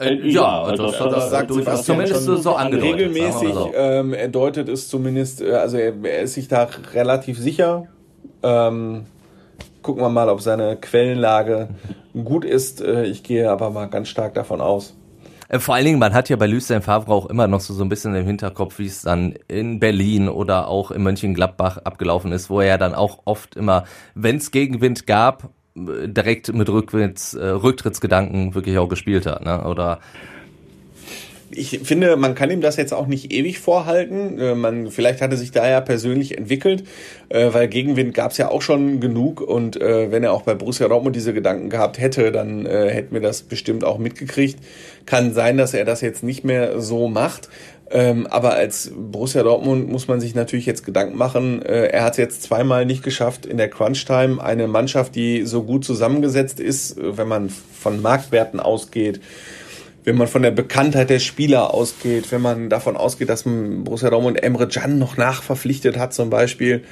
Äh, 0.01 0.29
ja, 0.29 0.63
also 0.65 0.85
das, 0.85 0.99
das, 0.99 1.15
das 1.15 1.31
sagt 1.31 1.53
Sebastian 1.53 1.97
zumindest 1.97 2.27
schon 2.27 2.43
so 2.43 2.53
angedeutet. 2.53 2.95
Regelmäßig, 2.95 3.55
so. 3.55 3.73
ähm, 3.75 4.13
er 4.13 4.29
deutet 4.29 4.69
es 4.69 4.89
zumindest, 4.89 5.41
äh, 5.41 5.53
also 5.53 5.79
er, 5.79 5.95
er 6.05 6.21
ist 6.21 6.35
sich 6.35 6.47
da 6.47 6.69
relativ 6.93 7.39
sicher, 7.39 7.89
ähm, 8.43 9.07
gucken 9.83 10.03
wir 10.03 10.09
mal, 10.11 10.29
ob 10.29 10.41
seine 10.41 10.77
Quellenlage 10.77 11.69
gut 12.13 12.45
ist. 12.45 12.81
Äh, 12.81 13.05
ich 13.05 13.23
gehe 13.23 13.51
aber 13.51 13.71
mal 13.71 13.87
ganz 13.87 14.09
stark 14.09 14.35
davon 14.35 14.61
aus. 14.61 14.95
Äh, 15.49 15.59
vor 15.59 15.75
allen 15.75 15.85
Dingen, 15.85 15.99
man 15.99 16.13
hat 16.13 16.29
ja 16.29 16.37
bei 16.37 16.47
Lucien 16.47 16.83
Favre 16.83 17.13
auch 17.13 17.27
immer 17.27 17.47
noch 17.47 17.61
so, 17.61 17.75
so 17.75 17.83
ein 17.83 17.89
bisschen 17.89 18.15
im 18.15 18.27
Hinterkopf, 18.27 18.79
wie 18.79 18.87
es 18.87 19.03
dann 19.03 19.35
in 19.49 19.81
Berlin 19.81 20.29
oder 20.29 20.69
auch 20.69 20.91
in 20.91 21.03
Mönchengladbach 21.03 21.79
abgelaufen 21.79 22.33
ist, 22.33 22.51
wo 22.51 22.61
er 22.61 22.79
dann 22.79 22.95
auch 22.95 23.21
oft 23.25 23.57
immer, 23.57 23.85
wenn 24.15 24.37
es 24.37 24.51
Gegenwind 24.51 25.07
gab, 25.07 25.51
äh, 25.77 26.09
direkt 26.09 26.53
mit 26.53 26.69
Rückwärts, 26.69 27.35
äh, 27.35 27.47
Rücktrittsgedanken 27.47 28.55
wirklich 28.55 28.79
auch 28.79 28.89
gespielt 28.89 29.27
hat. 29.27 29.45
Ne? 29.45 29.65
Oder 29.65 30.01
ich 31.51 31.81
finde, 31.83 32.17
man 32.17 32.35
kann 32.35 32.51
ihm 32.51 32.61
das 32.61 32.77
jetzt 32.77 32.93
auch 32.93 33.07
nicht 33.07 33.33
ewig 33.33 33.59
vorhalten. 33.59 34.39
Äh, 34.39 34.55
man, 34.55 34.91
vielleicht 34.91 35.21
hat 35.21 35.31
er 35.31 35.37
sich 35.37 35.51
da 35.51 35.69
ja 35.69 35.81
persönlich 35.81 36.37
entwickelt, 36.37 36.85
äh, 37.29 37.53
weil 37.53 37.69
Gegenwind 37.69 38.15
gab 38.15 38.33
es 38.33 38.39
ja 38.39 38.51
auch 38.51 38.63
schon 38.63 39.01
genug. 39.01 39.41
Und 39.41 39.81
äh, 39.81 40.11
wenn 40.11 40.23
er 40.23 40.33
auch 40.33 40.43
bei 40.43 40.55
Borussia 40.55 40.89
Dortmund 40.89 41.17
diese 41.17 41.33
Gedanken 41.33 41.71
gehabt 41.71 41.99
hätte, 41.99 42.33
dann 42.33 42.67
hätten 42.67 43.15
wir 43.15 43.21
das 43.21 43.43
bestimmt 43.43 43.85
auch 43.85 43.99
mitgekriegt. 43.99 44.59
Kann 45.07 45.33
sein, 45.33 45.57
dass 45.57 45.75
er 45.75 45.85
das 45.85 46.01
jetzt 46.01 46.23
nicht 46.23 46.45
mehr 46.45 46.81
so 46.81 47.09
macht. 47.09 47.49
Ähm, 47.91 48.27
aber 48.27 48.55
als 48.55 48.93
Borussia 48.95 49.43
Dortmund 49.43 49.89
muss 49.89 50.09
man 50.09 50.21
sich 50.21 50.35
natürlich 50.35 50.67
jetzt 50.67 50.85
Gedanken 50.85 51.17
machen. 51.17 51.63
Er 51.63 52.05
hat 52.05 52.13
es 52.13 52.19
jetzt 52.19 52.43
zweimal 52.43 52.85
nicht 52.85 53.03
geschafft 53.03 53.47
in 53.47 53.57
der 53.57 53.71
Crunch-Time. 53.71 54.43
Eine 54.43 54.69
Mannschaft, 54.69 55.15
die 55.15 55.45
so 55.45 55.63
gut 55.63 55.85
zusammengesetzt 55.85 56.61
ist, 56.61 56.97
wenn 56.99 57.29
man 57.29 57.49
von 57.49 58.03
Marktwerten 58.03 58.61
ausgeht, 58.61 59.21
wenn 60.09 60.17
man 60.17 60.27
von 60.27 60.41
der 60.41 60.53
Bekanntheit 60.53 61.11
der 61.11 61.19
Spieler 61.19 61.75
ausgeht, 61.75 62.33
wenn 62.33 62.41
man 62.41 62.71
davon 62.71 62.97
ausgeht, 62.97 63.29
dass 63.29 63.45
man 63.45 63.85
Borussia 63.85 64.09
Dortmund 64.09 64.43
Emre 64.43 64.67
Can 64.67 64.99
noch 64.99 65.19
nachverpflichtet 65.19 65.99
hat 65.99 66.15
zum 66.15 66.31
Beispiel. 66.31 66.83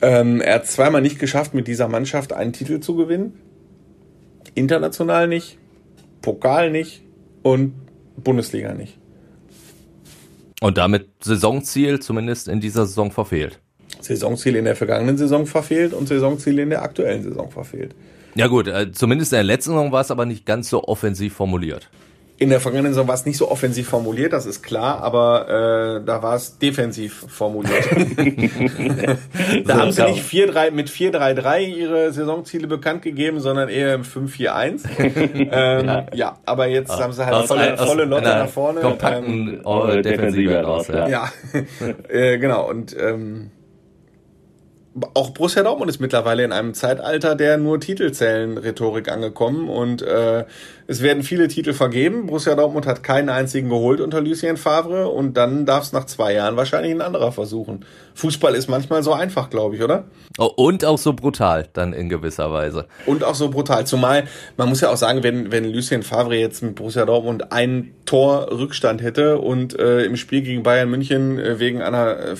Ähm, 0.00 0.40
er 0.40 0.54
hat 0.54 0.66
zweimal 0.66 1.02
nicht 1.02 1.18
geschafft, 1.18 1.52
mit 1.52 1.68
dieser 1.68 1.86
Mannschaft 1.86 2.32
einen 2.32 2.54
Titel 2.54 2.80
zu 2.80 2.96
gewinnen. 2.96 3.34
International 4.54 5.28
nicht, 5.28 5.58
Pokal 6.22 6.70
nicht 6.70 7.02
und 7.42 7.74
Bundesliga 8.16 8.72
nicht. 8.72 8.96
Und 10.62 10.78
damit 10.78 11.08
Saisonziel 11.20 12.00
zumindest 12.00 12.48
in 12.48 12.62
dieser 12.62 12.86
Saison 12.86 13.10
verfehlt. 13.10 13.60
Saisonziel 14.00 14.56
in 14.56 14.64
der 14.64 14.76
vergangenen 14.76 15.18
Saison 15.18 15.44
verfehlt 15.44 15.92
und 15.92 16.08
Saisonziel 16.08 16.58
in 16.58 16.70
der 16.70 16.80
aktuellen 16.80 17.22
Saison 17.22 17.50
verfehlt. 17.50 17.94
Ja 18.34 18.46
gut, 18.46 18.66
äh, 18.66 18.92
zumindest 18.92 19.34
in 19.34 19.36
der 19.36 19.44
letzten 19.44 19.72
Saison 19.72 19.92
war 19.92 20.00
es 20.00 20.10
aber 20.10 20.24
nicht 20.24 20.46
ganz 20.46 20.70
so 20.70 20.84
offensiv 20.84 21.34
formuliert. 21.34 21.90
In 22.38 22.50
der 22.50 22.60
vergangenen 22.60 22.92
Saison 22.92 23.08
war 23.08 23.14
es 23.14 23.24
nicht 23.24 23.38
so 23.38 23.50
offensiv 23.50 23.88
formuliert, 23.88 24.34
das 24.34 24.44
ist 24.44 24.62
klar, 24.62 25.00
aber 25.02 26.00
äh, 26.00 26.04
da 26.04 26.22
war 26.22 26.36
es 26.36 26.58
defensiv 26.58 27.24
formuliert. 27.28 27.82
da 29.64 29.78
haben 29.78 29.90
sie 29.90 30.04
nicht 30.04 30.22
4 30.22 30.52
-3, 30.52 30.70
mit 30.70 30.90
4-3-3 30.90 31.60
ihre 31.60 32.12
Saisonziele 32.12 32.66
bekannt 32.66 33.00
gegeben, 33.00 33.40
sondern 33.40 33.70
eher 33.70 34.00
5-4-1. 34.00 34.84
ähm, 34.98 35.86
ja. 35.86 36.06
ja. 36.12 36.38
aber 36.44 36.66
jetzt 36.66 36.90
ah, 36.90 37.00
haben 37.00 37.14
sie 37.14 37.24
halt 37.24 37.46
volle, 37.46 37.78
volle 37.78 38.04
Lotte 38.04 38.28
nach 38.28 38.48
vorne. 38.48 38.80
Kompakten 38.80 39.62
ähm, 39.64 40.02
Defensive 40.02 40.60
raus, 40.62 40.88
ja. 40.88 41.08
Ja, 41.08 41.32
äh, 42.08 42.36
genau. 42.36 42.68
Und 42.68 42.94
ähm, 43.00 43.50
auch 45.14 45.30
Borussia 45.30 45.62
Dortmund 45.62 45.90
ist 45.90 46.00
mittlerweile 46.00 46.44
in 46.44 46.52
einem 46.52 46.74
Zeitalter 46.74 47.34
der 47.34 47.58
nur 47.58 47.80
Titelzellen-Rhetorik 47.80 49.10
angekommen 49.10 49.68
und 49.68 50.02
äh, 50.02 50.44
es 50.86 51.02
werden 51.02 51.22
viele 51.22 51.48
Titel 51.48 51.72
vergeben. 51.72 52.26
Borussia 52.26 52.54
Dortmund 52.54 52.86
hat 52.86 53.02
keinen 53.02 53.28
einzigen 53.28 53.68
geholt 53.68 54.00
unter 54.00 54.20
Lucien 54.20 54.56
Favre 54.56 55.08
und 55.08 55.36
dann 55.36 55.66
darf 55.66 55.84
es 55.84 55.92
nach 55.92 56.06
zwei 56.06 56.32
Jahren 56.32 56.56
wahrscheinlich 56.56 56.92
ein 56.92 57.02
anderer 57.02 57.32
versuchen. 57.32 57.84
Fußball 58.14 58.54
ist 58.54 58.68
manchmal 58.68 59.02
so 59.02 59.12
einfach, 59.12 59.50
glaube 59.50 59.76
ich, 59.76 59.82
oder? 59.82 60.04
Oh, 60.38 60.50
und 60.56 60.84
auch 60.84 60.98
so 60.98 61.12
brutal 61.12 61.68
dann 61.72 61.92
in 61.92 62.08
gewisser 62.08 62.50
Weise. 62.52 62.86
Und 63.04 63.24
auch 63.24 63.34
so 63.34 63.50
brutal. 63.50 63.86
Zumal, 63.86 64.24
man 64.56 64.68
muss 64.68 64.80
ja 64.80 64.90
auch 64.90 64.96
sagen, 64.96 65.22
wenn, 65.22 65.52
wenn 65.52 65.64
Lucien 65.70 66.02
Favre 66.02 66.36
jetzt 66.36 66.62
mit 66.62 66.76
Borussia 66.76 67.04
Dortmund 67.04 67.52
ein 67.52 67.94
Tor 68.06 68.48
Rückstand 68.50 69.02
hätte 69.02 69.38
und 69.38 69.78
äh, 69.78 70.04
im 70.04 70.16
Spiel 70.16 70.42
gegen 70.42 70.62
Bayern 70.62 70.88
München 70.88 71.38
äh, 71.38 71.58
wegen 71.58 71.82
einer 71.82 72.18
äh, 72.18 72.36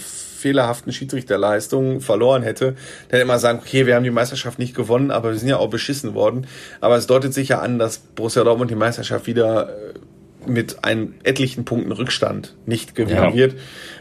fehlerhaften 0.47 0.93
Schiedsrichterleistung 0.93 2.01
verloren 2.01 2.45
hätte, 2.45 2.77
dann 3.09 3.19
hätte 3.19 3.25
man 3.25 3.41
sagen, 3.41 3.59
okay, 3.61 3.85
wir 3.85 3.97
haben 3.97 4.05
die 4.05 4.13
Meisterschaft 4.13 4.61
nicht 4.61 4.77
gewonnen, 4.77 5.11
aber 5.11 5.33
wir 5.33 5.39
sind 5.39 5.49
ja 5.49 5.57
auch 5.57 5.71
beschissen 5.71 6.15
worden. 6.15 6.47
Aber 6.81 6.97
es 6.97 7.09
deutet 7.09 7.35
sich 7.35 7.49
ja 7.49 7.59
an, 7.59 7.81
dass 7.81 7.99
Borussia 7.99 8.45
Dortmund 8.45 8.71
die 8.71 8.77
Meisterschaft 8.77 9.27
wieder 9.27 9.71
äh, 9.71 10.49
mit 10.49 10.85
einem 10.85 11.15
etlichen 11.25 11.65
Punkten 11.65 11.91
Rückstand 11.91 12.55
nicht 12.65 12.95
gewinnen 12.95 13.31
ja. 13.31 13.35
wird. 13.35 13.57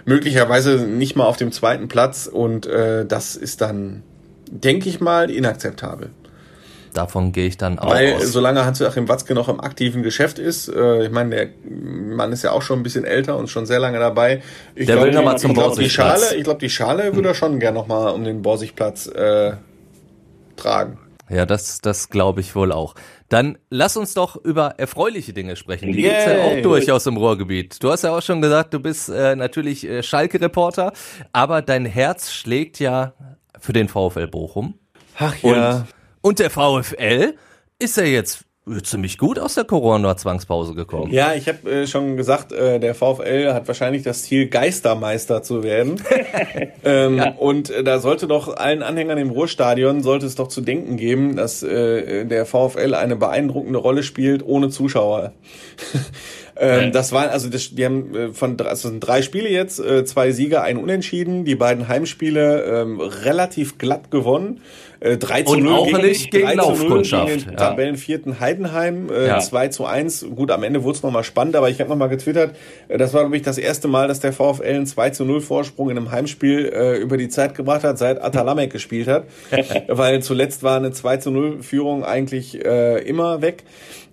Möglicherweise 0.05 0.86
nicht 0.86 1.15
mal 1.15 1.25
auf 1.25 1.38
dem 1.38 1.51
zweiten 1.51 1.88
Platz 1.88 2.27
und 2.27 2.67
äh, 2.67 3.08
das 3.08 3.36
ist 3.36 3.62
dann, 3.62 4.03
denke 4.51 4.88
ich 4.88 4.99
mal, 4.99 5.31
inakzeptabel. 5.31 6.12
Davon 6.95 7.34
gehe 7.34 7.47
ich 7.47 7.58
dann 7.58 7.77
auch 7.77 7.89
Weil 7.89 8.15
aus. 8.15 8.31
solange 8.31 8.63
Hans-Joachim 8.63 9.10
Watzke 9.10 9.34
noch 9.34 9.49
im 9.49 9.60
aktiven 9.60 10.01
Geschäft 10.01 10.39
ist, 10.39 10.69
äh, 10.69 11.05
ich 11.05 11.12
meine, 11.12 11.36
der 11.36 11.49
Mann 11.69 12.31
ist 12.31 12.43
ja 12.43 12.51
auch 12.51 12.62
schon 12.62 12.79
ein 12.79 12.84
bisschen 12.84 13.03
älter 13.03 13.38
und 13.38 13.49
schon 13.49 13.65
sehr 13.65 13.79
lange 13.79 13.99
dabei. 13.99 14.41
Ich 14.75 14.86
der 14.86 14.95
glaub, 14.95 15.08
will 15.08 15.13
nochmal 15.13 15.38
zum 15.38 15.53
glaub, 15.53 15.75
die 15.75 15.89
Schale, 15.89 16.36
Ich 16.36 16.45
glaube, 16.45 16.60
die 16.60 16.69
Schale 16.69 17.13
würde 17.13 17.29
er 17.29 17.36
schon 17.36 17.60
gerne 17.60 17.77
nochmal 17.77 18.13
um 18.13 18.23
den 18.23 18.41
Borsigplatz 18.41 19.08
äh, 19.08 19.53
tragen. 20.55 20.97
Ja, 21.29 21.45
das, 21.45 21.81
das 21.81 22.10
glaube 22.10 22.39
ich 22.39 22.55
wohl 22.55 22.71
auch. 22.71 22.95
Dann 23.29 23.58
lass 23.69 23.97
uns 23.97 24.13
doch 24.13 24.36
über 24.38 24.75
erfreuliche 24.77 25.34
Dinge 25.34 25.55
sprechen. 25.55 25.91
Die 25.91 26.03
gibt's 26.03 26.25
ja 26.25 26.43
auch 26.43 26.62
durchaus 26.62 27.05
im 27.08 27.17
Ruhrgebiet. 27.17 27.84
Du 27.84 27.91
hast 27.91 28.03
ja 28.03 28.15
auch 28.15 28.21
schon 28.21 28.41
gesagt, 28.41 28.73
du 28.73 28.79
bist 28.79 29.10
äh, 29.10 29.36
natürlich 29.36 29.86
äh, 29.86 30.01
Schalke-Reporter, 30.01 30.93
aber 31.34 31.62
dein 31.62 31.86
Herz 31.86 32.31
schlägt 32.31 32.79
ja 32.79 33.13
für 33.60 33.73
den 33.73 33.89
VfL 33.89 34.27
Bochum. 34.27 34.75
Ach 35.17 35.36
ja. 35.41 35.77
Und 35.77 35.86
und 36.25 36.39
der 36.39 36.49
VfL 36.49 37.35
ist 37.77 37.97
ja 37.97 38.03
jetzt 38.03 38.45
ziemlich 38.81 39.19
gut 39.19 39.38
aus 39.38 39.53
der 39.53 39.63
Corona-Zwangspause 39.63 40.73
gekommen. 40.73 41.11
Ja, 41.11 41.35
ich 41.35 41.47
habe 41.47 41.69
äh, 41.69 41.85
schon 41.85 42.17
gesagt, 42.17 42.51
äh, 42.51 42.79
der 42.79 42.95
VfL 42.95 43.53
hat 43.53 43.67
wahrscheinlich 43.67 44.01
das 44.01 44.23
Ziel, 44.23 44.47
Geistermeister 44.47 45.43
zu 45.43 45.61
werden. 45.61 46.01
ähm, 46.83 47.17
ja. 47.17 47.29
Und 47.33 47.69
äh, 47.69 47.83
da 47.83 47.99
sollte 47.99 48.25
doch 48.25 48.57
allen 48.57 48.81
Anhängern 48.81 49.19
im 49.19 49.29
Ruhrstadion 49.29 50.01
sollte 50.01 50.25
es 50.25 50.33
doch 50.33 50.47
zu 50.47 50.61
denken 50.61 50.97
geben, 50.97 51.35
dass 51.35 51.61
äh, 51.61 52.25
der 52.25 52.47
VfL 52.47 52.95
eine 52.95 53.15
beeindruckende 53.15 53.77
Rolle 53.77 54.01
spielt 54.01 54.43
ohne 54.43 54.69
Zuschauer. 54.69 55.33
Ähm, 56.57 56.93
das 56.93 57.11
waren 57.11 57.29
also 57.29 57.49
das, 57.49 57.75
die 57.75 57.83
haben 57.83 58.15
äh, 58.15 58.33
von 58.33 58.59
also 58.61 58.88
sind 58.88 59.01
drei 59.01 59.21
Spiele 59.21 59.49
jetzt, 59.49 59.79
äh, 59.79 60.05
zwei 60.05 60.31
Sieger, 60.31 60.63
ein 60.63 60.77
Unentschieden, 60.77 61.43
die 61.43 61.55
beiden 61.55 61.88
Heimspiele 61.89 62.63
ähm, 62.63 63.01
relativ 63.01 63.77
glatt 63.77 64.09
gewonnen. 64.09 64.61
Äh, 65.05 65.17
3 65.17 65.43
zu 65.43 65.55
0 65.57 65.73
auch 65.73 65.85
gegen, 65.85 66.01
nicht 66.01 66.31
gegen 66.31 66.47
3 66.47 66.53
Laufkundschaft. 66.55 67.27
Gegen 67.27 67.41
den 67.41 67.49
ja. 67.51 67.55
Tabellenvierten 67.57 68.39
Heidenheim, 68.39 69.09
äh, 69.11 69.27
ja. 69.27 69.39
2 69.39 69.67
zu 69.67 69.85
1. 69.85 70.25
Gut, 70.35 70.49
am 70.49 70.63
Ende 70.63 70.83
wurde 70.83 70.97
es 70.97 71.03
nochmal 71.03 71.23
spannend, 71.23 71.55
aber 71.55 71.69
ich 71.69 71.79
habe 71.79 71.91
nochmal 71.91 72.09
getwittert, 72.09 72.55
äh, 72.87 72.97
das 72.97 73.13
war, 73.13 73.21
glaube 73.21 73.37
ich, 73.37 73.43
das 73.43 73.59
erste 73.59 73.87
Mal, 73.87 74.07
dass 74.07 74.19
der 74.19 74.33
VfL 74.33 74.63
einen 74.63 74.87
2 74.87 75.11
zu 75.11 75.25
0 75.25 75.41
Vorsprung 75.41 75.91
in 75.91 75.97
einem 75.97 76.11
Heimspiel 76.11 76.71
äh, 76.73 76.97
über 76.97 77.17
die 77.17 77.29
Zeit 77.29 77.53
gebracht 77.53 77.83
hat, 77.83 77.99
seit 77.99 78.21
Atalamek 78.21 78.71
gespielt 78.71 79.07
hat. 79.07 79.25
Weil 79.87 80.23
zuletzt 80.23 80.63
war 80.63 80.77
eine 80.77 80.91
2 80.91 81.17
zu 81.17 81.29
0 81.29 81.61
Führung 81.61 82.03
eigentlich 82.03 82.65
äh, 82.65 82.99
immer 83.07 83.43
weg. 83.43 83.63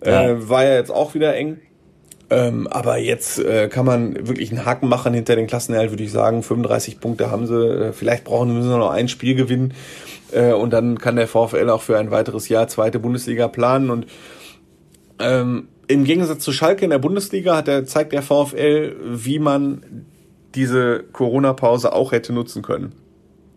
Ja. 0.05 0.29
Äh, 0.29 0.49
war 0.49 0.65
ja 0.65 0.75
jetzt 0.75 0.91
auch 0.91 1.15
wieder 1.15 1.35
eng. 1.35 1.59
Ähm, 2.33 2.67
aber 2.67 2.97
jetzt 2.97 3.39
äh, 3.39 3.69
kann 3.69 3.85
man 3.85 4.27
wirklich 4.27 4.51
einen 4.51 4.65
Haken 4.65 4.89
machen 4.89 5.13
hinter 5.13 5.37
den 5.37 5.47
Klassenerhalt, 5.47 5.91
würde 5.91 6.03
ich 6.03 6.11
sagen. 6.11 6.43
35 6.43 6.99
Punkte 6.99 7.31
haben 7.31 7.47
sie. 7.47 7.55
Äh, 7.55 7.93
vielleicht 7.93 8.25
brauchen 8.25 8.55
müssen 8.55 8.71
sie 8.71 8.79
noch 8.79 8.91
ein 8.91 9.09
Spiel 9.09 9.35
gewinnen. 9.35 9.75
Äh, 10.33 10.53
und 10.53 10.73
dann 10.73 10.99
kann 10.99 11.17
der 11.17 11.29
VfL 11.29 11.69
auch 11.71 11.83
für 11.83 11.99
ein 11.99 12.11
weiteres 12.11 12.49
Jahr 12.49 12.69
zweite 12.69 12.99
Bundesliga 12.99 13.49
planen. 13.49 13.91
Und 13.91 14.07
ähm, 15.19 15.69
im 15.89 16.05
Gegensatz 16.05 16.43
zu 16.45 16.53
Schalke 16.53 16.85
in 16.85 16.91
der 16.91 16.99
Bundesliga 16.99 17.57
hat 17.57 17.67
der, 17.67 17.85
zeigt 17.85 18.13
der 18.13 18.23
VfL, 18.23 18.97
wie 19.05 19.39
man 19.39 20.07
diese 20.55 21.05
Corona-Pause 21.13 21.93
auch 21.93 22.13
hätte 22.13 22.33
nutzen 22.33 22.63
können. 22.63 22.93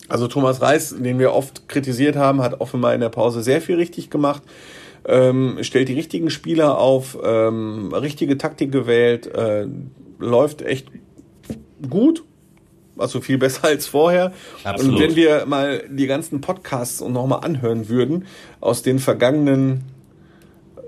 Also 0.08 0.28
Thomas 0.28 0.62
Reis, 0.62 0.96
den 0.98 1.20
wir 1.20 1.34
oft 1.34 1.68
kritisiert 1.68 2.16
haben, 2.16 2.42
hat 2.42 2.62
offenbar 2.62 2.94
in 2.94 3.02
der 3.02 3.10
Pause 3.10 3.42
sehr 3.42 3.62
viel 3.62 3.76
richtig 3.76 4.10
gemacht 4.10 4.44
ähm, 5.08 5.58
stellt 5.62 5.90
die 5.90 5.94
richtigen 5.94 6.30
Spieler 6.30 6.80
auf, 6.80 7.18
ähm, 7.24 7.94
richtige 7.94 8.38
Taktik 8.38 8.72
gewählt, 8.72 9.28
äh, 9.28 9.68
läuft 10.20 10.62
echt 10.62 10.88
gut, 11.88 12.24
also 12.98 13.22
viel 13.22 13.38
besser 13.38 13.64
als 13.68 13.88
vorher. 13.88 14.32
Absolut. 14.64 14.94
Und 14.94 15.00
wenn 15.02 15.16
wir 15.16 15.46
mal 15.46 15.84
die 15.90 16.08
ganzen 16.08 16.42
Podcasts 16.42 17.02
nochmal 17.02 17.40
anhören 17.44 17.90
würden 17.90 18.26
aus 18.62 18.82
den 18.82 19.00
vergangenen 19.00 19.84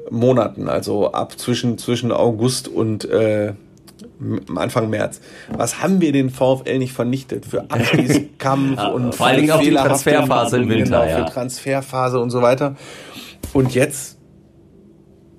Monaten, 0.10 0.70
also 0.70 1.12
ab 1.12 1.38
zwischen, 1.38 1.78
zwischen 1.78 2.12
August 2.12 2.67
und 2.67 3.06
äh, 3.06 3.54
Anfang 4.56 4.89
März. 4.89 5.22
Was 5.56 5.82
haben 5.82 6.02
wir 6.02 6.12
den 6.12 6.30
VfL 6.30 6.80
nicht 6.80 6.93
vernichtet 6.93 7.46
für 7.46 7.62
Abschließkampf 7.70 8.82
und 8.93 9.15
vor 9.15 9.28
allem 9.28 9.50
auch 9.50 9.60
die 9.60 9.72
Transferphase 9.72 10.58
im 10.58 10.70
Winter, 10.70 11.02
genau, 11.02 11.04
ja. 11.04 11.26
für 11.26 11.32
Transferphase 11.32 12.20
und 12.20 12.30
so 12.30 12.41
weiter. 12.41 12.76
Und 13.54 13.74
jetzt 13.74 14.17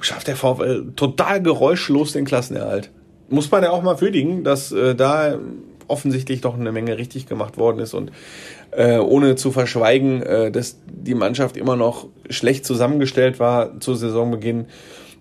schafft 0.01 0.29
der 0.29 0.37
VfL 0.37 0.93
total 0.95 1.43
geräuschlos 1.43 2.13
den 2.13 2.25
Klassenerhalt. 2.25 2.91
Muss 3.29 3.51
man 3.51 3.63
ja 3.63 3.71
auch 3.71 3.83
mal 3.83 4.01
würdigen, 4.01 4.45
dass 4.45 4.73
äh, 4.73 4.95
da 4.95 5.39
offensichtlich 5.88 6.40
doch 6.40 6.59
eine 6.59 6.72
Menge 6.72 6.98
richtig 6.98 7.27
gemacht 7.27 7.57
worden 7.57 7.81
ist 7.81 7.94
und 7.94 8.12
äh, 8.70 8.98
ohne 8.98 9.37
zu 9.37 9.51
verschweigen, 9.51 10.22
äh, 10.22 10.51
dass 10.51 10.79
die 10.87 11.14
Mannschaft 11.14 11.57
immer 11.57 11.77
noch 11.77 12.07
schlecht 12.31 12.64
zusammengestellt 12.64 13.40
war 13.40 13.81
zu 13.81 13.94
Saisonbeginn, 13.94 14.66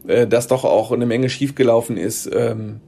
äh, 0.07 0.27
dass 0.27 0.47
doch 0.47 0.63
auch 0.63 0.91
eine 0.91 1.05
Menge 1.05 1.29
schiefgelaufen 1.29 1.97
ist. 1.97 2.29
Ähm, 2.33 2.81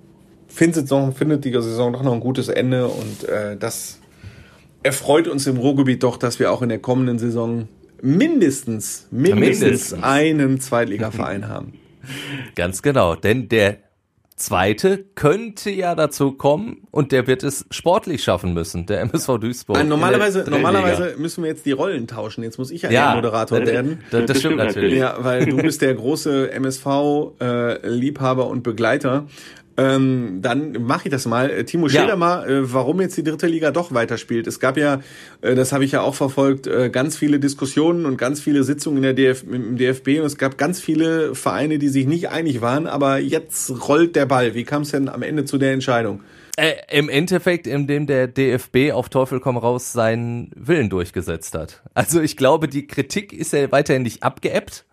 findet, 0.47 0.89
noch, 0.89 1.15
findet 1.15 1.45
die 1.45 1.51
Saison 1.51 1.93
doch 1.93 2.03
noch 2.03 2.13
ein 2.13 2.19
gutes 2.19 2.49
Ende 2.49 2.87
und 2.87 3.27
äh, 3.27 3.55
das 3.57 3.99
erfreut 4.83 5.27
uns 5.27 5.47
im 5.47 5.57
Ruhrgebiet 5.57 6.03
doch, 6.03 6.17
dass 6.17 6.39
wir 6.39 6.51
auch 6.51 6.61
in 6.61 6.69
der 6.69 6.79
kommenden 6.79 7.19
Saison 7.19 7.67
mindestens, 8.01 9.07
mindestens, 9.11 9.61
mindestens. 9.61 10.03
einen 10.03 10.59
Zweitligaverein 10.59 11.47
haben. 11.47 11.73
Ganz 12.55 12.81
genau, 12.81 13.15
denn 13.15 13.49
der 13.49 13.77
zweite 14.39 15.05
könnte 15.15 15.69
ja 15.69 15.95
dazu 15.95 16.31
kommen 16.31 16.87
und 16.91 17.11
der 17.11 17.27
wird 17.27 17.43
es 17.43 17.65
sportlich 17.71 18.23
schaffen 18.23 18.53
müssen, 18.53 18.85
der 18.85 19.01
MSV 19.01 19.37
Duisburg. 19.39 19.77
Also 19.77 19.89
normalerweise, 19.89 20.45
normalerweise 20.49 21.15
müssen 21.17 21.43
wir 21.43 21.49
jetzt 21.49 21.65
die 21.65 21.71
Rollen 21.71 22.07
tauschen. 22.07 22.43
Jetzt 22.43 22.57
muss 22.57 22.71
ich 22.71 22.81
ja, 22.81 22.89
ja 22.89 23.07
der 23.07 23.15
Moderator 23.15 23.65
werden. 23.65 23.99
Das, 24.11 24.25
das 24.25 24.39
stimmt 24.39 24.57
natürlich. 24.57 24.97
Ja, 24.97 25.17
weil 25.19 25.45
du 25.45 25.57
bist 25.57 25.81
der 25.81 25.93
große 25.93 26.51
MSV-Liebhaber 26.51 28.43
äh, 28.43 28.47
und 28.47 28.63
Begleiter. 28.63 29.27
Ähm, 29.79 30.39
dann 30.41 30.73
mache 30.83 31.03
ich 31.05 31.11
das 31.11 31.25
mal. 31.25 31.49
Äh, 31.49 31.63
Timo, 31.63 31.87
schilder 31.87 32.09
ja. 32.09 32.15
mal, 32.15 32.49
äh, 32.49 32.73
warum 32.73 32.99
jetzt 33.01 33.15
die 33.17 33.23
dritte 33.23 33.47
Liga 33.47 33.71
doch 33.71 33.93
weiterspielt. 33.93 34.45
Es 34.47 34.59
gab 34.59 34.77
ja, 34.77 35.01
äh, 35.41 35.55
das 35.55 35.71
habe 35.71 35.85
ich 35.85 35.93
ja 35.93 36.01
auch 36.01 36.15
verfolgt, 36.15 36.67
äh, 36.67 36.89
ganz 36.89 37.15
viele 37.15 37.39
Diskussionen 37.39 38.05
und 38.05 38.17
ganz 38.17 38.41
viele 38.41 38.63
Sitzungen 38.63 38.97
in 38.97 39.03
der 39.03 39.13
DF 39.13 39.43
im 39.43 39.77
DFB 39.77 40.19
und 40.19 40.25
es 40.25 40.37
gab 40.37 40.57
ganz 40.57 40.81
viele 40.81 41.33
Vereine, 41.33 41.79
die 41.79 41.87
sich 41.87 42.07
nicht 42.07 42.29
einig 42.29 42.61
waren, 42.61 42.87
aber 42.87 43.19
jetzt 43.19 43.87
rollt 43.87 44.15
der 44.15 44.25
Ball. 44.25 44.53
Wie 44.53 44.65
kam 44.65 44.81
es 44.81 44.91
denn 44.91 45.07
am 45.07 45.21
Ende 45.21 45.45
zu 45.45 45.57
der 45.57 45.71
Entscheidung? 45.71 46.21
Äh, 46.57 46.73
Im 46.91 47.07
Endeffekt, 47.07 47.67
indem 47.67 48.05
der 48.05 48.27
DFB 48.27 48.91
auf 48.91 49.07
Teufel 49.07 49.39
komm 49.39 49.55
raus 49.55 49.93
seinen 49.93 50.51
Willen 50.55 50.89
durchgesetzt 50.89 51.55
hat. 51.55 51.81
Also 51.93 52.19
ich 52.19 52.35
glaube, 52.35 52.67
die 52.67 52.85
Kritik 52.85 53.31
ist 53.31 53.53
ja 53.53 53.71
weiterhin 53.71 54.01
nicht 54.01 54.23
abgeebbt. 54.23 54.85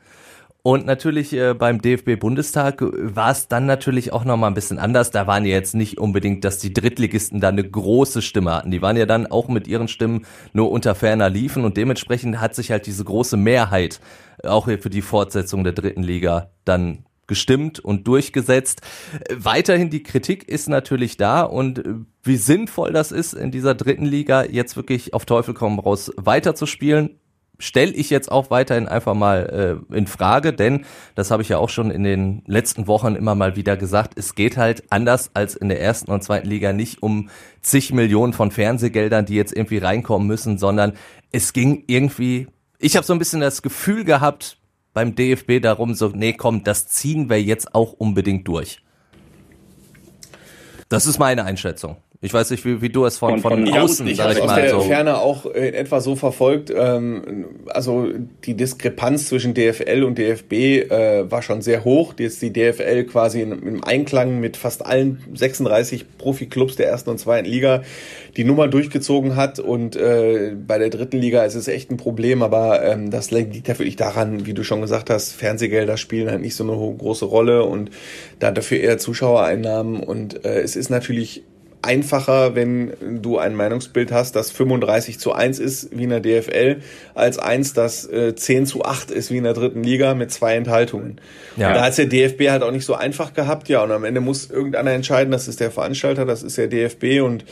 Und 0.67 0.85
natürlich 0.85 1.33
äh, 1.33 1.55
beim 1.55 1.81
DFB-Bundestag 1.81 2.83
war 2.83 3.31
es 3.31 3.47
dann 3.47 3.67
natürlich 3.67 4.13
auch 4.13 4.25
nochmal 4.25 4.51
ein 4.51 4.55
bisschen 4.55 4.81
anders. 4.81 5.13
Da 5.13 5.29
waren 5.29 5.45
ja 5.45 5.53
jetzt 5.53 5.77
nicht 5.77 5.99
unbedingt, 5.99 6.45
dass 6.45 6.59
die 6.59 6.73
Drittligisten 6.73 7.39
da 7.39 7.51
eine 7.51 7.63
große 7.63 8.21
Stimme 8.21 8.53
hatten. 8.53 8.73
Die 8.73 8.83
waren 8.83 8.97
ja 8.97 9.07
dann 9.07 9.29
auch 9.29 9.47
mit 9.47 9.69
ihren 9.69 9.87
Stimmen 9.87 10.27
nur 10.53 10.73
unter 10.73 10.97
ferner 10.97 11.31
liefen 11.31 11.65
und 11.65 11.77
dementsprechend 11.77 12.41
hat 12.41 12.57
sich 12.57 12.73
halt 12.73 12.87
diese 12.87 13.05
große 13.05 13.37
Mehrheit 13.37 14.01
auch 14.43 14.65
hier 14.65 14.81
für 14.81 14.91
die 14.91 15.03
Fortsetzung 15.03 15.63
der 15.63 15.73
dritten 15.73 16.03
Liga 16.03 16.51
dann 16.65 17.05
gestimmt 17.29 17.79
und 17.79 18.09
durchgesetzt. 18.09 18.81
Weiterhin 19.33 19.89
die 19.89 20.03
Kritik 20.03 20.49
ist 20.49 20.69
natürlich 20.69 21.17
da 21.17 21.43
und 21.43 21.85
wie 22.25 22.37
sinnvoll 22.37 22.93
das 22.93 23.13
ist, 23.13 23.35
in 23.35 23.53
dieser 23.53 23.77
dritten 23.77 24.05
Liga 24.05 24.43
jetzt 24.43 24.75
wirklich 24.77 25.15
auf 25.15 25.27
Teufel 25.27 25.55
komm 25.55 25.79
raus 25.79 26.11
weiterzuspielen 26.17 27.21
stelle 27.59 27.93
ich 27.93 28.11
jetzt 28.11 28.31
auch 28.31 28.51
weiterhin 28.51 28.89
einfach 28.89 29.15
mal 29.15 29.81
äh, 29.91 29.97
in 29.97 30.07
Frage, 30.07 30.53
denn 30.53 30.85
das 31.15 31.31
habe 31.31 31.43
ich 31.43 31.49
ja 31.49 31.59
auch 31.59 31.69
schon 31.69 31.91
in 31.91 32.05
den 32.05 32.43
letzten 32.47 32.87
Wochen 32.87 33.17
immer 33.17 33.35
mal 33.35 33.57
wieder 33.57 33.77
gesagt, 33.77 34.19
es 34.19 34.35
geht 34.35 34.57
halt 34.57 34.85
anders 34.91 35.31
als 35.35 35.57
in 35.57 35.69
der 35.69 35.81
ersten 35.81 36.11
und 36.11 36.23
zweiten 36.23 36.49
Liga 36.49 36.73
nicht 36.73 37.03
um 37.03 37.31
zig 37.63 37.93
Millionen 37.93 38.33
von 38.33 38.51
Fernsehgeldern, 38.51 39.27
die 39.27 39.35
jetzt 39.35 39.57
irgendwie 39.57 39.79
reinkommen 39.79 40.27
müssen, 40.27 40.59
sondern 40.59 40.93
es 41.33 41.53
ging 41.53 41.85
irgendwie, 41.87 42.49
ich 42.79 42.97
habe 42.97 43.07
so 43.07 43.13
ein 43.13 43.19
bisschen 43.19 43.41
das 43.41 43.63
Gefühl 43.63 44.05
gehabt 44.05 44.59
beim 44.93 45.15
DFB 45.15 45.61
darum, 45.61 45.95
so, 45.95 46.09
nee, 46.09 46.33
komm, 46.33 46.65
das 46.65 46.89
ziehen 46.89 47.29
wir 47.29 47.43
jetzt 47.43 47.75
auch 47.75 47.93
unbedingt 47.93 48.49
durch. 48.49 48.83
Das 50.89 51.07
ist 51.07 51.19
meine 51.19 51.45
Einschätzung. 51.45 51.97
Ich 52.23 52.33
weiß 52.33 52.51
nicht, 52.51 52.65
wie, 52.65 52.81
wie 52.81 52.89
du 52.89 53.05
es 53.05 53.19
von, 53.19 53.41
von, 53.41 53.67
von 53.67 53.75
außen, 53.75 54.07
ich 54.07 54.17
sag 54.17 54.33
ich 54.33 54.45
mal. 54.45 54.65
Ich 54.65 54.73
aus 54.73 54.87
der 54.87 54.97
Ferne 54.97 55.19
auch 55.19 55.45
in 55.47 55.75
etwa 55.75 56.01
so 56.01 56.17
verfolgt. 56.17 56.73
Ähm, 56.75 57.47
also 57.69 58.09
die 58.45 58.55
Diskrepanz 58.55 59.29
zwischen 59.29 59.53
DFL 59.53 60.03
und 60.03 60.17
DFB 60.17 60.53
äh, 60.53 61.31
war 61.31 61.43
schon 61.43 61.61
sehr 61.61 61.85
hoch. 61.85 62.15
Jetzt 62.19 62.41
die 62.41 62.53
DFL 62.53 63.05
quasi 63.05 63.43
in, 63.43 63.53
im 63.53 63.85
Einklang 63.85 64.41
mit 64.41 64.57
fast 64.57 64.85
allen 64.87 65.23
36 65.35 66.17
Profiklubs 66.17 66.77
der 66.77 66.89
ersten 66.89 67.11
und 67.11 67.19
zweiten 67.19 67.49
Liga 67.49 67.83
die 68.37 68.45
Nummer 68.45 68.69
durchgezogen 68.69 69.37
hat. 69.37 69.59
Und 69.59 69.95
äh, 69.97 70.55
bei 70.57 70.79
der 70.79 70.89
dritten 70.89 71.19
Liga 71.19 71.45
ist 71.45 71.55
es 71.55 71.69
echt 71.69 71.91
ein 71.91 71.99
Problem. 71.99 72.43
Aber 72.43 72.83
ähm, 72.83 73.11
das 73.11 73.31
liegt 73.31 73.69
ja 73.69 73.79
wirklich 73.79 73.97
daran, 73.97 74.47
wie 74.47 74.55
du 74.55 74.65
schon 74.65 74.81
gesagt 74.81 75.11
hast, 75.11 75.33
Fernsehgelder 75.33 75.99
spielen 75.99 76.31
halt 76.31 76.41
nicht 76.41 76.57
so 76.57 76.65
eine 76.65 76.97
große 76.97 77.27
Rolle 77.27 77.65
und 77.65 77.91
da 78.39 78.51
dafür 78.53 78.81
eher 78.81 78.97
Zuschauereinnahmen. 78.97 80.01
Und 80.01 80.47
äh, 80.47 80.61
es 80.61 80.77
ist 80.77 80.89
natürlich 80.89 81.45
einfacher, 81.83 82.55
wenn 82.55 83.23
du 83.23 83.39
ein 83.39 83.55
Meinungsbild 83.55 84.13
hast, 84.13 84.37
das 84.37 84.51
35 84.51 85.19
zu 85.19 85.33
1 85.33 85.59
ist 85.59 85.97
wie 85.97 86.05
in 86.05 86.11
der 86.11 86.21
DFL, 86.21 86.81
als 87.15 87.39
eins, 87.39 87.73
das 87.73 88.05
äh, 88.09 88.35
10 88.35 88.67
zu 88.67 88.85
8 88.85 89.11
ist 89.11 89.31
wie 89.31 89.37
in 89.37 89.45
der 89.45 89.55
dritten 89.55 89.83
Liga 89.83 90.15
mit 90.15 90.31
zwei 90.33 90.57
Enthaltungen. 90.57 91.21
Ja. 91.57 91.73
da 91.73 91.85
hat 91.85 91.99
der 91.99 92.07
DFB 92.07 92.51
halt 92.51 92.63
auch 92.63 92.73
nicht 92.73 92.85
so 92.85 92.95
einfach 92.95 93.35
gehabt, 93.35 93.69
ja, 93.69 93.83
und 93.83 93.93
am 93.93 94.05
Ende 94.05 94.21
muss 94.21 94.51
irgendeiner 94.51 94.93
entscheiden, 94.93 95.31
das 95.31 95.49
ist 95.49 95.61
der 95.61 95.71
Veranstalter, 95.71 96.25
das 96.25 96.43
ist 96.43 96.59
der 96.59 96.69
DFB 96.69 97.23
und 97.23 97.45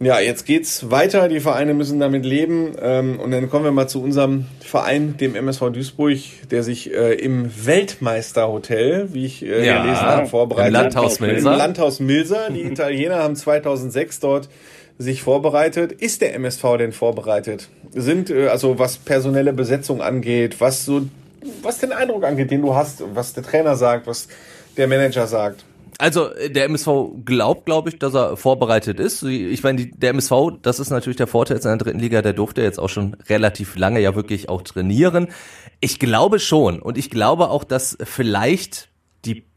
ja, 0.00 0.18
jetzt 0.18 0.44
geht's 0.44 0.90
weiter. 0.90 1.28
Die 1.28 1.40
Vereine 1.40 1.72
müssen 1.72 2.00
damit 2.00 2.24
leben. 2.24 2.72
Ähm, 2.80 3.20
und 3.20 3.30
dann 3.30 3.48
kommen 3.48 3.64
wir 3.64 3.72
mal 3.72 3.88
zu 3.88 4.02
unserem 4.02 4.46
Verein, 4.60 5.16
dem 5.16 5.34
MSV 5.36 5.70
Duisburg, 5.70 6.18
der 6.50 6.62
sich 6.62 6.92
äh, 6.92 7.14
im 7.14 7.50
Weltmeisterhotel, 7.66 9.08
wie 9.12 9.26
ich 9.26 9.44
äh, 9.44 9.64
ja, 9.64 9.82
gelesen 9.82 10.02
habe, 10.02 10.26
vorbereitet. 10.26 10.68
Im 10.68 10.72
Landhaus 10.72 11.20
Milser. 11.20 11.52
Im 11.52 11.58
Landhaus 11.58 12.00
Milser. 12.00 12.50
Die 12.50 12.62
Italiener 12.62 13.16
haben 13.16 13.36
2006 13.36 14.20
dort 14.20 14.48
sich 14.98 15.22
vorbereitet. 15.22 15.92
Ist 15.92 16.22
der 16.22 16.34
MSV 16.34 16.62
denn 16.78 16.92
vorbereitet? 16.92 17.68
Sind, 17.92 18.30
äh, 18.30 18.48
also 18.48 18.78
was 18.78 18.98
personelle 18.98 19.52
Besetzung 19.52 20.02
angeht, 20.02 20.60
was 20.60 20.84
so, 20.84 21.02
was 21.62 21.78
den 21.78 21.92
Eindruck 21.92 22.24
angeht, 22.24 22.50
den 22.50 22.62
du 22.62 22.74
hast, 22.74 23.02
was 23.14 23.32
der 23.32 23.42
Trainer 23.42 23.76
sagt, 23.76 24.06
was 24.06 24.28
der 24.76 24.88
Manager 24.88 25.26
sagt? 25.26 25.64
Also 25.98 26.30
der 26.48 26.64
MSV 26.64 26.88
glaubt, 27.24 27.66
glaube 27.66 27.90
ich, 27.90 27.98
dass 27.98 28.14
er 28.14 28.36
vorbereitet 28.36 28.98
ist. 28.98 29.22
Ich 29.22 29.62
meine, 29.62 29.86
der 29.86 30.10
MSV, 30.10 30.32
das 30.62 30.80
ist 30.80 30.90
natürlich 30.90 31.16
der 31.16 31.26
Vorteil 31.26 31.58
in 31.58 31.62
der 31.62 31.76
dritten 31.76 31.98
Liga, 31.98 32.22
der 32.22 32.32
durfte 32.32 32.62
jetzt 32.62 32.78
auch 32.78 32.88
schon 32.88 33.16
relativ 33.28 33.76
lange 33.76 34.00
ja 34.00 34.14
wirklich 34.14 34.48
auch 34.48 34.62
trainieren. 34.62 35.28
Ich 35.80 35.98
glaube 35.98 36.38
schon 36.40 36.80
und 36.80 36.98
ich 36.98 37.10
glaube 37.10 37.50
auch, 37.50 37.64
dass 37.64 37.96
vielleicht 38.02 38.88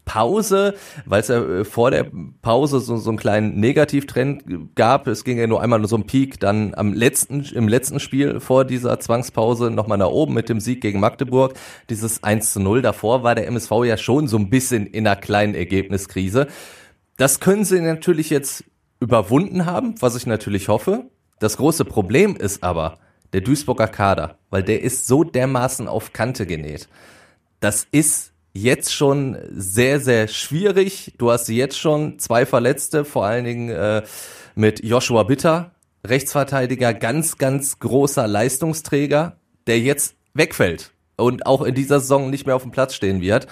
Pause, 0.08 0.74
weil 1.04 1.20
es 1.20 1.28
ja 1.28 1.40
äh, 1.40 1.64
vor 1.64 1.90
der 1.90 2.10
Pause 2.42 2.80
so, 2.80 2.96
so 2.96 3.10
einen 3.10 3.18
kleinen 3.18 3.60
Negativtrend 3.60 4.74
gab. 4.74 5.06
Es 5.06 5.22
ging 5.22 5.38
ja 5.38 5.46
nur 5.46 5.60
einmal 5.60 5.86
so 5.86 5.96
ein 5.96 6.06
Peak, 6.06 6.40
dann 6.40 6.74
am 6.74 6.94
letzten, 6.94 7.44
im 7.44 7.68
letzten 7.68 8.00
Spiel 8.00 8.40
vor 8.40 8.64
dieser 8.64 8.98
Zwangspause 8.98 9.70
nochmal 9.70 9.98
nach 9.98 10.08
oben 10.08 10.34
mit 10.34 10.48
dem 10.48 10.60
Sieg 10.60 10.80
gegen 10.80 10.98
Magdeburg. 10.98 11.54
Dieses 11.90 12.24
1 12.24 12.54
zu 12.54 12.60
0 12.60 12.82
davor 12.82 13.22
war 13.22 13.34
der 13.34 13.46
MSV 13.46 13.70
ja 13.84 13.96
schon 13.98 14.26
so 14.26 14.38
ein 14.38 14.50
bisschen 14.50 14.86
in 14.86 15.06
einer 15.06 15.16
kleinen 15.16 15.54
Ergebniskrise. 15.54 16.46
Das 17.18 17.38
können 17.38 17.64
sie 17.64 17.80
natürlich 17.80 18.30
jetzt 18.30 18.64
überwunden 19.00 19.66
haben, 19.66 19.94
was 20.00 20.16
ich 20.16 20.26
natürlich 20.26 20.68
hoffe. 20.68 21.04
Das 21.38 21.58
große 21.58 21.84
Problem 21.84 22.34
ist 22.34 22.62
aber 22.64 22.98
der 23.34 23.42
Duisburger 23.42 23.88
Kader, 23.88 24.38
weil 24.48 24.62
der 24.62 24.82
ist 24.82 25.06
so 25.06 25.22
dermaßen 25.22 25.86
auf 25.86 26.14
Kante 26.14 26.46
genäht. 26.46 26.88
Das 27.60 27.86
ist 27.90 28.32
jetzt 28.62 28.94
schon 28.94 29.36
sehr, 29.50 30.00
sehr 30.00 30.28
schwierig. 30.28 31.14
Du 31.18 31.30
hast 31.30 31.48
jetzt 31.48 31.78
schon 31.78 32.18
zwei 32.18 32.46
Verletzte, 32.46 33.04
vor 33.04 33.24
allen 33.24 33.44
Dingen 33.44 33.70
äh, 33.70 34.02
mit 34.54 34.84
Joshua 34.84 35.22
Bitter, 35.22 35.72
Rechtsverteidiger, 36.06 36.94
ganz, 36.94 37.38
ganz 37.38 37.78
großer 37.78 38.26
Leistungsträger, 38.26 39.36
der 39.66 39.80
jetzt 39.80 40.14
wegfällt 40.34 40.92
und 41.16 41.46
auch 41.46 41.62
in 41.62 41.74
dieser 41.74 42.00
Saison 42.00 42.30
nicht 42.30 42.46
mehr 42.46 42.56
auf 42.56 42.62
dem 42.62 42.70
Platz 42.70 42.94
stehen 42.94 43.20
wird. 43.20 43.46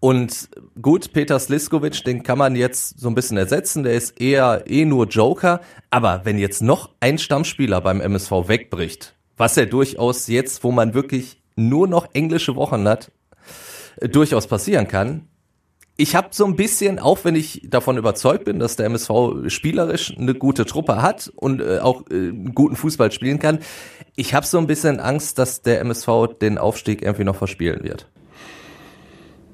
Und 0.00 0.48
gut, 0.80 1.12
Peter 1.12 1.38
Sliskovic, 1.38 2.04
den 2.04 2.22
kann 2.22 2.38
man 2.38 2.54
jetzt 2.54 3.00
so 3.00 3.08
ein 3.08 3.16
bisschen 3.16 3.36
ersetzen, 3.36 3.82
der 3.82 3.94
ist 3.94 4.20
eher 4.20 4.64
eh 4.66 4.84
nur 4.84 5.08
Joker. 5.08 5.60
Aber 5.90 6.20
wenn 6.24 6.38
jetzt 6.38 6.62
noch 6.62 6.90
ein 7.00 7.18
Stammspieler 7.18 7.80
beim 7.80 8.00
MSV 8.00 8.30
wegbricht, 8.46 9.14
was 9.36 9.56
er 9.56 9.66
durchaus 9.66 10.28
jetzt, 10.28 10.62
wo 10.62 10.70
man 10.70 10.94
wirklich 10.94 11.42
nur 11.56 11.88
noch 11.88 12.08
englische 12.14 12.54
Wochen 12.54 12.86
hat, 12.86 13.10
durchaus 14.00 14.46
passieren 14.46 14.88
kann. 14.88 15.28
Ich 15.96 16.14
habe 16.14 16.28
so 16.30 16.44
ein 16.44 16.54
bisschen, 16.54 17.00
auch 17.00 17.24
wenn 17.24 17.34
ich 17.34 17.62
davon 17.68 17.98
überzeugt 17.98 18.44
bin, 18.44 18.60
dass 18.60 18.76
der 18.76 18.86
MSV 18.86 19.48
spielerisch 19.48 20.16
eine 20.16 20.32
gute 20.32 20.64
Truppe 20.64 21.02
hat 21.02 21.32
und 21.34 21.60
äh, 21.60 21.80
auch 21.80 22.08
äh, 22.10 22.30
guten 22.54 22.76
Fußball 22.76 23.10
spielen 23.10 23.40
kann, 23.40 23.58
ich 24.14 24.32
habe 24.32 24.46
so 24.46 24.58
ein 24.58 24.68
bisschen 24.68 25.00
Angst, 25.00 25.38
dass 25.40 25.62
der 25.62 25.80
MSV 25.80 26.38
den 26.40 26.56
Aufstieg 26.56 27.02
irgendwie 27.02 27.24
noch 27.24 27.34
verspielen 27.34 27.82
wird. 27.82 28.08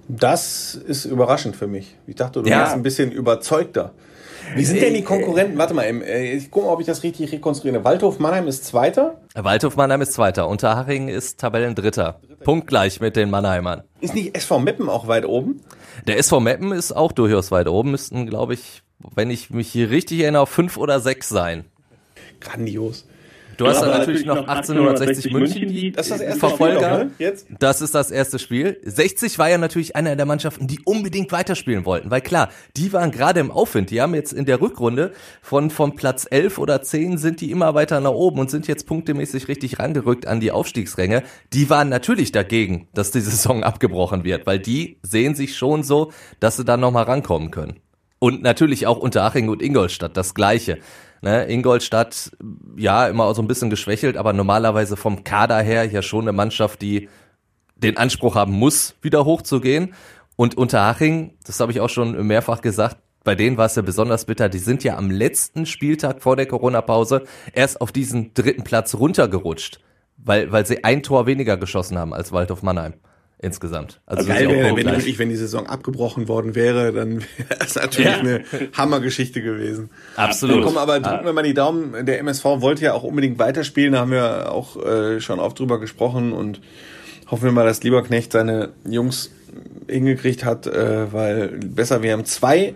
Das 0.09 0.75
ist 0.75 1.05
überraschend 1.05 1.57
für 1.57 1.67
mich. 1.67 1.97
Ich 2.07 2.17
dachte, 2.17 2.43
du 2.43 2.49
ja. 2.49 2.61
wärst 2.61 2.75
ein 2.75 2.83
bisschen 2.83 3.11
überzeugter. 3.13 3.93
Wie 4.55 4.65
sind 4.65 4.83
denn 4.83 4.95
die 4.95 5.03
Konkurrenten? 5.03 5.59
Warte 5.59 5.75
mal, 5.75 5.85
äh, 5.85 6.35
ich 6.35 6.51
gucke 6.51 6.67
mal, 6.67 6.73
ob 6.73 6.81
ich 6.81 6.87
das 6.87 7.03
richtig 7.03 7.33
rekonstruiere. 7.33 7.83
Waldhof 7.85 8.19
Mannheim 8.19 8.47
ist 8.47 8.65
Zweiter. 8.65 9.21
Waldhof 9.35 9.77
Mannheim 9.77 10.03
ist 10.03 10.13
Zweiter. 10.13 10.49
Unterhaching 10.49 11.09
ist 11.09 11.41
Tabellendritter. 11.41 12.21
Punktgleich 12.45 13.01
mit 13.01 13.17
den 13.17 13.31
Mannheimern. 13.31 13.83
Ist 14.01 14.15
nicht 14.15 14.37
SV 14.37 14.59
Meppen 14.59 14.89
auch 14.89 15.09
weit 15.09 15.25
oben? 15.25 15.63
Der 16.07 16.19
SV 16.19 16.41
Meppen 16.41 16.73
ist 16.73 16.93
auch 16.93 17.13
durchaus 17.13 17.51
weit 17.51 17.69
oben. 17.69 17.91
Müssten, 17.91 18.27
glaube 18.27 18.55
ich, 18.55 18.83
wenn 19.15 19.31
ich 19.31 19.51
mich 19.51 19.73
hier 19.73 19.91
richtig 19.91 20.21
erinnere, 20.21 20.47
fünf 20.47 20.77
oder 20.77 21.01
sechs 21.01 21.29
sein. 21.29 21.65
Grandios. 22.41 23.07
Du 23.57 23.67
hast 23.67 23.81
dann 23.81 23.91
natürlich 23.91 24.25
noch 24.25 24.47
1860 24.49 25.33
München, 25.33 25.69
die 25.69 25.93
das 25.93 26.07
ist 26.07 26.13
das 26.13 26.21
erste 26.21 26.41
Verfolger. 26.41 27.05
Ne? 27.05 27.11
Jetzt? 27.19 27.47
Das 27.59 27.81
ist 27.81 27.95
das 27.95 28.11
erste 28.11 28.39
Spiel. 28.39 28.81
60 28.83 29.39
war 29.39 29.49
ja 29.49 29.59
natürlich 29.59 29.97
einer 29.97 30.17
der 30.17 30.27
Mannschaften, 30.27 30.67
die 30.67 30.81
unbedingt 30.85 31.33
weiterspielen 31.33 31.85
wollten, 31.85 32.11
weil 32.11 32.21
klar, 32.21 32.49
die 32.77 32.93
waren 32.93 33.11
gerade 33.11 33.41
im 33.41 33.51
Aufwind. 33.51 33.91
Die 33.91 34.01
haben 34.01 34.15
jetzt 34.15 34.33
in 34.33 34.45
der 34.45 34.61
Rückrunde 34.61 35.13
von, 35.43 35.71
von 35.71 35.95
Platz 35.97 36.27
11 36.31 36.59
oder 36.59 36.83
10 36.83 37.19
sind 37.19 37.41
die 37.41 37.51
immer 37.51 37.75
weiter 37.75 38.01
nach 38.01 38.11
oben 38.11 38.41
und 38.41 38.51
sind 38.51 38.67
jetzt 38.67 38.87
punktemäßig 38.87 39.49
richtig 39.49 39.79
rangerückt 39.79 40.27
an 40.27 40.41
die 40.41 40.51
Aufstiegsränge. 40.51 41.23
Die 41.53 41.71
waren 41.71 41.89
natürlich 41.89 42.33
dagegen, 42.33 42.89
dass 42.95 43.11
die 43.11 43.21
Saison 43.25 43.63
abgebrochen 43.63 44.25
wird, 44.25 44.47
weil 44.47 44.59
die 44.59 44.99
sehen 45.03 45.35
sich 45.35 45.57
schon 45.57 45.83
so, 45.83 46.13
dass 46.41 46.57
sie 46.57 46.65
dann 46.65 46.81
nochmal 46.81 47.05
rankommen 47.05 47.51
können. 47.51 47.81
Und 48.19 48.43
natürlich 48.43 48.87
auch 48.87 48.97
Unterhaching 48.97 49.51
und 49.51 49.61
Ingolstadt 49.61 50.17
das 50.17 50.33
Gleiche. 50.33 50.79
Ne, 51.25 51.47
Ingolstadt, 51.51 52.33
ja, 52.77 53.09
immer 53.09 53.35
so 53.35 53.41
ein 53.41 53.49
bisschen 53.49 53.70
geschwächelt, 53.70 54.18
aber 54.18 54.35
normalerweise 54.35 54.95
vom 54.95 55.25
Kader 55.25 55.59
her 55.62 55.87
ja 55.87 56.03
schon 56.03 56.25
eine 56.25 56.33
Mannschaft, 56.33 56.83
die 56.83 57.09
den 57.77 57.97
Anspruch 57.97 58.35
haben 58.35 58.53
muss, 58.53 58.97
wieder 59.01 59.25
hochzugehen. 59.25 59.95
Und 60.37 60.59
Unterhaching, 60.59 61.33
das 61.47 61.61
habe 61.61 61.72
ich 61.72 61.81
auch 61.81 61.89
schon 61.89 62.27
mehrfach 62.27 62.61
gesagt, 62.61 62.99
bei 63.25 63.35
denen 63.35 63.57
war 63.57 63.64
es 63.64 63.75
ja 63.75 63.81
besonders 63.81 64.27
bitter. 64.27 64.51
Die 64.51 64.59
sind 64.59 64.85
ja 64.85 64.99
am 64.99 65.11
letzten 65.11 65.64
Spieltag 65.64 66.20
vor 66.20 66.37
der 66.37 66.45
Corona-Pause 66.45 67.25
erst 67.55 67.81
auf 67.81 67.91
diesen 67.91 68.35
dritten 68.35 68.62
Platz 68.62 68.95
runtergerutscht, 68.95 69.81
weil, 70.18 70.53
weil 70.53 70.66
sie 70.66 70.85
ein 70.85 71.03
Tor 71.03 71.25
weniger 71.25 71.57
geschossen 71.57 71.97
haben 71.97 72.12
als 72.12 72.33
Waldhof 72.33 72.62
Mannheim 72.62 72.93
insgesamt. 73.39 74.01
Also 74.07 74.26
Geil 74.26 74.49
wäre, 74.49 74.76
wenn 74.76 74.87
wirklich, 74.87 75.18
wenn 75.18 75.28
die 75.28 75.37
Saison 75.37 75.66
abgebrochen 75.66 76.28
worden 76.28 76.55
wäre, 76.55 76.93
dann 76.93 77.20
wäre 77.37 77.61
es 77.61 77.74
natürlich 77.74 78.11
ja. 78.11 78.18
eine 78.18 78.45
Hammergeschichte 78.72 79.43
gewesen. 79.43 79.91
Absolut. 80.16 80.64
Komm, 80.64 80.78
aber 80.78 81.01
drücken 81.01 81.24
wir 81.24 81.32
mal 81.32 81.43
die 81.43 81.55
Daumen. 81.55 82.07
Der 82.07 82.18
MSV 82.20 82.45
wollte 82.45 82.85
ja 82.85 82.95
auch 82.95 83.03
unbedingt 83.03 83.39
weiterspielen, 83.39 83.93
da 83.93 84.01
haben 84.01 84.12
wir 84.12 84.51
auch 84.53 84.82
äh, 84.85 85.20
schon 85.20 85.41
oft 85.41 85.59
drüber 85.59 85.78
gesprochen 85.80 86.32
und 86.32 86.61
hoffen 87.30 87.45
wir 87.45 87.53
mal, 87.53 87.66
dass 87.66 87.82
Lieberknecht 87.82 88.32
seine 88.32 88.70
Jungs 88.89 89.30
hingekriegt 89.89 90.45
hat, 90.45 90.66
äh, 90.66 91.12
weil 91.12 91.49
besser 91.59 92.03
wir 92.03 92.12
haben 92.12 92.24
zwei 92.24 92.74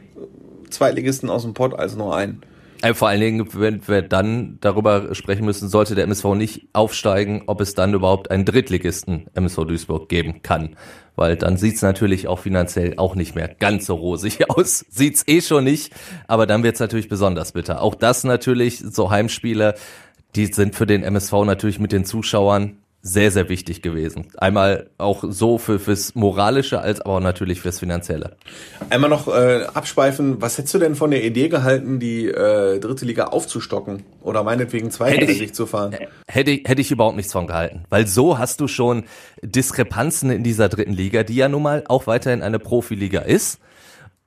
Zweitligisten 0.70 1.30
aus 1.30 1.42
dem 1.42 1.54
Pott 1.54 1.78
als 1.78 1.96
nur 1.96 2.14
einen. 2.14 2.42
Äh, 2.82 2.94
vor 2.94 3.08
allen 3.08 3.20
Dingen, 3.20 3.48
wenn 3.54 3.86
wir 3.88 4.02
dann 4.02 4.58
darüber 4.60 5.14
sprechen 5.14 5.44
müssen, 5.44 5.68
sollte 5.68 5.94
der 5.94 6.04
MSV 6.04 6.34
nicht 6.34 6.68
aufsteigen, 6.72 7.42
ob 7.46 7.60
es 7.60 7.74
dann 7.74 7.94
überhaupt 7.94 8.30
einen 8.30 8.44
Drittligisten 8.44 9.26
MSV 9.34 9.64
Duisburg 9.64 10.08
geben 10.08 10.42
kann. 10.42 10.76
Weil 11.16 11.36
dann 11.36 11.56
sieht's 11.56 11.82
natürlich 11.82 12.28
auch 12.28 12.38
finanziell 12.38 12.94
auch 12.96 13.16
nicht 13.16 13.34
mehr 13.34 13.48
ganz 13.48 13.86
so 13.86 13.96
rosig 13.96 14.48
aus. 14.50 14.84
Sieht's 14.88 15.24
eh 15.26 15.40
schon 15.40 15.64
nicht, 15.64 15.92
aber 16.28 16.46
dann 16.46 16.62
wird's 16.62 16.80
natürlich 16.80 17.08
besonders 17.08 17.52
bitter. 17.52 17.82
Auch 17.82 17.96
das 17.96 18.22
natürlich, 18.22 18.78
so 18.78 19.10
Heimspiele, 19.10 19.74
die 20.36 20.46
sind 20.46 20.76
für 20.76 20.86
den 20.86 21.02
MSV 21.02 21.32
natürlich 21.44 21.80
mit 21.80 21.90
den 21.90 22.04
Zuschauern 22.04 22.78
sehr, 23.00 23.30
sehr 23.30 23.48
wichtig 23.48 23.80
gewesen. 23.80 24.26
Einmal 24.36 24.90
auch 24.98 25.24
so 25.26 25.58
für 25.58 25.78
fürs 25.78 26.14
Moralische, 26.14 26.80
als 26.80 27.00
aber 27.00 27.16
auch 27.16 27.20
natürlich 27.20 27.60
fürs 27.60 27.78
Finanzielle. 27.78 28.36
Einmal 28.90 29.08
noch 29.08 29.28
äh, 29.28 29.64
abschweifen, 29.72 30.42
was 30.42 30.58
hättest 30.58 30.74
du 30.74 30.78
denn 30.78 30.94
von 30.96 31.10
der 31.10 31.24
Idee 31.24 31.48
gehalten, 31.48 32.00
die 32.00 32.26
äh, 32.26 32.80
dritte 32.80 33.04
Liga 33.04 33.26
aufzustocken 33.26 34.02
oder 34.20 34.42
meinetwegen 34.42 34.90
zweitlinig 34.90 35.54
zu 35.54 35.66
fahren? 35.66 35.96
Hätte 36.26 36.50
ich, 36.50 36.68
hätte 36.68 36.80
ich 36.80 36.90
überhaupt 36.90 37.16
nichts 37.16 37.32
von 37.32 37.46
gehalten. 37.46 37.84
Weil 37.88 38.06
so 38.06 38.36
hast 38.38 38.60
du 38.60 38.66
schon 38.66 39.04
Diskrepanzen 39.42 40.30
in 40.30 40.42
dieser 40.42 40.68
dritten 40.68 40.92
Liga, 40.92 41.22
die 41.22 41.36
ja 41.36 41.48
nun 41.48 41.62
mal 41.62 41.84
auch 41.88 42.06
weiterhin 42.06 42.42
eine 42.42 42.58
Profiliga 42.58 43.20
ist. 43.20 43.60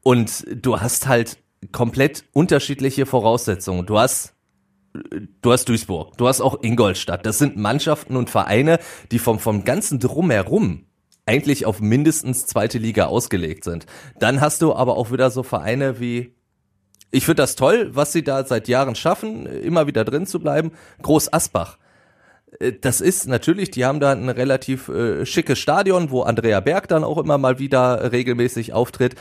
Und 0.01 0.45
du 0.49 0.80
hast 0.80 1.07
halt 1.07 1.38
komplett 1.72 2.24
unterschiedliche 2.34 3.05
Voraussetzungen. 3.05 3.86
Du 3.86 3.99
hast 3.99 4.34
du 5.42 5.52
hast 5.52 5.70
Duisburg, 5.70 6.18
du 6.18 6.28
hast 6.28 6.42
auch 6.42 6.62
Ingolstadt. 6.62 7.26
Das 7.26 7.38
sind 7.38 7.58
Mannschaften 7.58 8.16
und 8.16 8.30
Vereine, 8.30 8.80
die 9.12 9.20
vom, 9.20 9.39
vom 9.39 9.64
ganzen 9.64 10.00
Drumherum 10.00 10.86
eigentlich 11.26 11.66
auf 11.66 11.80
mindestens 11.80 12.46
zweite 12.46 12.78
Liga 12.78 13.06
ausgelegt 13.06 13.64
sind. 13.64 13.86
Dann 14.20 14.42
hast 14.42 14.62
du 14.62 14.74
aber 14.74 14.98
auch 14.98 15.12
wieder 15.12 15.30
so 15.32 15.44
Vereine 15.44 16.00
wie, 16.00 16.36
ich 17.12 17.26
finde 17.26 17.44
das 17.44 17.56
toll, 17.56 17.92
was 17.94 18.12
sie 18.12 18.24
da 18.24 18.46
seit 18.46 18.68
Jahren 18.68 18.96
schaffen, 18.96 19.46
immer 19.46 19.88
wieder 19.88 20.04
drin 20.04 20.26
zu 20.26 20.39
bleiben. 20.39 20.72
Groß 21.02 21.32
Asbach. 21.32 21.78
Äh, 22.60 22.74
das 22.74 23.02
ist 23.02 23.28
natürlich, 23.28 23.72
die 23.72 23.86
haben 23.86 24.00
da 24.00 24.12
ein 24.12 24.30
relativ 24.30 24.89
äh, 24.89 25.26
schickes 25.26 25.60
Stadion, 25.60 26.12
wo 26.12 26.24
Andrea 26.24 26.60
Berg 26.60 26.88
dann 26.88 27.04
auch 27.04 27.18
immer 27.18 27.38
mal 27.38 27.60
wieder 27.60 28.12
regelmäßig 28.12 28.74
auftritt. 28.74 29.16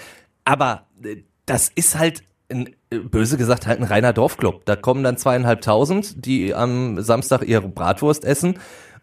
Aber 0.44 0.86
äh, 1.02 1.16
das 1.46 1.68
ist 1.68 1.98
halt 1.98 2.22
ein, 2.50 2.70
böse 2.90 3.36
gesagt 3.36 3.66
halt 3.66 3.80
ein 3.80 3.84
reiner 3.84 4.12
Dorfclub. 4.12 4.64
Da 4.64 4.76
kommen 4.76 5.02
dann 5.04 5.16
zweieinhalbtausend, 5.16 6.24
die 6.24 6.54
am 6.54 7.00
Samstag 7.02 7.42
ihre 7.42 7.68
Bratwurst 7.68 8.24
essen. 8.24 8.58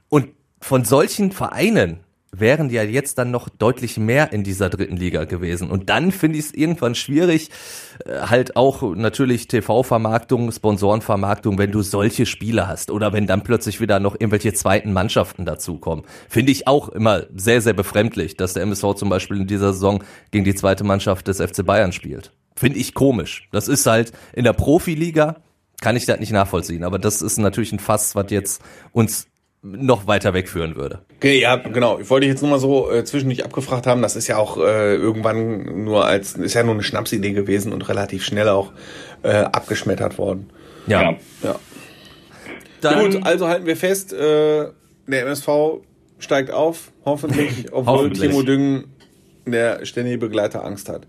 Und 0.10 0.30
von 0.60 0.84
solchen 0.86 1.32
Vereinen 1.32 2.02
wären 2.32 2.70
ja 2.70 2.84
jetzt 2.84 3.18
dann 3.18 3.32
noch 3.32 3.50
deutlich 3.50 3.98
mehr 3.98 4.34
in 4.34 4.44
dieser 4.44 4.70
dritten 4.70 4.98
Liga 4.98 5.26
gewesen. 5.26 5.70
Und 5.70 5.90
dann 5.90 6.12
finde 6.12 6.38
ich 6.40 6.46
es 6.46 6.54
irgendwann 6.54 6.96
schwierig, 6.96 7.50
äh, 8.06 8.22
halt 8.22 8.56
auch 8.56 8.96
natürlich 8.96 9.48
TV-Vermarktung, 9.48 10.52
Sponsorenvermarktung, 10.52 11.58
wenn 11.58 11.72
du 11.72 11.82
solche 11.82 12.26
Spiele 12.26 12.68
hast 12.68 12.92
oder 12.92 13.14
wenn 13.14 13.28
dann 13.28 13.44
plötzlich 13.44 13.80
wieder 13.80 14.00
noch 14.00 14.16
irgendwelche 14.16 14.54
zweiten 14.54 14.94
Mannschaften 14.94 15.46
dazukommen. 15.46 16.06
Finde 16.30 16.52
ich 16.52 16.68
auch 16.68 16.90
immer 16.90 17.24
sehr, 17.36 17.62
sehr 17.62 17.74
befremdlich, 17.74 18.36
dass 18.36 18.54
der 18.54 18.64
MSV 18.64 18.96
zum 18.96 19.10
Beispiel 19.10 19.38
in 19.38 19.48
dieser 19.48 19.74
Saison 19.74 20.04
gegen 20.32 20.46
die 20.46 20.56
zweite 20.56 20.84
Mannschaft 20.84 21.28
des 21.28 21.42
FC 21.42 21.66
Bayern 21.66 21.92
spielt. 21.92 22.32
Finde 22.56 22.80
ich 22.80 22.94
komisch. 22.94 23.48
Das 23.52 23.68
ist 23.68 23.86
halt 23.86 24.12
in 24.34 24.44
der 24.44 24.54
Profiliga, 24.54 25.38
kann 25.80 25.96
ich 25.96 26.06
das 26.06 26.20
nicht 26.20 26.32
nachvollziehen. 26.32 26.84
Aber 26.84 27.00
das 27.00 27.22
ist 27.22 27.38
natürlich 27.38 27.72
ein 27.72 27.80
Fass, 27.80 28.16
was 28.16 28.32
jetzt 28.32 28.62
uns 28.92 29.28
noch 29.76 30.08
weiter 30.08 30.34
wegführen 30.34 30.76
würde. 30.76 31.02
Okay, 31.18 31.40
ja, 31.40 31.56
genau. 31.56 32.00
Ich 32.00 32.10
wollte 32.10 32.28
jetzt 32.28 32.42
nur 32.42 32.52
mal 32.52 32.60
so 32.60 32.92
äh, 32.92 33.04
zwischendurch 33.04 33.44
abgefragt 33.44 33.88
haben. 33.88 34.02
Das 34.02 34.16
ist 34.16 34.28
ja 34.28 34.38
auch 34.38 34.58
äh, 34.58 34.96
irgendwann 34.96 35.84
nur 35.84 36.06
als, 36.06 36.34
ist 36.36 36.54
ja 36.54 36.64
nur 36.64 36.74
eine 36.74 36.84
Schnapsidee 36.84 37.34
gewesen 37.34 37.74
und 37.74 37.88
relativ 37.90 38.24
schnell 38.24 38.50
auch 38.50 38.72
äh, 39.24 39.30
abgeschmettert 39.30 40.18
worden. 40.18 40.50
Ja. 40.88 41.16
ja. 41.44 41.60
Dann, 42.82 43.12
Gut, 43.12 43.26
also 43.26 43.48
halten 43.48 43.66
wir 43.66 43.76
fest, 43.76 44.14
äh, 44.14 44.68
der 45.08 45.22
MSV 45.24 45.50
steigt 46.20 46.52
auf, 46.52 46.92
hoffentlich, 47.06 47.72
obwohl 47.72 47.94
hoffentlich. 47.94 48.30
Timo 48.30 48.44
Düngen, 48.44 48.94
der 49.46 49.86
ständige 49.86 50.18
Begleiter, 50.18 50.64
Angst 50.64 50.90
hat. 50.90 51.08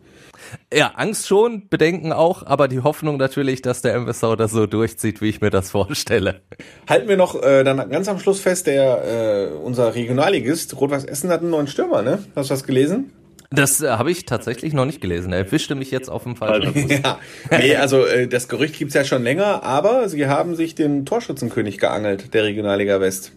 Ja, 0.72 0.92
Angst 0.96 1.26
schon, 1.26 1.68
Bedenken 1.68 2.12
auch, 2.12 2.44
aber 2.44 2.68
die 2.68 2.80
Hoffnung 2.80 3.16
natürlich, 3.16 3.62
dass 3.62 3.82
der 3.82 3.94
MSV 3.94 4.36
das 4.36 4.52
so 4.52 4.66
durchzieht, 4.66 5.20
wie 5.20 5.28
ich 5.28 5.40
mir 5.40 5.50
das 5.50 5.70
vorstelle. 5.70 6.42
Halten 6.88 7.08
wir 7.08 7.16
noch 7.16 7.42
äh, 7.42 7.64
dann 7.64 7.88
ganz 7.90 8.08
am 8.08 8.18
Schluss 8.18 8.40
fest, 8.40 8.66
der 8.66 9.50
äh, 9.52 9.54
unser 9.54 9.94
Regionalligist 9.94 10.78
Rot-Weiß 10.80 11.04
Essen 11.04 11.30
hat 11.30 11.40
einen 11.40 11.50
neuen 11.50 11.66
Stürmer, 11.66 12.02
ne? 12.02 12.24
Hast 12.36 12.50
du 12.50 12.54
das 12.54 12.64
gelesen? 12.64 13.12
Das 13.50 13.80
äh, 13.80 13.88
habe 13.88 14.10
ich 14.10 14.26
tatsächlich 14.26 14.74
noch 14.74 14.84
nicht 14.84 15.00
gelesen. 15.00 15.32
Er 15.32 15.38
erwischte 15.38 15.74
mich 15.74 15.90
jetzt 15.90 16.10
auf 16.10 16.24
dem 16.24 16.36
falschen 16.36 16.88
ja, 17.02 17.18
nee, 17.50 17.76
also 17.76 18.04
äh, 18.04 18.28
das 18.28 18.48
Gerücht 18.48 18.78
gibt's 18.78 18.94
ja 18.94 19.04
schon 19.04 19.22
länger, 19.22 19.62
aber 19.62 20.08
sie 20.08 20.26
haben 20.26 20.54
sich 20.54 20.74
den 20.74 21.06
Torschützenkönig 21.06 21.78
geangelt, 21.78 22.34
der 22.34 22.44
Regionalliga 22.44 23.00
West. 23.00 23.32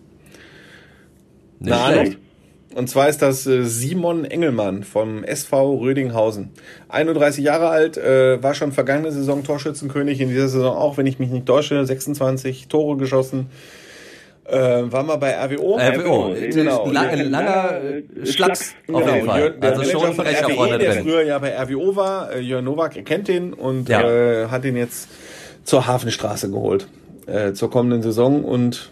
Nicht 1.59 1.75
schlecht. 1.75 2.17
Und 2.75 2.89
zwar 2.89 3.09
ist 3.09 3.21
das 3.21 3.45
äh, 3.47 3.63
Simon 3.63 4.23
Engelmann 4.25 4.83
vom 4.83 5.23
SV 5.23 5.75
Rödinghausen. 5.75 6.51
31 6.89 7.43
Jahre 7.43 7.69
alt, 7.69 7.97
äh, 7.97 8.41
war 8.41 8.53
schon 8.53 8.71
vergangene 8.71 9.11
Saison 9.11 9.43
Torschützenkönig, 9.43 10.21
in 10.21 10.29
dieser 10.29 10.47
Saison 10.47 10.75
auch, 10.75 10.97
wenn 10.97 11.05
ich 11.05 11.19
mich 11.19 11.29
nicht 11.29 11.45
täusche, 11.45 11.85
26 11.85 12.67
Tore 12.67 12.97
geschossen. 12.97 13.47
Äh, 14.45 14.91
war 14.91 15.03
mal 15.03 15.17
bei 15.17 15.33
RWO. 15.33 15.77
RWO, 15.77 16.33
genau. 16.33 16.89
La 16.91 17.01
ein 17.01 17.29
langer 17.29 17.79
Schlacks 18.23 18.73
genau. 18.85 18.99
auf 18.99 19.13
jeden 19.13 19.25
Fall. 19.27 19.51
Der 19.51 19.69
also 19.71 19.83
schon 19.83 20.13
von 20.13 20.25
RWE, 20.25 20.77
der 20.77 20.93
früher 20.93 21.23
ja 21.23 21.39
bei 21.39 21.55
RWO 21.55 21.95
war, 21.95 22.33
äh, 22.33 22.39
Jörn 22.39 22.65
Nowak, 22.65 22.95
er 22.95 23.03
kennt 23.03 23.27
den 23.27 23.53
und 23.53 23.87
ja. 23.87 24.01
äh, 24.01 24.47
hat 24.47 24.65
ihn 24.65 24.75
jetzt 24.75 25.09
zur 25.63 25.87
Hafenstraße 25.87 26.49
geholt. 26.49 26.87
Äh, 27.27 27.53
zur 27.53 27.69
kommenden 27.69 28.01
Saison 28.01 28.43
und 28.43 28.89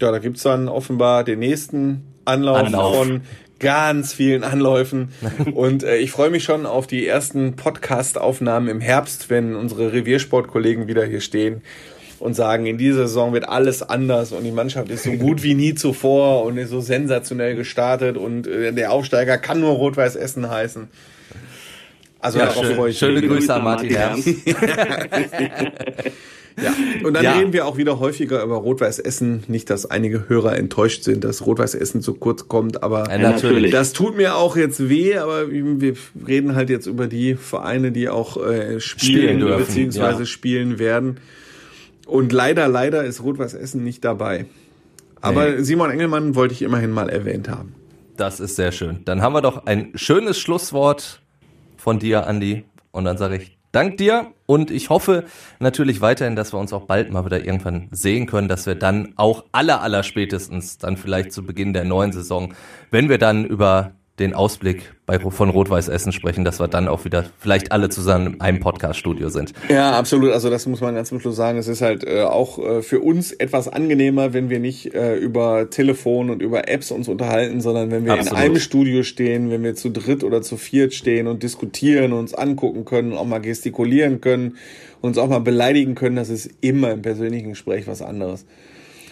ja, 0.00 0.12
da 0.12 0.18
gibt's 0.18 0.42
dann 0.42 0.68
offenbar 0.68 1.24
den 1.24 1.38
nächsten 1.38 2.11
Anlauf, 2.24 2.66
Anlauf. 2.66 2.96
von 2.96 3.20
ganz 3.58 4.12
vielen 4.12 4.44
Anläufen. 4.44 5.08
Und 5.54 5.84
äh, 5.84 5.96
ich 5.96 6.10
freue 6.10 6.30
mich 6.30 6.44
schon 6.44 6.66
auf 6.66 6.86
die 6.86 7.06
ersten 7.06 7.56
Podcast-Aufnahmen 7.56 8.68
im 8.68 8.80
Herbst, 8.80 9.30
wenn 9.30 9.54
unsere 9.56 9.92
Reviersportkollegen 9.92 10.88
wieder 10.88 11.04
hier 11.04 11.20
stehen 11.20 11.62
und 12.18 12.34
sagen, 12.34 12.66
in 12.66 12.78
dieser 12.78 13.08
Saison 13.08 13.32
wird 13.32 13.48
alles 13.48 13.82
anders 13.82 14.30
und 14.30 14.44
die 14.44 14.52
Mannschaft 14.52 14.90
ist 14.90 15.02
so 15.02 15.12
gut 15.18 15.42
wie 15.42 15.54
nie 15.54 15.74
zuvor 15.74 16.44
und 16.44 16.56
ist 16.56 16.70
so 16.70 16.80
sensationell 16.80 17.56
gestartet 17.56 18.16
und 18.16 18.46
äh, 18.46 18.72
der 18.72 18.92
Aufsteiger 18.92 19.38
kann 19.38 19.60
nur 19.60 19.72
Rot-Weiß 19.72 20.16
Essen 20.16 20.48
heißen. 20.48 20.88
Also 22.20 22.38
ja, 22.38 22.46
darauf 22.46 22.64
schön, 22.64 22.76
freue 22.76 22.90
ich 22.90 23.00
mich. 23.00 23.10
Schöne 23.10 23.26
Grüße 23.26 23.52
an 23.52 23.64
Martin 23.64 23.90
Herms. 23.90 24.24
Ja, 26.62 26.74
und 27.04 27.14
dann 27.14 27.24
ja. 27.24 27.36
reden 27.36 27.52
wir 27.52 27.66
auch 27.66 27.76
wieder 27.76 27.98
häufiger 27.98 28.42
über 28.42 28.56
Rot-Weiß 28.56 28.98
Essen. 28.98 29.44
Nicht, 29.48 29.70
dass 29.70 29.86
einige 29.86 30.28
Hörer 30.28 30.56
enttäuscht 30.56 31.04
sind, 31.04 31.24
dass 31.24 31.46
Rot-Weiß 31.46 31.74
Essen 31.74 32.02
zu 32.02 32.14
kurz 32.14 32.48
kommt, 32.48 32.82
aber 32.82 33.10
ja, 33.10 33.18
natürlich. 33.18 33.70
das 33.70 33.92
tut 33.92 34.16
mir 34.16 34.36
auch 34.36 34.56
jetzt 34.56 34.88
weh, 34.88 35.16
aber 35.16 35.50
wir 35.50 35.94
reden 36.26 36.54
halt 36.54 36.70
jetzt 36.70 36.86
über 36.86 37.06
die 37.06 37.34
Vereine, 37.34 37.92
die 37.92 38.08
auch 38.08 38.36
äh, 38.36 38.80
spielen, 38.80 39.40
spielen 39.40 39.58
beziehungsweise 39.58 40.20
ja. 40.20 40.26
spielen 40.26 40.78
werden. 40.78 41.18
Und 42.06 42.32
leider, 42.32 42.68
leider 42.68 43.04
ist 43.04 43.22
Rot-Weiß 43.22 43.54
Essen 43.54 43.84
nicht 43.84 44.04
dabei. 44.04 44.46
Aber 45.20 45.50
nee. 45.50 45.62
Simon 45.62 45.90
Engelmann 45.90 46.34
wollte 46.34 46.54
ich 46.54 46.62
immerhin 46.62 46.90
mal 46.90 47.08
erwähnt 47.08 47.48
haben. 47.48 47.74
Das 48.16 48.40
ist 48.40 48.56
sehr 48.56 48.72
schön. 48.72 49.00
Dann 49.04 49.22
haben 49.22 49.32
wir 49.32 49.40
doch 49.40 49.66
ein 49.66 49.92
schönes 49.94 50.38
Schlusswort 50.38 51.20
von 51.76 51.98
dir, 51.98 52.26
Andi. 52.26 52.64
Und 52.90 53.04
dann 53.04 53.16
sage 53.16 53.36
ich 53.36 53.56
Dank 53.72 53.96
dir 53.96 54.26
und 54.52 54.70
ich 54.70 54.90
hoffe 54.90 55.24
natürlich 55.60 56.02
weiterhin, 56.02 56.36
dass 56.36 56.52
wir 56.52 56.58
uns 56.58 56.74
auch 56.74 56.84
bald 56.84 57.10
mal 57.10 57.24
wieder 57.24 57.42
irgendwann 57.42 57.88
sehen 57.90 58.26
können, 58.26 58.48
dass 58.48 58.66
wir 58.66 58.74
dann 58.74 59.14
auch 59.16 59.46
aller, 59.50 59.80
aller 59.80 60.02
spätestens 60.02 60.76
dann 60.76 60.98
vielleicht 60.98 61.32
zu 61.32 61.42
Beginn 61.42 61.72
der 61.72 61.84
neuen 61.84 62.12
Saison, 62.12 62.52
wenn 62.90 63.08
wir 63.08 63.16
dann 63.16 63.46
über 63.46 63.92
den 64.18 64.34
Ausblick 64.34 64.92
bei, 65.06 65.18
von 65.18 65.48
Rot-Weiß 65.48 65.88
Essen 65.88 66.12
sprechen, 66.12 66.44
dass 66.44 66.60
wir 66.60 66.68
dann 66.68 66.86
auch 66.86 67.06
wieder 67.06 67.24
vielleicht 67.38 67.72
alle 67.72 67.88
zusammen 67.88 68.34
in 68.34 68.40
einem 68.42 68.60
Podcast-Studio 68.60 69.30
sind. 69.30 69.54
Ja, 69.70 69.92
absolut. 69.92 70.32
Also 70.32 70.50
das 70.50 70.66
muss 70.66 70.82
man 70.82 70.94
ganz 70.94 71.08
zum 71.08 71.18
Schluss 71.18 71.34
sagen. 71.34 71.58
Es 71.58 71.66
ist 71.66 71.80
halt 71.80 72.04
äh, 72.04 72.22
auch 72.22 72.58
äh, 72.58 72.82
für 72.82 73.00
uns 73.00 73.32
etwas 73.32 73.68
angenehmer, 73.68 74.34
wenn 74.34 74.50
wir 74.50 74.60
nicht 74.60 74.94
äh, 74.94 75.16
über 75.16 75.70
Telefon 75.70 76.28
und 76.28 76.42
über 76.42 76.68
Apps 76.68 76.90
uns 76.90 77.08
unterhalten, 77.08 77.62
sondern 77.62 77.90
wenn 77.90 78.04
wir 78.04 78.12
absolut. 78.12 78.32
in 78.32 78.44
einem 78.44 78.58
Studio 78.58 79.02
stehen, 79.02 79.50
wenn 79.50 79.62
wir 79.62 79.74
zu 79.74 79.90
dritt 79.90 80.24
oder 80.24 80.42
zu 80.42 80.58
viert 80.58 80.92
stehen 80.92 81.26
und 81.26 81.42
diskutieren, 81.42 82.12
uns 82.12 82.34
angucken 82.34 82.84
können, 82.84 83.14
auch 83.14 83.26
mal 83.26 83.40
gestikulieren 83.40 84.20
können, 84.20 84.56
uns 85.00 85.16
auch 85.16 85.28
mal 85.28 85.40
beleidigen 85.40 85.94
können. 85.94 86.16
Das 86.16 86.28
ist 86.28 86.50
immer 86.60 86.92
im 86.92 87.00
persönlichen 87.00 87.50
Gespräch 87.50 87.86
was 87.86 88.02
anderes. 88.02 88.44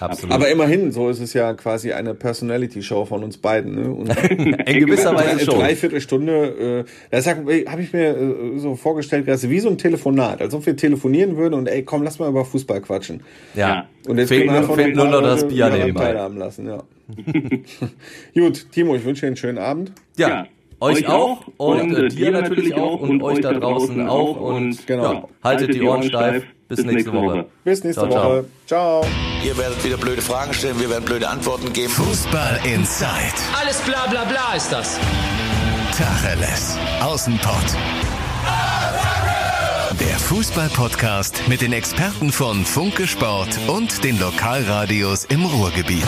Absolut. 0.01 0.35
Aber 0.35 0.49
immerhin, 0.49 0.93
so 0.93 1.09
ist 1.11 1.21
es 1.21 1.35
ja 1.35 1.53
quasi 1.55 1.93
eine 1.93 2.15
Personality-Show 2.15 3.05
von 3.05 3.23
uns 3.23 3.37
beiden. 3.37 3.75
Ne? 3.75 3.91
Und 3.91 4.09
In 4.69 4.87
gewisser 4.87 5.15
Weise 5.15 5.31
eine 5.31 5.41
schon. 5.41 5.59
Dreiviertelstunde, 5.59 6.85
äh, 6.87 6.91
das 7.11 7.27
habe 7.27 7.53
ich 7.53 7.93
mir 7.93 8.17
äh, 8.17 8.59
so 8.59 8.77
vorgestellt, 8.77 9.29
dass 9.29 9.49
wie 9.49 9.61
so 9.61 9.69
ein 9.69 9.79
Telefonat, 9.79 10.41
als 10.41 10.55
ob 10.55 10.65
wir 10.65 10.77
telefonieren 10.77 11.37
würden 11.37 11.55
und 11.55 11.69
ey, 11.69 11.83
komm, 11.83 12.03
lass 12.03 12.19
mal 12.19 12.31
über 12.31 12.45
Fußball 12.45 12.81
quatschen. 12.81 13.23
Ja. 13.55 13.89
Und 14.09 14.19
jetzt 14.19 14.29
fehlt, 14.29 14.51
nur, 14.51 14.75
fehlt 14.75 14.97
nur 14.97 15.09
noch 15.09 15.23
das 15.23 15.47
Bier 15.47 15.69
nebenbei. 15.69 16.13
lassen, 16.13 16.67
ja. 16.67 16.83
Gut, 18.35 18.67
Timo, 18.73 18.97
ich 18.97 19.05
wünsche 19.05 19.23
dir 19.23 19.27
einen 19.29 19.37
schönen 19.37 19.59
Abend. 19.59 19.93
Ja. 20.17 20.29
ja. 20.29 20.47
Euch, 20.83 21.07
auch 21.07 21.47
und, 21.59 21.95
und 21.95 21.95
äh, 21.95 22.09
dir 22.09 22.31
natürlich 22.31 22.75
auch 22.75 23.01
und, 23.01 23.23
euch 23.23 23.41
da 23.43 23.53
draußen 23.53 24.09
auch 24.09 24.41
und 24.41 24.87
genau. 24.87 25.03
ja, 25.03 25.11
haltet, 25.11 25.35
haltet 25.45 25.75
die 25.75 25.83
Ohren 25.83 26.03
steif. 26.03 26.45
Bis, 26.71 26.77
Bis 26.77 26.87
nächste, 26.87 27.11
nächste 27.11 27.13
Woche. 27.13 27.39
Woche. 27.39 27.47
Bis 27.65 27.83
nächste 27.83 28.09
ciao, 28.09 28.25
Woche. 28.25 28.45
Ciao. 28.65 29.07
Ihr 29.45 29.59
werdet 29.59 29.83
wieder 29.83 29.97
blöde 29.97 30.23
Fragen 30.23 30.55
stellen, 30.55 30.79
wir 30.79 30.89
werden 30.89 31.05
blöde 31.05 31.29
Antworten 31.29 31.73
geben. 31.73 31.93
Fußball 31.93 32.61
Inside. 32.63 33.11
Alles 33.61 33.79
bla 33.79 34.07
bla 34.07 34.23
bla 34.23 34.55
ist 34.55 34.71
das. 34.71 34.97
Tacheles. 35.99 36.79
Außenpott. 37.01 37.77
Der 39.99 40.17
Fußball-Podcast 40.21 41.49
mit 41.49 41.61
den 41.61 41.73
Experten 41.73 42.31
von 42.31 42.65
Funke 42.65 43.09
Sport 43.09 43.59
und 43.67 44.05
den 44.05 44.21
Lokalradios 44.21 45.25
im 45.25 45.45
Ruhrgebiet. 45.45 46.07